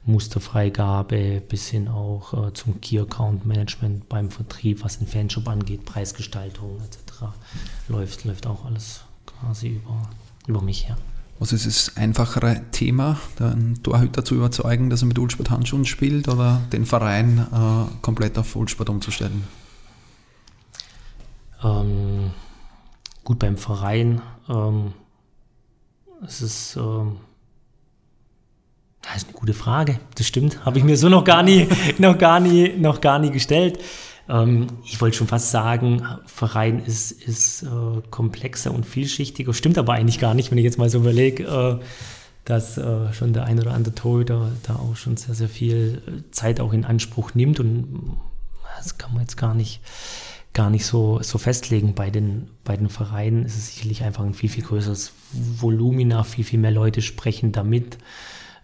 Musterfreigabe 0.06 1.42
bis 1.46 1.68
hin 1.68 1.88
auch 1.88 2.48
äh, 2.48 2.54
zum 2.54 2.80
Key 2.80 2.98
Account 2.98 3.44
Management 3.44 4.08
beim 4.08 4.30
Vertrieb, 4.30 4.82
was 4.82 4.98
den 4.98 5.06
Fanshop 5.06 5.48
angeht, 5.48 5.84
Preisgestaltung 5.84 6.80
etc. 6.80 7.24
läuft, 7.88 8.24
läuft 8.24 8.46
auch 8.46 8.64
alles 8.64 9.02
quasi 9.26 9.68
über, 9.68 10.02
über 10.46 10.62
mich 10.62 10.88
her. 10.88 10.96
Was 11.38 11.52
ist 11.52 11.66
das 11.66 11.96
einfachere 11.96 12.62
Thema, 12.70 13.18
den 13.38 13.82
Torhüter 13.82 14.24
zu 14.24 14.34
überzeugen, 14.34 14.90
dass 14.90 15.02
er 15.02 15.06
mit 15.06 15.18
Ulsport 15.18 15.50
Handschuhen 15.50 15.86
spielt 15.86 16.28
oder 16.28 16.60
den 16.70 16.84
Verein 16.84 17.38
äh, 17.38 18.02
komplett 18.02 18.36
auf 18.36 18.56
Ulsport 18.56 18.90
umzustellen? 18.90 19.44
Ähm, 21.62 22.30
gut, 23.24 23.38
beim 23.38 23.56
Verein 23.56 24.20
ähm, 24.48 24.92
es 26.26 26.42
ist 26.42 26.76
ähm, 26.76 27.16
das 29.02 29.16
ist 29.16 29.28
eine 29.28 29.38
gute 29.38 29.54
Frage. 29.54 29.98
Das 30.16 30.26
stimmt. 30.26 30.64
Habe 30.64 30.78
ich 30.78 30.84
mir 30.84 30.96
so 30.96 31.08
noch 31.08 31.24
gar 31.24 31.42
nie, 31.42 31.68
noch 31.98 32.18
gar 32.18 32.40
nie, 32.40 32.76
noch 32.76 33.00
gar 33.00 33.18
nie 33.18 33.30
gestellt. 33.30 33.78
Ähm, 34.28 34.68
ich 34.84 35.00
wollte 35.00 35.16
schon 35.16 35.26
fast 35.26 35.50
sagen, 35.50 36.02
Verein 36.26 36.80
ist, 36.84 37.10
ist 37.10 37.62
äh, 37.62 37.66
komplexer 38.10 38.72
und 38.72 38.86
vielschichtiger. 38.86 39.52
Stimmt 39.54 39.78
aber 39.78 39.94
eigentlich 39.94 40.20
gar 40.20 40.34
nicht, 40.34 40.50
wenn 40.50 40.58
ich 40.58 40.64
jetzt 40.64 40.78
mal 40.78 40.90
so 40.90 40.98
überlege, 40.98 41.44
äh, 41.44 41.84
dass 42.44 42.78
äh, 42.78 43.12
schon 43.12 43.32
der 43.32 43.44
ein 43.44 43.58
oder 43.58 43.72
andere 43.72 43.94
Torhüter 43.94 44.52
da 44.62 44.76
auch 44.76 44.96
schon 44.96 45.16
sehr, 45.16 45.34
sehr 45.34 45.48
viel 45.48 46.24
Zeit 46.30 46.60
auch 46.60 46.72
in 46.72 46.84
Anspruch 46.84 47.34
nimmt. 47.34 47.60
Und 47.60 48.18
das 48.76 48.98
kann 48.98 49.12
man 49.12 49.22
jetzt 49.22 49.36
gar 49.36 49.54
nicht, 49.54 49.80
gar 50.52 50.70
nicht 50.70 50.86
so, 50.86 51.20
so 51.22 51.38
festlegen. 51.38 51.94
Bei 51.94 52.10
den, 52.10 52.48
bei 52.64 52.76
den 52.76 52.88
Vereinen 52.88 53.44
ist 53.44 53.56
es 53.56 53.74
sicherlich 53.74 54.04
einfach 54.04 54.24
ein 54.24 54.34
viel, 54.34 54.48
viel 54.48 54.64
größeres 54.64 55.12
Volumina, 55.32 56.22
viel, 56.22 56.44
viel 56.44 56.58
mehr 56.58 56.70
Leute 56.70 57.02
sprechen 57.02 57.52
damit. 57.52 57.98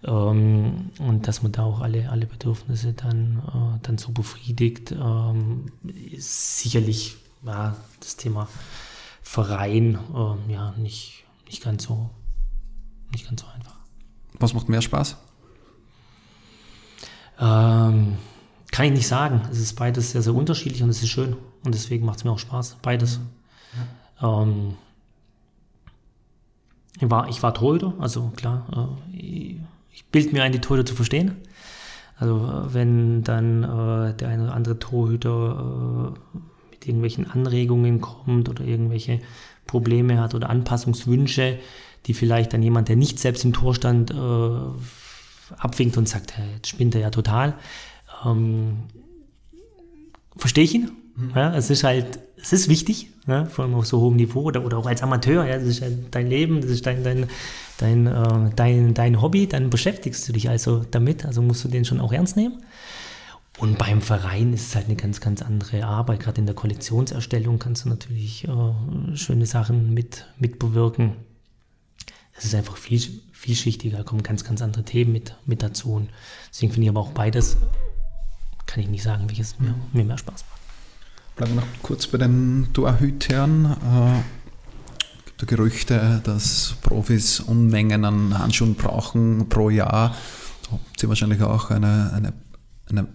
Ähm, 0.07 0.91
und 0.99 1.27
dass 1.27 1.43
man 1.43 1.53
da 1.53 1.65
auch 1.65 1.81
alle, 1.81 2.09
alle 2.11 2.27
Bedürfnisse 2.27 2.93
dann, 2.93 3.43
äh, 3.49 3.79
dann 3.83 3.99
so 3.99 4.13
befriedigt, 4.13 4.93
ähm, 4.93 5.73
ist 6.13 6.61
sicherlich 6.61 7.17
ja, 7.45 7.77
das 8.01 8.17
Thema 8.17 8.49
Verein 9.23 9.99
äh, 10.15 10.53
ja, 10.53 10.73
nicht, 10.77 11.25
nicht, 11.47 11.63
ganz 11.63 11.85
so, 11.85 12.11
nicht 13.11 13.27
ganz 13.27 13.43
so 13.43 13.49
einfach. 13.49 13.77
Was 14.39 14.55
macht 14.55 14.69
mehr 14.69 14.83
Spaß? 14.83 15.17
Ähm, 17.41 18.17
kann 18.71 18.87
ich 18.87 18.93
nicht 18.93 19.09
sagen. 19.09 19.43
Es 19.51 19.59
ist 19.59 19.75
beides 19.75 20.13
sehr, 20.13 20.23
sehr 20.23 20.35
unterschiedlich 20.35 20.83
und 20.83 20.91
es 20.91 21.03
ist 21.03 21.09
schön. 21.09 21.37
Und 21.65 21.75
deswegen 21.75 22.07
macht 22.07 22.19
es 22.19 22.25
mir 22.25 22.31
auch 22.31 22.39
Spaß. 22.39 22.77
Beides. 22.81 23.21
Ja. 24.21 24.43
Ähm, 24.43 24.77
ich 27.01 27.11
war, 27.11 27.29
ich 27.29 27.43
war 27.43 27.53
Torhüter, 27.53 27.93
also 27.99 28.33
klar, 28.37 28.97
äh, 29.13 29.57
ich 29.97 30.05
bilde 30.05 30.33
mir 30.33 30.43
ein, 30.43 30.53
die 30.53 30.61
Torhüter 30.61 30.85
zu 30.85 30.95
verstehen. 30.95 31.37
Also 32.19 32.67
wenn 32.69 33.25
dann 33.25 33.63
äh, 33.63 34.15
der 34.15 34.29
eine 34.29 34.45
oder 34.45 34.55
andere 34.55 34.79
Torhüter 34.79 36.15
äh, 36.15 36.39
mit 36.71 36.87
irgendwelchen 36.87 37.31
Anregungen 37.31 38.03
kommt 38.03 38.51
oder 38.51 38.63
irgendwelche 38.63 39.21
Probleme 39.67 40.21
hat 40.21 40.35
oder 40.35 40.51
Anpassungswünsche, 40.51 41.59
die 42.05 42.15
vielleicht 42.15 42.53
dann 42.53 42.63
jemand, 42.63 42.89
der 42.89 42.97
nicht 42.97 43.19
selbst 43.19 43.45
im 43.45 43.55
Tor 43.55 43.75
stand, 43.75 44.11
äh, 44.11 45.55
abwinkt 45.57 45.97
und 45.97 46.09
sagt, 46.09 46.37
hey, 46.37 46.47
jetzt 46.57 46.69
spinnt 46.69 46.95
er 46.95 47.01
ja 47.01 47.11
total. 47.11 47.55
Ähm, 48.25 48.85
Verstehe 50.37 50.65
ich 50.65 50.75
ihn. 50.75 50.91
Mhm. 51.17 51.33
Ja, 51.35 51.55
es 51.55 51.71
ist 51.71 51.85
halt, 51.85 52.19
es 52.37 52.53
ist 52.53 52.69
wichtig, 52.69 53.09
ja, 53.27 53.47
vor 53.47 53.65
allem 53.65 53.75
auf 53.75 53.87
so 53.87 54.01
hohem 54.01 54.17
Niveau 54.17 54.43
oder, 54.43 54.63
oder 54.65 54.77
auch 54.77 54.87
als 54.87 55.03
Amateur. 55.03 55.47
Ja, 55.47 55.57
das 55.59 55.67
ist 55.67 55.81
halt 55.81 56.15
dein 56.15 56.29
Leben, 56.29 56.61
das 56.61 56.71
ist 56.71 56.85
dein, 56.85 57.03
dein, 57.03 57.27
dein, 57.79 58.07
äh, 58.07 58.51
dein, 58.55 58.95
dein 58.95 59.21
Hobby, 59.21 59.47
dann 59.47 59.71
beschäftigst 59.71 60.29
du 60.29 60.33
dich 60.33 60.49
also 60.49 60.85
damit, 60.91 61.25
also 61.25 61.43
musst 61.43 61.65
du 61.65 61.69
den 61.69 61.85
schon 61.85 62.01
auch 62.01 62.13
ernst 62.13 62.37
nehmen. 62.37 62.63
Und 63.59 63.79
beim 63.79 64.03
Verein 64.03 64.53
ist 64.53 64.69
es 64.69 64.75
halt 64.75 64.87
eine 64.87 64.97
ganz, 64.97 65.21
ganz 65.21 65.41
andere 65.41 65.87
Arbeit. 65.87 66.21
Gerade 66.21 66.41
in 66.41 66.47
der 66.47 66.55
Kollektionserstellung 66.55 67.59
kannst 67.59 67.85
du 67.85 67.89
natürlich 67.89 68.47
äh, 68.47 69.17
schöne 69.17 69.47
Sachen 69.47 69.95
mit, 69.95 70.27
mit 70.39 70.59
bewirken. 70.59 71.17
Es 72.37 72.45
ist 72.45 72.55
einfach 72.55 72.77
viel, 72.77 73.01
vielschichtiger, 73.33 74.05
kommen 74.05 74.23
ganz, 74.23 74.45
ganz 74.45 74.61
andere 74.61 74.85
Themen 74.85 75.13
mit, 75.13 75.37
mit 75.47 75.63
dazu. 75.63 75.95
Und 75.95 76.11
deswegen 76.51 76.73
finde 76.73 76.85
ich 76.85 76.91
aber 76.91 77.01
auch 77.01 77.13
beides, 77.13 77.57
kann 78.67 78.81
ich 78.81 78.89
nicht 78.89 79.03
sagen, 79.03 79.25
welches 79.29 79.59
mir, 79.59 79.75
mir 79.95 80.05
mehr 80.05 80.19
Spaß 80.19 80.45
macht. 80.51 80.61
Bleiben 81.37 81.55
wir 81.55 81.61
noch 81.63 81.69
kurz 81.83 82.07
bei 82.07 82.19
den 82.19 82.69
Torhütern. 82.75 83.77
Gibt 85.39 85.51
Gerüchte, 85.51 86.23
dass 86.25 86.77
Profis 86.81 87.41
Unmengen 87.41 88.07
an 88.07 88.39
Handschuhen 88.39 88.75
brauchen 88.75 89.49
pro 89.51 89.69
Jahr. 89.69 90.15
Da 90.63 90.73
habt 90.73 91.03
ihr 91.03 91.09
wahrscheinlich 91.11 91.43
auch 91.43 91.71
eine, 91.71 92.11
eine, 92.15 92.33
eine 92.89 93.07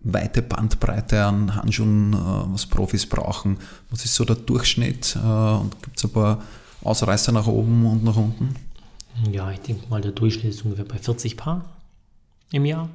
weite 0.00 0.42
Bandbreite 0.42 1.24
an 1.24 1.54
Handschuhen, 1.54 2.14
äh, 2.14 2.16
was 2.16 2.66
Profis 2.66 3.06
brauchen. 3.06 3.58
Was 3.90 4.04
ist 4.04 4.14
so 4.14 4.24
der 4.24 4.36
Durchschnitt? 4.36 5.16
Äh, 5.16 5.18
und 5.20 5.80
gibt 5.82 5.98
es 5.98 6.04
ein 6.04 6.10
paar 6.10 6.42
Ausreißer 6.82 7.30
nach 7.30 7.46
oben 7.46 7.86
und 7.86 8.02
nach 8.02 8.16
unten? 8.16 8.56
Ja, 9.30 9.50
ich 9.52 9.60
denke 9.60 9.88
mal, 9.88 10.00
der 10.00 10.12
Durchschnitt 10.12 10.54
ist 10.54 10.64
ungefähr 10.64 10.84
bei 10.84 10.98
40 10.98 11.36
Paar 11.36 11.64
im 12.50 12.64
Jahr. 12.64 12.88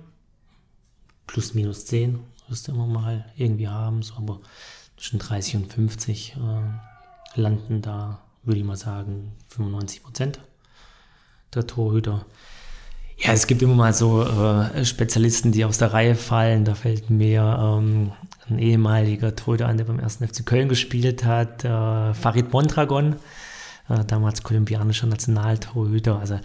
Plus, 1.27 1.53
minus 1.53 1.85
10 1.85 2.19
wirst 2.49 2.67
du 2.67 2.73
immer 2.73 2.87
mal 2.87 3.25
irgendwie 3.37 3.69
haben, 3.69 4.03
so, 4.03 4.15
aber 4.15 4.41
zwischen 4.97 5.19
30 5.19 5.55
und 5.55 5.73
50 5.73 6.35
äh, 6.35 7.39
landen 7.39 7.81
da 7.81 8.22
würde 8.43 8.59
ich 8.59 8.65
mal 8.65 8.75
sagen, 8.75 9.31
95 9.49 10.03
Prozent 10.03 10.39
der 11.53 11.67
Torhüter. 11.67 12.25
Ja, 13.17 13.31
es 13.31 13.47
gibt 13.47 13.61
immer 13.61 13.75
mal 13.75 13.93
so 13.93 14.23
äh, 14.23 14.83
Spezialisten, 14.83 15.51
die 15.51 15.65
aus 15.65 15.77
der 15.77 15.93
Reihe 15.93 16.15
fallen. 16.15 16.65
Da 16.65 16.75
fällt 16.75 17.09
mir 17.09 17.41
ähm, 17.61 18.11
ein 18.49 18.59
ehemaliger 18.59 19.35
Torhüter 19.35 19.67
an, 19.67 19.77
der 19.77 19.85
beim 19.85 19.99
1. 19.99 20.17
FC 20.17 20.45
Köln 20.45 20.67
gespielt 20.67 21.23
hat, 21.23 21.63
äh, 21.63 22.13
Farid 22.13 22.51
Mondragon, 22.51 23.15
äh, 23.87 24.03
damals 24.05 24.43
kolumbianischer 24.43 25.07
Nationaltorhüter. 25.07 26.19
Also 26.19 26.39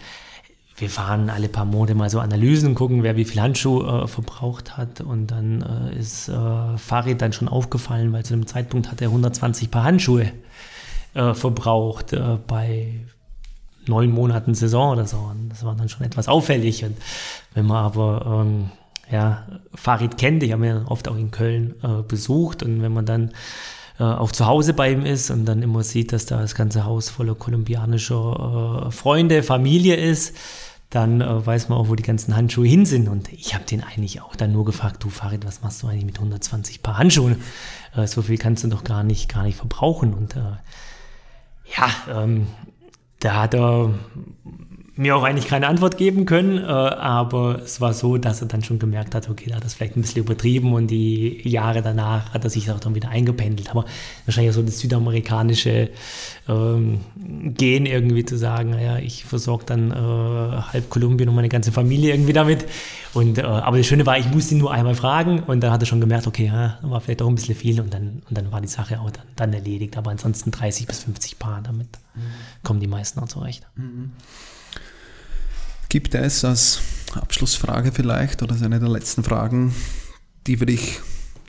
wir 0.77 0.89
fahren 0.89 1.29
alle 1.29 1.49
paar 1.49 1.65
Monate 1.65 1.95
mal 1.95 2.09
so 2.09 2.19
Analysen, 2.19 2.75
gucken, 2.75 3.03
wer 3.03 3.17
wie 3.17 3.25
viel 3.25 3.41
Handschuh 3.41 3.83
äh, 3.83 4.07
verbraucht 4.07 4.77
hat. 4.77 5.01
Und 5.01 5.27
dann 5.27 5.61
äh, 5.91 5.99
ist 5.99 6.29
äh, 6.29 6.77
Farid 6.77 7.21
dann 7.21 7.33
schon 7.33 7.49
aufgefallen, 7.49 8.13
weil 8.13 8.23
zu 8.23 8.33
dem 8.33 8.47
Zeitpunkt 8.47 8.89
hat 8.91 9.01
er 9.01 9.07
120 9.07 9.71
Paar 9.71 9.83
Handschuhe 9.83 10.31
äh, 11.13 11.33
verbraucht. 11.33 12.13
Äh, 12.13 12.37
bei 12.47 13.05
neun 13.87 14.11
Monaten 14.11 14.53
Saison 14.53 14.93
oder 14.93 15.05
so. 15.05 15.17
Und 15.17 15.49
das 15.49 15.63
war 15.65 15.75
dann 15.75 15.89
schon 15.89 16.05
etwas 16.05 16.27
auffällig. 16.27 16.85
Und 16.85 16.97
wenn 17.53 17.65
man 17.65 17.83
aber 17.83 18.43
ähm, 18.45 18.69
ja, 19.11 19.47
Farid 19.73 20.17
kennt, 20.17 20.43
ich 20.43 20.51
habe 20.51 20.67
ihn 20.67 20.85
oft 20.85 21.07
auch 21.07 21.17
in 21.17 21.31
Köln 21.31 21.75
äh, 21.83 22.03
besucht 22.03 22.63
und 22.63 22.81
wenn 22.81 22.93
man 22.93 23.05
dann 23.05 23.31
äh, 23.99 24.03
auch 24.03 24.31
zu 24.31 24.45
Hause 24.45 24.73
bei 24.73 24.91
ihm 24.91 25.05
ist 25.05 25.31
und 25.31 25.45
dann 25.45 25.61
immer 25.61 25.83
sieht, 25.83 26.13
dass 26.13 26.25
da 26.25 26.39
das 26.39 26.55
ganze 26.55 26.85
Haus 26.85 27.09
voller 27.09 27.35
kolumbianischer 27.35 28.85
äh, 28.87 28.91
Freunde, 28.91 29.41
Familie 29.43 29.95
ist, 29.95 30.35
dann 30.91 31.21
äh, 31.21 31.45
weiß 31.45 31.69
man 31.69 31.79
auch, 31.79 31.89
wo 31.89 31.95
die 31.95 32.03
ganzen 32.03 32.35
Handschuhe 32.35 32.67
hin 32.67 32.85
sind. 32.85 33.09
Und 33.09 33.31
ich 33.33 33.53
habe 33.55 33.65
den 33.65 33.83
eigentlich 33.83 34.21
auch 34.21 34.35
dann 34.35 34.51
nur 34.51 34.65
gefragt, 34.65 35.03
du 35.03 35.09
Farid, 35.09 35.45
was 35.45 35.61
machst 35.61 35.83
du 35.83 35.87
eigentlich 35.87 36.05
mit 36.05 36.17
120 36.17 36.81
Paar 36.83 36.97
Handschuhen? 36.97 37.41
Äh, 37.95 38.07
so 38.07 38.21
viel 38.21 38.37
kannst 38.37 38.63
du 38.63 38.67
doch 38.67 38.83
gar 38.83 39.03
nicht, 39.03 39.31
gar 39.31 39.43
nicht 39.43 39.57
verbrauchen. 39.57 40.13
Und 40.13 40.35
äh, 40.35 40.57
ja, 41.77 42.23
ähm, 42.23 42.47
da 43.19 43.41
hat 43.41 43.53
er 43.53 43.93
mir 44.99 45.15
auch 45.15 45.23
eigentlich 45.23 45.47
keine 45.47 45.69
Antwort 45.69 45.95
geben 45.95 46.25
können, 46.25 46.57
äh, 46.57 46.63
aber 46.63 47.61
es 47.63 47.79
war 47.79 47.93
so, 47.93 48.17
dass 48.17 48.41
er 48.41 48.49
dann 48.49 48.65
schon 48.65 48.79
gemerkt 48.79 49.15
hat, 49.15 49.29
okay, 49.29 49.45
da 49.47 49.55
hat 49.55 49.63
das 49.63 49.73
vielleicht 49.73 49.95
ein 49.95 50.01
bisschen 50.01 50.23
übertrieben 50.23 50.73
und 50.73 50.87
die 50.87 51.39
Jahre 51.47 51.81
danach 51.81 52.33
hat 52.33 52.43
er 52.43 52.49
sich 52.49 52.69
auch 52.69 52.81
dann 52.81 52.95
wieder 52.95 53.07
eingependelt. 53.07 53.69
Aber 53.69 53.85
wahrscheinlich 54.25 54.53
so 54.53 54.61
das 54.61 54.77
südamerikanische 54.79 55.89
ähm, 56.49 56.99
Gen 57.15 57.85
irgendwie 57.85 58.25
zu 58.25 58.37
sagen, 58.37 58.71
naja, 58.71 58.97
ich 58.97 59.23
versorge 59.23 59.63
dann 59.67 59.91
äh, 59.91 60.61
halb 60.63 60.89
Kolumbien 60.89 61.29
und 61.29 61.35
meine 61.35 61.47
ganze 61.47 61.71
Familie 61.71 62.11
irgendwie 62.11 62.33
damit. 62.33 62.65
Und, 63.13 63.37
äh, 63.37 63.43
aber 63.43 63.77
das 63.77 63.87
Schöne 63.87 64.05
war, 64.05 64.17
ich 64.17 64.29
musste 64.29 64.55
ihn 64.55 64.59
nur 64.59 64.73
einmal 64.73 64.95
fragen 64.95 65.43
und 65.43 65.61
dann 65.61 65.71
hat 65.71 65.81
er 65.81 65.85
schon 65.85 66.01
gemerkt, 66.01 66.27
okay, 66.27 66.47
ja, 66.47 66.77
war 66.81 66.99
vielleicht 66.99 67.21
auch 67.21 67.29
ein 67.29 67.35
bisschen 67.35 67.55
viel 67.55 67.79
und 67.79 67.93
dann, 67.93 68.21
und 68.27 68.37
dann 68.37 68.51
war 68.51 68.59
die 68.59 68.67
Sache 68.67 68.99
auch 68.99 69.11
dann, 69.11 69.23
dann 69.37 69.53
erledigt. 69.53 69.95
Aber 69.95 70.11
ansonsten 70.11 70.51
30 70.51 70.87
bis 70.87 70.99
50 71.03 71.39
Paar, 71.39 71.61
damit 71.61 71.87
mhm. 72.15 72.19
kommen 72.63 72.81
die 72.81 72.87
meisten 72.87 73.21
auch 73.21 73.29
zurecht. 73.29 73.65
Mhm. 73.77 74.11
Gibt 75.89 76.13
es 76.13 76.45
als 76.45 76.81
Abschlussfrage 77.15 77.91
vielleicht 77.91 78.43
oder 78.43 78.53
als 78.53 78.61
eine 78.61 78.79
der 78.79 78.89
letzten 78.89 79.23
Fragen 79.23 79.73
die 80.45 80.57
für 80.57 80.65
dich 80.65 80.99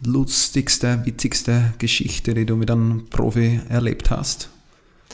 lustigste, 0.05 1.05
witzigste 1.05 1.75
Geschichte, 1.79 2.35
die 2.35 2.47
du 2.47 2.57
mit 2.57 2.71
einem 2.71 3.07
Profi 3.11 3.61
erlebt 3.69 4.11
hast? 4.11 4.49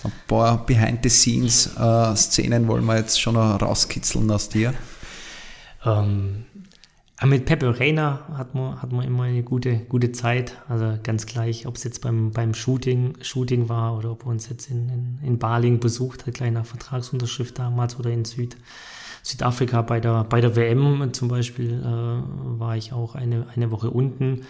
Ein 0.05 0.13
paar 0.29 0.65
Behind-the-Scenes-Szenen 0.65 2.65
äh, 2.65 2.69
wollen 2.69 2.85
wir 2.85 2.97
jetzt 2.97 3.21
schon 3.21 3.37
rauskitzeln 3.37 4.31
aus 4.31 4.49
dir. 4.49 4.75
Ähm, 5.85 6.45
mit 7.25 7.47
Pepe 7.47 7.81
Reina 7.81 8.21
hat 8.35 8.55
man, 8.55 8.81
hat 8.81 8.93
man 8.93 9.05
immer 9.05 9.25
eine 9.25 9.43
gute, 9.43 9.79
gute 9.89 10.13
Zeit. 10.13 10.57
Also 10.69 10.99
ganz 11.03 11.27
gleich, 11.27 11.67
ob 11.67 11.77
es 11.77 11.85
jetzt 11.85 12.03
beim, 12.03 12.31
beim 12.31 12.55
Shooting, 12.55 13.15
Shooting 13.23 13.69
war 13.69 13.97
oder 13.97 14.13
ob 14.13 14.25
er 14.25 14.29
uns 14.29 14.49
jetzt 14.49 14.71
in, 14.71 14.89
in, 14.89 15.19
in 15.27 15.39
Baling 15.39 15.81
besucht 15.81 16.27
hat, 16.27 16.35
gleich 16.35 16.53
nach 16.53 16.67
Vertragsunterschrift 16.67 17.59
damals 17.59 17.99
oder 17.99 18.11
in 18.11 18.25
Süd. 18.25 18.57
Südafrika 19.27 19.83
bei 19.83 19.99
der, 19.99 20.23
bei 20.23 20.41
der 20.41 20.55
WM 20.55 21.13
zum 21.13 21.27
Beispiel 21.27 21.83
äh, 21.83 22.61
war 22.61 22.77
ich 22.77 22.93
auch 22.93 23.17
eine, 23.17 23.47
eine 23.53 23.73
Woche 23.73 23.91
unten, 23.91 24.43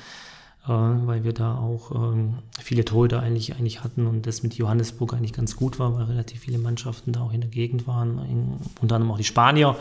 äh, 0.64 0.68
weil 0.68 1.24
wir 1.24 1.32
da 1.32 1.56
auch 1.56 1.92
ähm, 1.92 2.34
viele 2.60 2.84
Torhüter 2.84 3.20
eigentlich, 3.20 3.56
eigentlich 3.56 3.82
hatten 3.82 4.06
und 4.06 4.26
das 4.26 4.42
mit 4.42 4.52
Johannesburg 4.54 5.14
eigentlich 5.14 5.32
ganz 5.32 5.56
gut 5.56 5.78
war, 5.78 5.96
weil 5.96 6.04
relativ 6.04 6.40
viele 6.40 6.58
Mannschaften 6.58 7.12
da 7.12 7.22
auch 7.22 7.32
in 7.32 7.40
der 7.40 7.48
Gegend 7.48 7.86
waren, 7.86 8.18
in, 8.28 8.58
unter 8.82 8.96
anderem 8.96 9.12
auch 9.12 9.18
die 9.18 9.24
Spanier. 9.24 9.76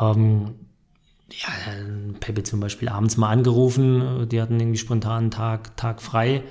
Ähm, 0.00 0.54
ja, 1.30 1.48
Pepe 2.18 2.44
zum 2.44 2.60
Beispiel 2.60 2.88
abends 2.88 3.18
mal 3.18 3.28
angerufen, 3.28 4.22
äh, 4.22 4.26
die 4.26 4.40
hatten 4.40 4.58
irgendwie 4.58 4.78
spontan 4.78 5.24
einen 5.24 5.30
Tag, 5.32 5.76
Tag 5.76 6.00
frei 6.00 6.44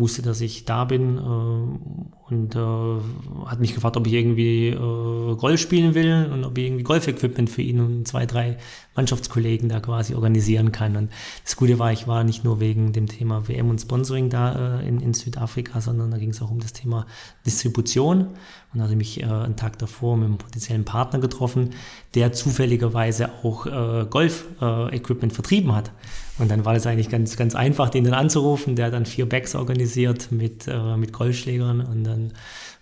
wusste, 0.00 0.22
dass 0.22 0.40
ich 0.40 0.64
da 0.64 0.84
bin 0.84 1.18
äh, 1.18 1.20
und 1.20 2.56
äh, 2.56 3.46
hat 3.46 3.60
mich 3.60 3.74
gefragt, 3.74 3.96
ob 3.96 4.06
ich 4.06 4.14
irgendwie 4.14 4.68
äh, 4.68 5.36
Golf 5.36 5.60
spielen 5.60 5.94
will 5.94 6.30
und 6.32 6.44
ob 6.44 6.58
ich 6.58 6.64
irgendwie 6.64 6.82
Golfequipment 6.82 7.48
für 7.48 7.62
ihn 7.62 7.80
und 7.80 8.08
zwei, 8.08 8.26
drei 8.26 8.58
Mannschaftskollegen 9.00 9.70
da 9.70 9.80
quasi 9.80 10.14
organisieren 10.14 10.72
kann. 10.72 10.96
Und 10.96 11.10
das 11.44 11.56
Gute 11.56 11.78
war, 11.78 11.90
ich 11.92 12.06
war 12.06 12.22
nicht 12.22 12.44
nur 12.44 12.60
wegen 12.60 12.92
dem 12.92 13.06
Thema 13.06 13.48
WM 13.48 13.70
und 13.70 13.80
Sponsoring 13.80 14.28
da 14.28 14.80
äh, 14.80 14.88
in, 14.88 15.00
in 15.00 15.14
Südafrika, 15.14 15.80
sondern 15.80 16.10
da 16.10 16.18
ging 16.18 16.30
es 16.30 16.42
auch 16.42 16.50
um 16.50 16.60
das 16.60 16.74
Thema 16.74 17.06
Distribution 17.46 18.28
und 18.74 18.82
hatte 18.82 18.96
mich 18.96 19.22
äh, 19.22 19.24
einen 19.24 19.56
Tag 19.56 19.78
davor 19.78 20.16
mit 20.16 20.26
einem 20.26 20.38
potenziellen 20.38 20.84
Partner 20.84 21.18
getroffen, 21.18 21.70
der 22.14 22.32
zufälligerweise 22.32 23.30
auch 23.42 23.66
äh, 23.66 24.06
Golf-Equipment 24.08 25.32
vertrieben 25.32 25.74
hat. 25.74 25.90
Und 26.38 26.50
dann 26.50 26.64
war 26.64 26.74
es 26.74 26.86
eigentlich 26.86 27.08
ganz, 27.08 27.36
ganz 27.36 27.54
einfach, 27.54 27.90
den 27.90 28.04
dann 28.04 28.14
anzurufen. 28.14 28.76
Der 28.76 28.86
hat 28.86 28.94
dann 28.94 29.06
vier 29.06 29.28
Bags 29.28 29.54
organisiert 29.54 30.30
mit, 30.30 30.68
äh, 30.68 30.96
mit 30.96 31.12
Golfschlägern 31.12 31.80
und 31.80 32.04
dann 32.04 32.32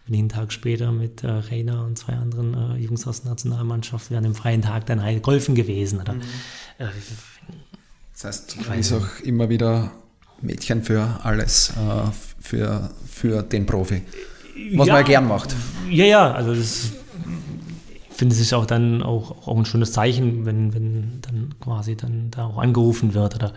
bin 0.09 0.15
ich 0.15 0.21
einen 0.21 0.29
Tag 0.31 0.53
später 0.53 0.91
mit 0.91 1.23
äh, 1.23 1.29
Reina 1.29 1.85
und 1.85 1.99
zwei 1.99 2.15
anderen 2.15 2.55
äh, 2.55 2.79
Jungs 2.79 3.07
aus 3.07 3.23
der 3.23 3.33
Nationalmannschaft 3.33 4.11
während 4.11 4.25
dem 4.25 4.35
freien 4.35 4.63
Tag 4.63 4.87
dann 4.87 5.03
halt 5.03 5.23
golfen 5.23 5.55
gewesen. 5.55 6.01
Oder, 6.01 6.15
mhm. 6.15 6.23
äh, 6.79 6.87
das 8.15 8.25
heißt, 8.25 8.57
du 8.57 8.73
ist 8.73 8.93
auch 8.93 9.21
immer 9.23 9.51
wieder 9.51 9.93
Mädchen 10.41 10.83
für 10.83 11.21
alles, 11.23 11.71
äh, 11.71 12.11
für, 12.41 12.91
für 13.07 13.43
den 13.43 13.67
Profi. 13.67 14.03
Was 14.75 14.89
ja, 14.89 14.95
man 14.95 15.03
ja 15.03 15.07
gern 15.07 15.29
macht. 15.29 15.55
Ja, 15.91 16.05
ja, 16.07 16.33
also 16.33 16.55
das 16.55 16.93
finde 18.19 18.35
es 18.35 18.41
ist 18.41 18.55
auch 18.55 18.67
dann 18.67 19.03
auch, 19.03 19.47
auch 19.47 19.57
ein 19.57 19.67
schönes 19.67 19.93
Zeichen, 19.93 20.47
wenn, 20.47 20.75
wenn 20.75 21.21
dann 21.21 21.55
quasi 21.61 21.97
dann 21.97 22.31
da 22.31 22.47
auch 22.47 22.59
angerufen 22.59 23.15
wird 23.15 23.37
oder 23.37 23.53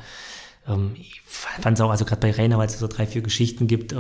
ähm, 0.72 0.92
ich 0.96 1.22
fand 1.26 1.78
es 1.78 1.82
auch, 1.82 1.90
also 1.90 2.06
gerade 2.06 2.22
bei 2.22 2.32
Rainer, 2.32 2.58
weil 2.58 2.68
es 2.68 2.80
so 2.80 2.88
drei, 2.88 3.06
vier 3.06 3.22
Geschichten 3.22 3.68
gibt, 3.68 3.94
äh, 3.94 3.98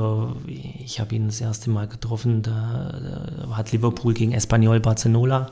ich 0.48 1.00
habe 1.00 1.16
ihn 1.16 1.28
das 1.28 1.42
erste 1.42 1.70
Mal 1.70 1.88
getroffen, 1.88 2.42
da, 2.42 3.00
da 3.48 3.58
hat 3.58 3.72
Liverpool 3.72 4.14
gegen 4.14 4.34
Espanyol 4.34 4.80
Barcelona 4.80 5.52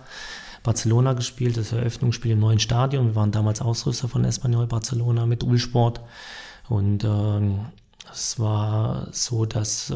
Barcelona 0.64 1.14
gespielt, 1.14 1.58
das 1.58 1.72
Eröffnungsspiel 1.72 2.32
im 2.32 2.40
neuen 2.40 2.60
Stadion. 2.60 3.08
Wir 3.08 3.16
waren 3.16 3.32
damals 3.32 3.62
Ausrüster 3.62 4.08
von 4.08 4.26
Espanyol 4.26 4.68
Barcelona 4.68 5.26
mit 5.26 5.44
Ulsport. 5.44 6.02
Und 6.68 7.04
ähm, 7.04 7.66
es 8.12 8.40
war 8.40 9.08
so, 9.12 9.46
dass 9.46 9.90
äh, 9.90 9.96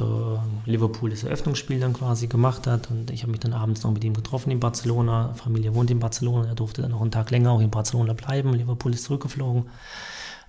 Liverpool 0.65 1.09
das 1.09 1.23
Eröffnungsspiel 1.23 1.79
dann 1.79 1.93
quasi 1.93 2.27
gemacht 2.27 2.67
hat 2.67 2.89
und 2.91 3.11
ich 3.11 3.23
habe 3.23 3.31
mich 3.31 3.41
dann 3.41 3.53
abends 3.53 3.83
noch 3.83 3.91
mit 3.91 4.03
ihm 4.03 4.13
getroffen 4.13 4.51
in 4.51 4.59
Barcelona. 4.59 5.33
Familie 5.33 5.73
wohnt 5.73 5.91
in 5.91 5.99
Barcelona, 5.99 6.47
er 6.47 6.55
durfte 6.55 6.81
dann 6.81 6.91
noch 6.91 7.01
einen 7.01 7.11
Tag 7.11 7.31
länger 7.31 7.51
auch 7.51 7.59
in 7.59 7.71
Barcelona 7.71 8.13
bleiben. 8.13 8.53
Liverpool 8.53 8.93
ist 8.93 9.05
zurückgeflogen. 9.05 9.65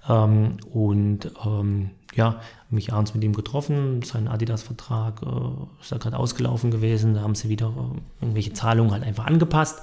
Ähm, 0.09 0.59
und 0.73 1.31
ähm, 1.45 1.91
ja, 2.15 2.41
mich 2.71 2.93
abends 2.93 3.15
mit 3.15 3.25
ihm 3.25 3.35
getroffen. 3.35 4.03
Sein 4.03 4.29
Adidas-Vertrag 4.29 5.23
äh, 5.23 5.83
ist 5.83 5.91
ja 5.91 5.99
gerade 5.99 6.19
ausgelaufen 6.19 6.71
gewesen. 6.71 7.15
Da 7.15 7.23
haben 7.23 7.35
sie 7.35 7.49
wieder 7.49 7.69
äh, 7.69 8.25
irgendwelche 8.25 8.53
Zahlungen 8.53 8.93
halt 8.93 9.03
einfach 9.03 9.27
angepasst. 9.27 9.83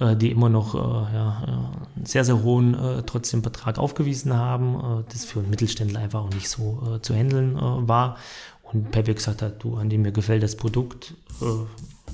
Äh, 0.00 0.16
die 0.16 0.30
immer 0.30 0.48
noch 0.48 0.74
äh, 0.74 1.14
ja, 1.14 1.42
äh, 1.46 1.50
einen 1.96 2.06
sehr, 2.06 2.24
sehr 2.24 2.42
hohen 2.42 2.76
trotzdem 3.06 3.42
Betrag 3.42 3.78
aufgewiesen 3.78 4.34
haben, 4.34 5.04
das 5.12 5.24
für 5.24 5.40
einen 5.40 5.50
Mittelständler 5.50 6.00
einfach 6.00 6.22
auch 6.22 6.30
nicht 6.30 6.48
so 6.48 6.98
zu 7.02 7.14
handeln 7.14 7.56
war. 7.86 8.16
Und 8.62 8.90
Pepe 8.90 9.14
gesagt 9.14 9.42
hat, 9.42 9.62
du, 9.62 9.76
Andi, 9.76 9.98
mir 9.98 10.12
gefällt 10.12 10.42
das 10.42 10.56
Produkt, 10.56 11.14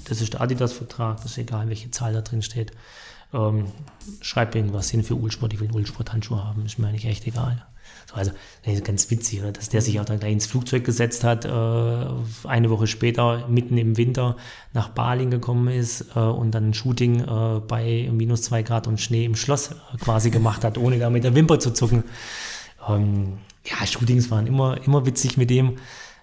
das 0.09 0.23
ist 0.23 0.33
der 0.33 0.41
Adidas-Vertrag, 0.41 1.19
das 1.19 1.33
ist 1.33 1.39
egal, 1.39 1.69
welche 1.69 1.91
Zahl 1.91 2.15
da 2.15 2.23
drin 2.23 2.43
steht. 2.43 2.73
Ähm, 3.33 3.67
schreib 4.21 4.55
irgendwas 4.55 4.91
hin 4.91 5.03
für 5.03 5.15
Ulsport, 5.15 5.53
ich 5.53 5.61
will 5.61 5.71
Ulsport-Handschuhe 5.73 6.45
haben, 6.45 6.65
ist 6.65 6.79
mir 6.79 6.89
eigentlich 6.89 7.07
echt 7.07 7.27
egal. 7.27 7.67
So, 8.07 8.15
also 8.15 8.33
ganz 8.85 9.11
witzig, 9.11 9.41
oder? 9.41 9.53
dass 9.53 9.69
der 9.69 9.83
sich 9.83 9.99
auch 9.99 10.05
dann 10.05 10.21
gleich 10.21 10.33
ins 10.33 10.47
Flugzeug 10.47 10.85
gesetzt 10.85 11.25
hat, 11.25 11.45
äh, 11.45 12.49
eine 12.49 12.71
Woche 12.71 12.87
später 12.87 13.49
mitten 13.49 13.77
im 13.79 13.97
Winter 13.97 14.37
nach 14.73 14.91
Baling 14.91 15.31
gekommen 15.31 15.69
ist 15.69 16.15
äh, 16.15 16.21
und 16.21 16.53
dann 16.53 16.71
ein 16.71 16.75
Shooting 16.75 17.21
äh, 17.21 17.61
bei 17.61 18.09
minus 18.13 18.43
zwei 18.43 18.63
Grad 18.63 18.87
und 18.87 19.01
Schnee 19.01 19.25
im 19.25 19.35
Schloss 19.35 19.73
äh, 19.73 19.97
quasi 20.01 20.31
gemacht 20.31 20.65
hat, 20.65 20.79
ohne 20.79 20.99
da 20.99 21.11
mit 21.11 21.25
der 21.25 21.35
Wimper 21.35 21.59
zu 21.59 21.73
zucken. 21.73 22.05
Ähm, 22.89 23.39
ja, 23.65 23.85
Shootings 23.85 24.31
waren 24.31 24.47
immer, 24.47 24.81
immer 24.85 25.05
witzig 25.05 25.37
mit 25.37 25.51
dem. 25.51 25.77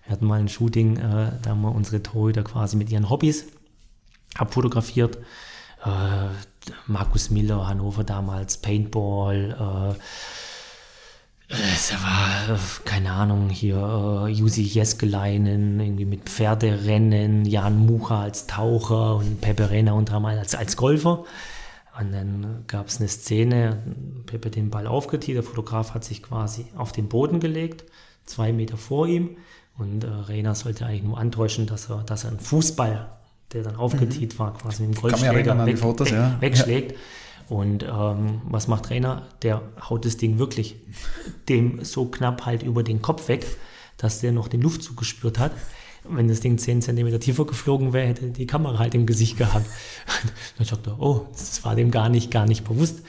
Wir 0.05 0.13
hatten 0.13 0.25
mal 0.25 0.39
ein 0.39 0.49
Shooting, 0.49 0.97
äh, 0.97 1.31
da 1.41 1.49
haben 1.49 1.61
wir 1.61 1.73
unsere 1.73 2.01
Torhüter 2.01 2.43
quasi 2.43 2.77
mit 2.77 2.89
ihren 2.91 3.09
Hobbys 3.09 3.47
abfotografiert. 4.35 5.17
Äh, 6.67 6.73
Markus 6.87 7.29
Miller, 7.29 7.67
Hannover 7.67 8.03
damals, 8.03 8.57
Paintball, 8.57 9.97
es 11.49 11.93
war, 11.93 12.57
keine 12.83 13.11
Ahnung, 13.11 13.49
hier 13.49 13.77
uh, 13.77 14.27
Jussi 14.27 14.63
Jeskeleinen, 14.63 15.79
irgendwie 15.79 16.05
mit 16.05 16.29
Pferderennen, 16.29 17.45
Jan 17.45 17.85
Mucha 17.85 18.23
als 18.23 18.47
Taucher 18.47 19.17
und 19.17 19.39
Pepe 19.41 19.69
Rena 19.69 19.93
unter 19.93 20.15
anderem 20.15 20.39
als, 20.39 20.55
als 20.55 20.77
Golfer. 20.77 21.25
Und 21.99 22.11
dann 22.11 22.63
gab 22.65 22.87
es 22.87 22.99
eine 22.99 23.07
Szene, 23.07 23.83
Pepe 24.25 24.49
den 24.49 24.71
Ball 24.71 24.87
aufgetiert, 24.87 25.35
der 25.35 25.43
Fotograf 25.43 25.93
hat 25.93 26.03
sich 26.03 26.23
quasi 26.23 26.65
auf 26.75 26.91
den 26.91 27.07
Boden 27.07 27.39
gelegt, 27.39 27.83
zwei 28.25 28.51
Meter 28.51 28.77
vor 28.77 29.07
ihm. 29.07 29.37
Und 29.77 30.03
äh, 30.03 30.07
Rena 30.07 30.55
sollte 30.55 30.85
eigentlich 30.85 31.03
nur 31.03 31.19
antäuschen, 31.19 31.67
dass 31.67 31.89
er, 31.89 32.03
dass 32.03 32.23
er 32.23 32.31
einen 32.31 32.39
Fußball, 32.39 33.11
der 33.53 33.63
dann 33.63 33.75
aufgetiert 33.75 34.33
mhm. 34.33 34.39
war, 34.39 34.53
quasi 34.53 34.83
mit 34.83 34.95
dem 34.95 35.01
Golfschläger 35.01 35.65
weg, 35.65 35.77
Fotos, 35.77 36.09
ja. 36.09 36.37
wegschlägt. 36.41 36.95
Und 37.49 37.83
ähm, 37.83 38.41
was 38.45 38.67
macht 38.67 38.85
Trainer? 38.85 39.23
Der 39.41 39.61
haut 39.89 40.05
das 40.05 40.17
Ding 40.17 40.39
wirklich 40.39 40.75
dem 41.49 41.83
so 41.83 42.05
knapp 42.05 42.45
halt 42.45 42.63
über 42.63 42.83
den 42.83 43.01
Kopf 43.01 43.27
weg, 43.27 43.45
dass 43.97 44.21
der 44.21 44.31
noch 44.31 44.47
den 44.47 44.61
Luftzug 44.61 44.97
gespürt 44.97 45.39
hat. 45.39 45.51
wenn 46.07 46.27
das 46.27 46.39
Ding 46.39 46.57
10 46.57 46.81
cm 46.81 47.19
tiefer 47.19 47.45
geflogen 47.45 47.93
wäre, 47.93 48.07
hätte 48.07 48.31
die 48.31 48.47
Kamera 48.47 48.79
halt 48.79 48.95
im 48.95 49.05
Gesicht 49.05 49.37
gehabt. 49.37 49.65
dann 50.57 50.65
sagt 50.65 50.87
er, 50.87 50.99
oh, 50.99 51.27
das 51.31 51.63
war 51.63 51.75
dem 51.75 51.91
gar 51.91 52.09
nicht, 52.09 52.31
gar 52.31 52.45
nicht 52.45 52.63
bewusst. 52.63 53.03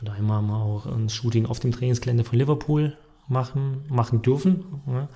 Und 0.00 0.08
da 0.08 0.14
haben 0.14 0.26
wir 0.26 0.56
auch 0.56 0.86
ein 0.86 1.08
Shooting 1.08 1.46
auf 1.46 1.60
dem 1.60 1.72
Trainingsgelände 1.72 2.24
von 2.24 2.38
Liverpool 2.38 2.96
machen, 3.28 3.84
machen 3.88 4.22
dürfen. 4.22 4.64
Ja. 4.86 5.08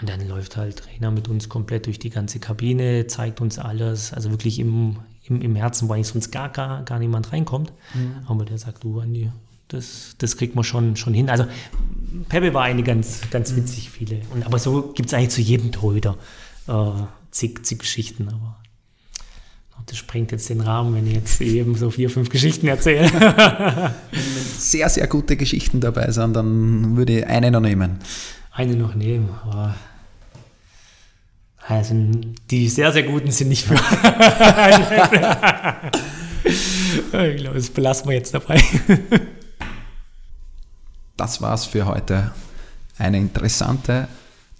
Und 0.00 0.08
dann 0.08 0.26
läuft 0.28 0.56
halt 0.56 0.76
Trainer 0.76 1.10
mit 1.10 1.28
uns 1.28 1.48
komplett 1.48 1.86
durch 1.86 1.98
die 1.98 2.10
ganze 2.10 2.38
Kabine, 2.38 3.06
zeigt 3.06 3.40
uns 3.40 3.58
alles, 3.58 4.12
also 4.12 4.30
wirklich 4.30 4.58
im, 4.58 4.96
im, 5.24 5.40
im 5.40 5.56
Herzen, 5.56 5.88
wo 5.88 5.94
eigentlich 5.94 6.08
sonst 6.08 6.30
gar, 6.30 6.50
gar, 6.50 6.82
gar 6.82 6.98
niemand 6.98 7.32
reinkommt. 7.32 7.72
Mhm. 7.94 8.16
Aber 8.26 8.44
der 8.44 8.58
sagt, 8.58 8.84
du 8.84 9.00
Andi, 9.00 9.30
das, 9.68 10.14
das 10.18 10.36
kriegt 10.36 10.54
man 10.54 10.64
schon, 10.64 10.96
schon 10.96 11.14
hin. 11.14 11.30
Also 11.30 11.46
Pepe 12.28 12.52
war 12.52 12.64
eine 12.64 12.82
ganz, 12.82 13.22
ganz 13.30 13.52
mhm. 13.52 13.56
witzig, 13.58 13.90
viele. 13.90 14.20
Und, 14.32 14.44
aber 14.44 14.58
so 14.58 14.92
gibt 14.94 15.08
es 15.08 15.14
eigentlich 15.14 15.30
zu 15.30 15.40
jedem 15.40 15.72
Torhüter 15.72 16.16
äh, 16.68 16.90
zig, 17.30 17.64
zig 17.64 17.78
Geschichten. 17.78 18.28
Aber 18.28 18.56
das 19.86 19.96
sprengt 19.96 20.32
jetzt 20.32 20.48
den 20.48 20.60
Rahmen, 20.60 20.94
wenn 20.94 21.06
ich 21.06 21.14
jetzt 21.14 21.40
eben 21.40 21.74
so 21.74 21.90
vier, 21.90 22.10
fünf 22.10 22.28
Geschichten 22.28 22.68
erzähle. 22.68 23.10
wenn 23.12 24.20
sehr, 24.58 24.88
sehr 24.88 25.06
gute 25.06 25.36
Geschichten 25.36 25.80
dabei 25.80 26.10
sind, 26.10 26.34
dann 26.34 26.96
würde 26.96 27.20
ich 27.20 27.26
eine 27.26 27.50
noch 27.50 27.60
nehmen. 27.60 27.98
Eine 28.56 28.74
noch 28.74 28.94
nehmen. 28.94 29.28
Aber 29.44 29.74
also 31.68 31.94
die 32.50 32.68
sehr, 32.68 32.90
sehr 32.92 33.02
guten 33.02 33.30
sind 33.30 33.48
nicht 33.48 33.66
für. 33.66 33.74
ich 36.44 37.36
glaube, 37.36 37.56
das 37.56 37.70
belassen 37.70 38.08
wir 38.08 38.16
jetzt 38.16 38.32
dabei. 38.32 38.62
das 41.16 41.42
war's 41.42 41.66
für 41.66 41.84
heute. 41.86 42.32
Eine 42.98 43.18
interessante, 43.18 44.08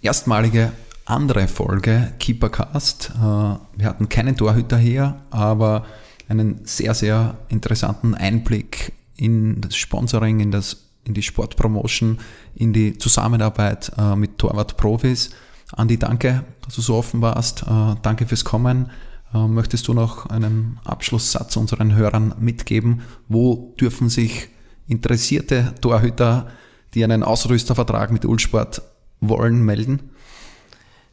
erstmalige 0.01 0.71
andere 1.05 1.47
Folge 1.47 2.13
Keepercast. 2.19 3.13
Äh, 3.15 3.21
wir 3.21 3.85
hatten 3.85 4.09
keinen 4.09 4.37
Torhüter 4.37 4.77
hier, 4.77 5.21
aber 5.31 5.87
einen 6.27 6.65
sehr, 6.65 6.93
sehr 6.93 7.37
interessanten 7.49 8.13
Einblick 8.13 8.91
in 9.15 9.61
das 9.61 9.75
Sponsoring, 9.75 10.39
in, 10.39 10.51
das, 10.51 10.86
in 11.07 11.13
die 11.13 11.23
Sportpromotion, 11.23 12.19
in 12.55 12.73
die 12.73 12.97
Zusammenarbeit 12.97 13.91
äh, 13.97 14.15
mit 14.15 14.37
Torwartprofis. 14.37 15.31
Andi, 15.73 15.97
danke, 15.97 16.43
dass 16.63 16.75
du 16.75 16.81
so 16.81 16.95
offen 16.95 17.21
warst. 17.21 17.63
Äh, 17.63 17.95
danke 18.01 18.25
fürs 18.25 18.45
Kommen. 18.45 18.91
Möchtest 19.33 19.89
du 19.89 19.93
noch 19.93 20.27
einen 20.27 20.79
Abschlusssatz 20.85 21.57
unseren 21.57 21.93
Hörern 21.93 22.33
mitgeben? 22.39 23.01
Wo 23.27 23.75
dürfen 23.77 24.07
sich 24.07 24.47
interessierte 24.87 25.75
Torhüter, 25.81 26.47
die 26.93 27.03
einen 27.03 27.23
Ausrüstervertrag 27.23 28.09
mit 28.09 28.23
Ulsport 28.23 28.81
wollen, 29.19 29.65
melden? 29.65 30.11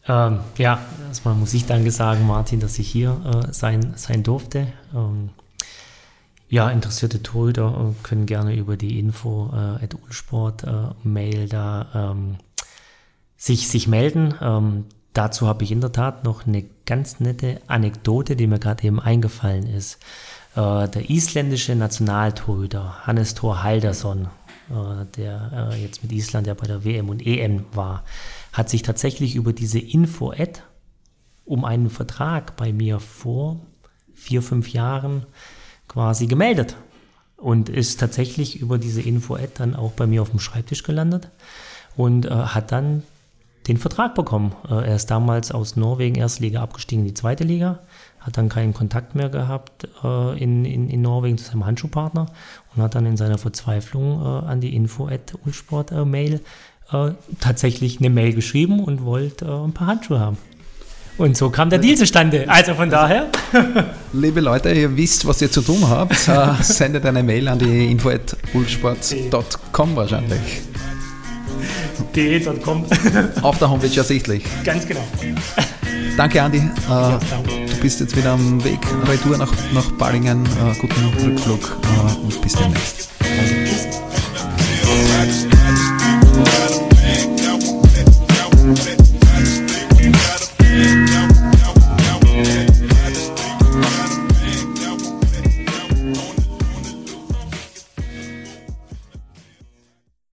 Ähm, 0.06 0.40
ja, 0.58 0.78
erstmal 1.08 1.34
muss 1.34 1.54
ich 1.54 1.66
danke 1.66 1.90
sagen, 1.90 2.26
Martin, 2.26 2.60
dass 2.60 2.78
ich 2.78 2.88
hier 2.88 3.20
äh, 3.24 3.52
sein, 3.52 3.94
sein 3.96 4.22
durfte. 4.22 4.68
Ähm, 4.94 5.30
ja, 6.54 6.70
interessierte 6.70 7.20
Torhüter 7.20 7.90
äh, 7.90 8.04
können 8.04 8.26
gerne 8.26 8.54
über 8.54 8.76
die 8.76 9.00
Info 9.00 9.50
äh, 9.52 9.84
at 9.84 9.96
Ulsport 9.96 10.62
äh, 10.62 10.90
Mail 11.02 11.48
da 11.48 12.12
ähm, 12.12 12.36
sich, 13.36 13.66
sich 13.66 13.88
melden. 13.88 14.36
Ähm, 14.40 14.84
dazu 15.14 15.48
habe 15.48 15.64
ich 15.64 15.72
in 15.72 15.80
der 15.80 15.90
Tat 15.90 16.22
noch 16.22 16.46
eine 16.46 16.64
ganz 16.86 17.18
nette 17.18 17.60
Anekdote, 17.66 18.36
die 18.36 18.46
mir 18.46 18.60
gerade 18.60 18.86
eben 18.86 19.00
eingefallen 19.00 19.66
ist. 19.66 19.98
Äh, 20.54 20.88
der 20.88 21.10
isländische 21.10 21.74
Nationaltorhüter 21.74 23.04
Hannes 23.04 23.34
Thor 23.34 23.64
Haldason, 23.64 24.28
äh, 24.70 25.06
der 25.16 25.72
äh, 25.72 25.82
jetzt 25.82 26.04
mit 26.04 26.12
Island 26.12 26.46
ja 26.46 26.54
bei 26.54 26.68
der 26.68 26.84
WM 26.84 27.08
und 27.08 27.26
EM 27.26 27.64
war, 27.72 28.04
hat 28.52 28.70
sich 28.70 28.82
tatsächlich 28.82 29.34
über 29.34 29.52
diese 29.52 29.80
Info-Ad 29.80 30.62
um 31.44 31.64
einen 31.64 31.90
Vertrag 31.90 32.56
bei 32.56 32.72
mir 32.72 33.00
vor 33.00 33.58
vier, 34.14 34.40
fünf 34.40 34.68
Jahren 34.68 35.26
quasi 35.88 36.26
gemeldet 36.26 36.76
und 37.36 37.68
ist 37.68 38.00
tatsächlich 38.00 38.60
über 38.60 38.78
diese 38.78 39.02
Info-Ad 39.02 39.52
dann 39.58 39.74
auch 39.74 39.92
bei 39.92 40.06
mir 40.06 40.22
auf 40.22 40.30
dem 40.30 40.40
Schreibtisch 40.40 40.82
gelandet 40.82 41.28
und 41.96 42.26
äh, 42.26 42.30
hat 42.30 42.72
dann 42.72 43.02
den 43.68 43.76
Vertrag 43.76 44.14
bekommen. 44.14 44.54
Äh, 44.68 44.86
er 44.86 44.96
ist 44.96 45.10
damals 45.10 45.52
aus 45.52 45.76
Norwegen 45.76 46.16
erste 46.16 46.42
Liga 46.42 46.62
abgestiegen 46.62 47.04
in 47.04 47.08
die 47.08 47.14
zweite 47.14 47.44
Liga, 47.44 47.80
hat 48.20 48.36
dann 48.36 48.48
keinen 48.48 48.74
Kontakt 48.74 49.14
mehr 49.14 49.28
gehabt 49.28 49.88
äh, 50.02 50.42
in, 50.42 50.64
in, 50.64 50.88
in 50.88 51.02
Norwegen 51.02 51.38
zu 51.38 51.44
seinem 51.44 51.66
Handschuhpartner 51.66 52.26
und 52.74 52.82
hat 52.82 52.94
dann 52.94 53.06
in 53.06 53.16
seiner 53.16 53.38
Verzweiflung 53.38 54.20
äh, 54.20 54.46
an 54.46 54.60
die 54.60 54.74
Info-Ad 54.74 55.34
Ulsport-Mail 55.44 56.40
äh, 56.92 57.10
tatsächlich 57.40 57.98
eine 58.00 58.10
Mail 58.10 58.34
geschrieben 58.34 58.80
und 58.80 59.04
wollte 59.04 59.46
äh, 59.46 59.64
ein 59.64 59.72
paar 59.72 59.88
Handschuhe 59.88 60.20
haben. 60.20 60.38
Und 61.16 61.36
so 61.36 61.48
kam 61.48 61.70
der 61.70 61.78
Deal 61.78 61.96
zustande. 61.96 62.44
Also 62.48 62.74
von 62.74 62.90
daher. 62.90 63.28
Liebe 64.12 64.40
Leute, 64.40 64.72
ihr 64.72 64.96
wisst, 64.96 65.24
was 65.26 65.40
ihr 65.42 65.50
zu 65.50 65.62
tun 65.62 65.88
habt. 65.88 66.14
Äh, 66.34 66.62
sendet 66.62 67.04
eine 67.06 67.22
Mail 67.22 67.46
an 67.48 67.58
die 67.58 67.90
info.ulsport.com 67.90 69.96
wahrscheinlich. 69.96 70.62
de.com. 72.16 72.84
Auf 73.42 73.58
der 73.58 73.70
Homepage 73.70 73.96
ersichtlich. 73.96 74.44
Ganz 74.64 74.86
genau. 74.86 75.04
Danke, 76.16 76.42
Andi. 76.42 76.58
Äh, 76.58 76.62
ja, 76.88 77.20
du 77.44 77.76
bist 77.80 78.00
jetzt 78.00 78.16
wieder 78.16 78.32
am 78.32 78.62
Weg, 78.64 78.80
Retour 79.06 79.38
nach, 79.38 79.52
nach 79.72 79.88
Ballingen. 79.92 80.44
Äh, 80.44 80.74
guten 80.80 81.04
Rückflug 81.22 81.76
und 82.22 82.40
bis 82.40 82.54
demnächst. 82.54 83.08
Also, 83.20 83.54
tschüss. 83.64 83.86